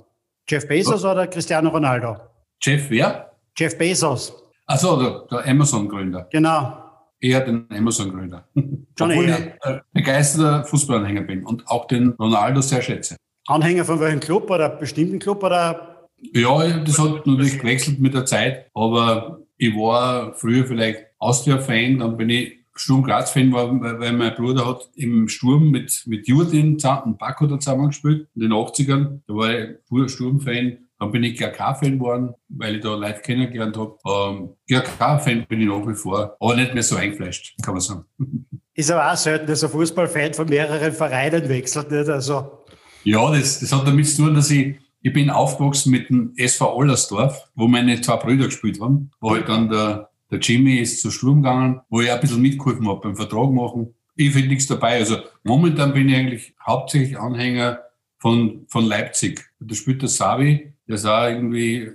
Jeff 0.48 0.68
Bezos 0.68 1.04
oh. 1.04 1.12
oder 1.12 1.28
Cristiano 1.28 1.70
Ronaldo? 1.70 2.16
Jeff 2.62 2.90
wer? 2.90 3.32
Jeff 3.56 3.78
Bezos. 3.78 4.34
Achso, 4.66 5.00
der, 5.00 5.24
der 5.30 5.52
Amazon-Gründer. 5.52 6.28
Genau 6.32 6.87
eher 7.20 7.42
den 7.42 7.66
Amazon-Gründer. 7.70 8.48
Obwohl 9.00 9.26
eher. 9.26 9.40
ich 9.40 9.70
äh, 9.70 9.80
begeisterter 9.94 10.64
Fußballanhänger 10.66 11.22
bin 11.22 11.46
und 11.46 11.68
auch 11.68 11.88
den 11.88 12.10
Ronaldo 12.12 12.62
sehr 12.62 12.82
schätze. 12.82 13.16
Anhänger 13.48 13.86
von 13.86 14.00
welchem 14.00 14.20
Club 14.20 14.50
oder 14.50 14.70
bestimmten 14.70 15.20
Club 15.20 15.44
oder? 15.44 16.08
Ja, 16.34 16.78
das 16.80 17.00
hat 17.00 17.26
natürlich 17.26 17.60
gewechselt 17.60 18.00
mit 18.00 18.14
der 18.14 18.26
Zeit, 18.26 18.70
aber 18.74 19.42
ich 19.58 19.74
war 19.76 20.34
früher 20.34 20.66
vielleicht 20.66 21.06
Austria-Fan, 21.20 22.00
dann 22.00 22.18
bin 22.18 22.30
ich 22.30 22.58
Sturm 22.76 23.04
Graz-Fan, 23.04 23.52
weil 23.54 24.14
mein 24.14 24.36
Bruder 24.36 24.68
hat 24.68 24.90
im 24.96 25.28
Sturm 25.28 25.72
mit, 25.72 26.04
mit 26.06 26.28
Jurdin 26.28 26.78
und 27.06 27.18
Baco 27.18 27.48
zusammengespielt 27.58 28.28
in 28.36 28.42
den 28.42 28.52
80ern. 28.52 29.22
Da 29.28 29.34
war 29.34 29.52
ich 29.52 29.70
pur 29.88 30.08
Sturm-Fan 30.08 30.78
dann 31.00 31.12
bin 31.12 31.24
ich 31.24 31.38
GRK-Fan 31.38 32.00
geworden, 32.00 32.34
weil 32.50 32.78
ich 32.78 32.82
da 32.82 32.96
Leute 32.96 33.22
kennengelernt 33.22 33.78
habe. 33.78 33.98
Ähm, 34.06 34.50
GRK-Fan 34.68 35.46
bin 35.48 35.62
ich 35.62 35.68
nach 35.68 35.88
wie 35.88 35.94
vor, 35.94 36.36
aber 36.40 36.56
nicht 36.56 36.74
mehr 36.74 36.84
so 36.84 36.96
eingefleischt, 36.96 37.56
kann 37.62 37.76
man 37.76 37.82
sagen. 37.82 38.06
Ist 38.74 38.92
aber 38.92 39.12
auch 39.12 39.18
selten, 39.18 39.48
dass 39.48 39.64
ein 39.64 39.70
Fußballfan 39.70 40.34
von 40.34 40.48
mehreren 40.48 40.92
Vereinen 40.94 41.50
wechselt, 41.50 41.92
nicht? 41.92 42.10
Also. 42.10 42.64
Ja, 43.04 43.32
das, 43.32 43.60
das 43.60 43.72
hat 43.72 43.88
damit 43.88 44.08
zu 44.08 44.24
tun, 44.24 44.36
dass 44.36 44.52
ich, 44.52 44.76
ich 45.02 45.14
bin 45.14 45.30
aufgewachsen 45.30 45.92
mit 45.92 46.10
dem 46.10 46.34
SV 46.36 46.76
Ollersdorf, 46.76 47.50
wo 47.56 47.68
meine 47.68 48.00
zwei 48.02 48.18
Brüder 48.18 48.46
gespielt 48.46 48.80
haben, 48.80 49.12
wo 49.20 49.32
halt 49.32 49.50
dann 49.50 49.70
der, 49.70 50.10
der 50.30 50.40
Jimmy 50.40 50.78
ist 50.78 51.02
zu 51.02 51.10
Sturm 51.10 51.42
gegangen, 51.42 51.82
wo 51.90 52.02
ich 52.02 52.12
ein 52.12 52.20
bisschen 52.20 52.42
mitgeholfen 52.42 52.88
habe 52.88 53.02
beim 53.02 53.16
Vertrag 53.16 53.52
machen. 53.52 53.96
Ich 54.16 54.32
finde 54.32 54.50
nichts 54.50 54.68
dabei. 54.68 54.98
Also 54.98 55.18
momentan 55.44 55.94
bin 55.94 56.10
ich 56.10 56.16
eigentlich 56.16 56.56
hauptsächlich 56.66 57.18
Anhänger 57.18 57.80
von, 58.20 58.66
von 58.68 58.86
Leipzig. 58.86 59.50
Da 59.60 59.76
spielt 59.76 60.02
der 60.02 60.10
Savi, 60.10 60.74
der 60.88 60.98
auch 60.98 61.28
irgendwie, 61.28 61.84
äh, 61.84 61.94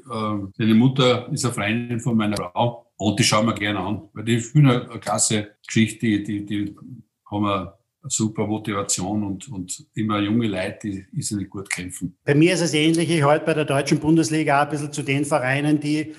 seine 0.57 0.75
Mutter 0.75 1.29
ist 1.33 1.45
eine 1.45 1.55
Freundin 1.55 2.01
von 2.01 2.17
meiner 2.17 2.37
Frau 2.37 2.87
und 2.97 3.19
die 3.19 3.25
schauen 3.25 3.47
wir 3.47 3.55
gerne 3.55 3.81
an, 3.81 4.03
weil 4.13 4.25
die 4.25 4.41
spielen 4.41 4.67
eine, 4.67 4.91
eine 4.91 5.01
klasse 5.01 5.57
Geschichte, 5.67 6.07
die, 6.07 6.23
die, 6.25 6.45
die 6.45 6.77
haben 7.31 7.47
eine 7.47 7.73
super 8.05 8.47
Motivation 8.47 9.25
und, 9.25 9.49
und 9.49 9.87
immer 9.95 10.21
junge 10.21 10.49
Leute, 10.49 10.79
die 10.83 11.07
ist 11.13 11.33
nicht 11.33 11.51
gut 11.51 11.71
kämpfen. 11.71 12.17
Bei 12.25 12.35
mir 12.35 12.55
ist 12.55 12.61
es 12.61 12.75
ähnlich. 12.75 13.11
Ich 13.11 13.23
halte 13.23 13.47
bei 13.47 13.55
der 13.55 13.65
deutschen 13.65 13.99
Bundesliga 13.99 14.59
auch 14.59 14.65
ein 14.65 14.71
bisschen 14.71 14.93
zu 14.93 15.03
den 15.03 15.25
Vereinen, 15.25 15.81
die 15.81 16.15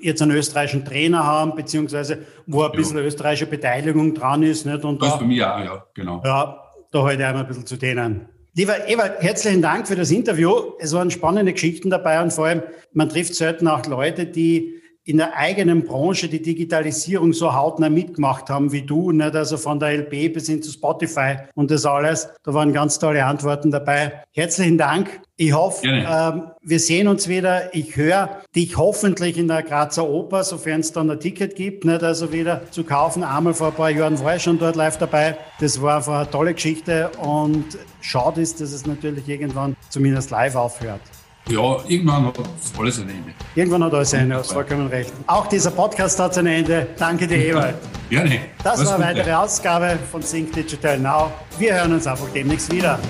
jetzt 0.00 0.20
einen 0.20 0.32
österreichischen 0.32 0.84
Trainer 0.84 1.24
haben, 1.24 1.54
beziehungsweise 1.54 2.26
wo 2.46 2.62
ein 2.62 2.72
bisschen 2.72 2.98
ja. 2.98 3.04
österreichische 3.04 3.46
Beteiligung 3.46 4.14
dran 4.14 4.42
ist. 4.42 4.66
Nicht? 4.66 4.84
Und 4.84 5.00
das 5.00 5.12
da, 5.12 5.16
bei 5.16 5.26
mir 5.26 5.54
auch, 5.54 5.64
ja, 5.64 5.86
genau. 5.94 6.22
Ja, 6.24 6.62
da 6.90 7.02
halte 7.02 7.22
ich 7.22 7.28
auch 7.28 7.34
ein 7.34 7.46
bisschen 7.46 7.66
zu 7.66 7.76
denen. 7.76 8.28
Lieber 8.54 8.86
Ewald, 8.86 9.22
herzlichen 9.22 9.62
Dank 9.62 9.88
für 9.88 9.96
das 9.96 10.10
Interview. 10.10 10.74
Es 10.78 10.92
waren 10.92 11.10
spannende 11.10 11.54
Geschichten 11.54 11.88
dabei 11.88 12.20
und 12.22 12.34
vor 12.34 12.44
allem, 12.44 12.62
man 12.92 13.08
trifft 13.08 13.34
selten 13.34 13.66
auch 13.66 13.86
Leute, 13.86 14.26
die 14.26 14.82
in 15.04 15.16
der 15.16 15.34
eigenen 15.38 15.84
Branche 15.84 16.28
die 16.28 16.42
Digitalisierung 16.42 17.32
so 17.32 17.54
hautnah 17.54 17.88
mitgemacht 17.88 18.50
haben 18.50 18.70
wie 18.70 18.82
du, 18.82 19.10
nicht? 19.10 19.34
also 19.34 19.56
von 19.56 19.80
der 19.80 19.92
LP 19.96 20.34
bis 20.34 20.48
hin 20.48 20.62
zu 20.62 20.70
Spotify 20.70 21.36
und 21.54 21.70
das 21.70 21.86
alles. 21.86 22.28
Da 22.42 22.52
waren 22.52 22.74
ganz 22.74 22.98
tolle 22.98 23.24
Antworten 23.24 23.70
dabei. 23.70 24.22
Herzlichen 24.32 24.76
Dank. 24.76 25.22
Ich 25.42 25.52
hoffe, 25.52 25.84
ähm, 25.84 26.52
wir 26.62 26.78
sehen 26.78 27.08
uns 27.08 27.26
wieder. 27.26 27.74
Ich 27.74 27.96
höre 27.96 28.42
dich 28.54 28.76
hoffentlich 28.76 29.36
in 29.36 29.48
der 29.48 29.64
Grazer 29.64 30.08
Oper, 30.08 30.44
sofern 30.44 30.78
es 30.78 30.92
dann 30.92 31.10
ein 31.10 31.18
Ticket 31.18 31.56
gibt, 31.56 31.84
nicht? 31.84 32.04
also 32.04 32.32
wieder 32.32 32.70
zu 32.70 32.84
kaufen. 32.84 33.24
Einmal 33.24 33.52
vor 33.52 33.68
ein 33.68 33.74
paar 33.74 33.90
Jahren 33.90 34.22
war 34.22 34.36
ich 34.36 34.42
schon 34.44 34.60
dort 34.60 34.76
live 34.76 34.98
dabei. 34.98 35.36
Das 35.58 35.82
war 35.82 35.96
einfach 35.96 36.20
eine 36.20 36.30
tolle 36.30 36.54
Geschichte 36.54 37.10
und 37.18 37.76
schade 38.00 38.40
ist, 38.40 38.60
dass 38.60 38.70
es 38.70 38.86
natürlich 38.86 39.28
irgendwann 39.28 39.74
zumindest 39.88 40.30
live 40.30 40.54
aufhört. 40.54 41.00
Ja, 41.48 41.78
irgendwann 41.88 42.26
hat 42.26 42.38
alles 42.78 43.00
ein 43.00 43.08
Ende. 43.08 43.32
Irgendwann 43.56 43.82
hat 43.82 43.94
alles 43.94 44.14
ein 44.14 44.20
Ende, 44.20 44.36
hast 44.36 44.52
vollkommen 44.52 44.86
recht. 44.86 45.12
Auch 45.26 45.48
dieser 45.48 45.72
Podcast 45.72 46.20
hat 46.20 46.38
ein 46.38 46.46
Ende. 46.46 46.86
Danke 46.96 47.26
dir, 47.26 47.48
Ewald. 47.48 47.74
Gerne. 48.10 48.42
Das 48.62 48.86
war 48.86 48.94
eine 48.94 49.06
weitere 49.06 49.32
Ausgabe 49.32 49.98
von 50.08 50.22
Sync 50.22 50.52
Digital 50.52 51.00
Now. 51.00 51.32
Wir 51.58 51.74
hören 51.74 51.94
uns 51.94 52.06
einfach 52.06 52.28
demnächst 52.32 52.70
wieder. 52.70 53.00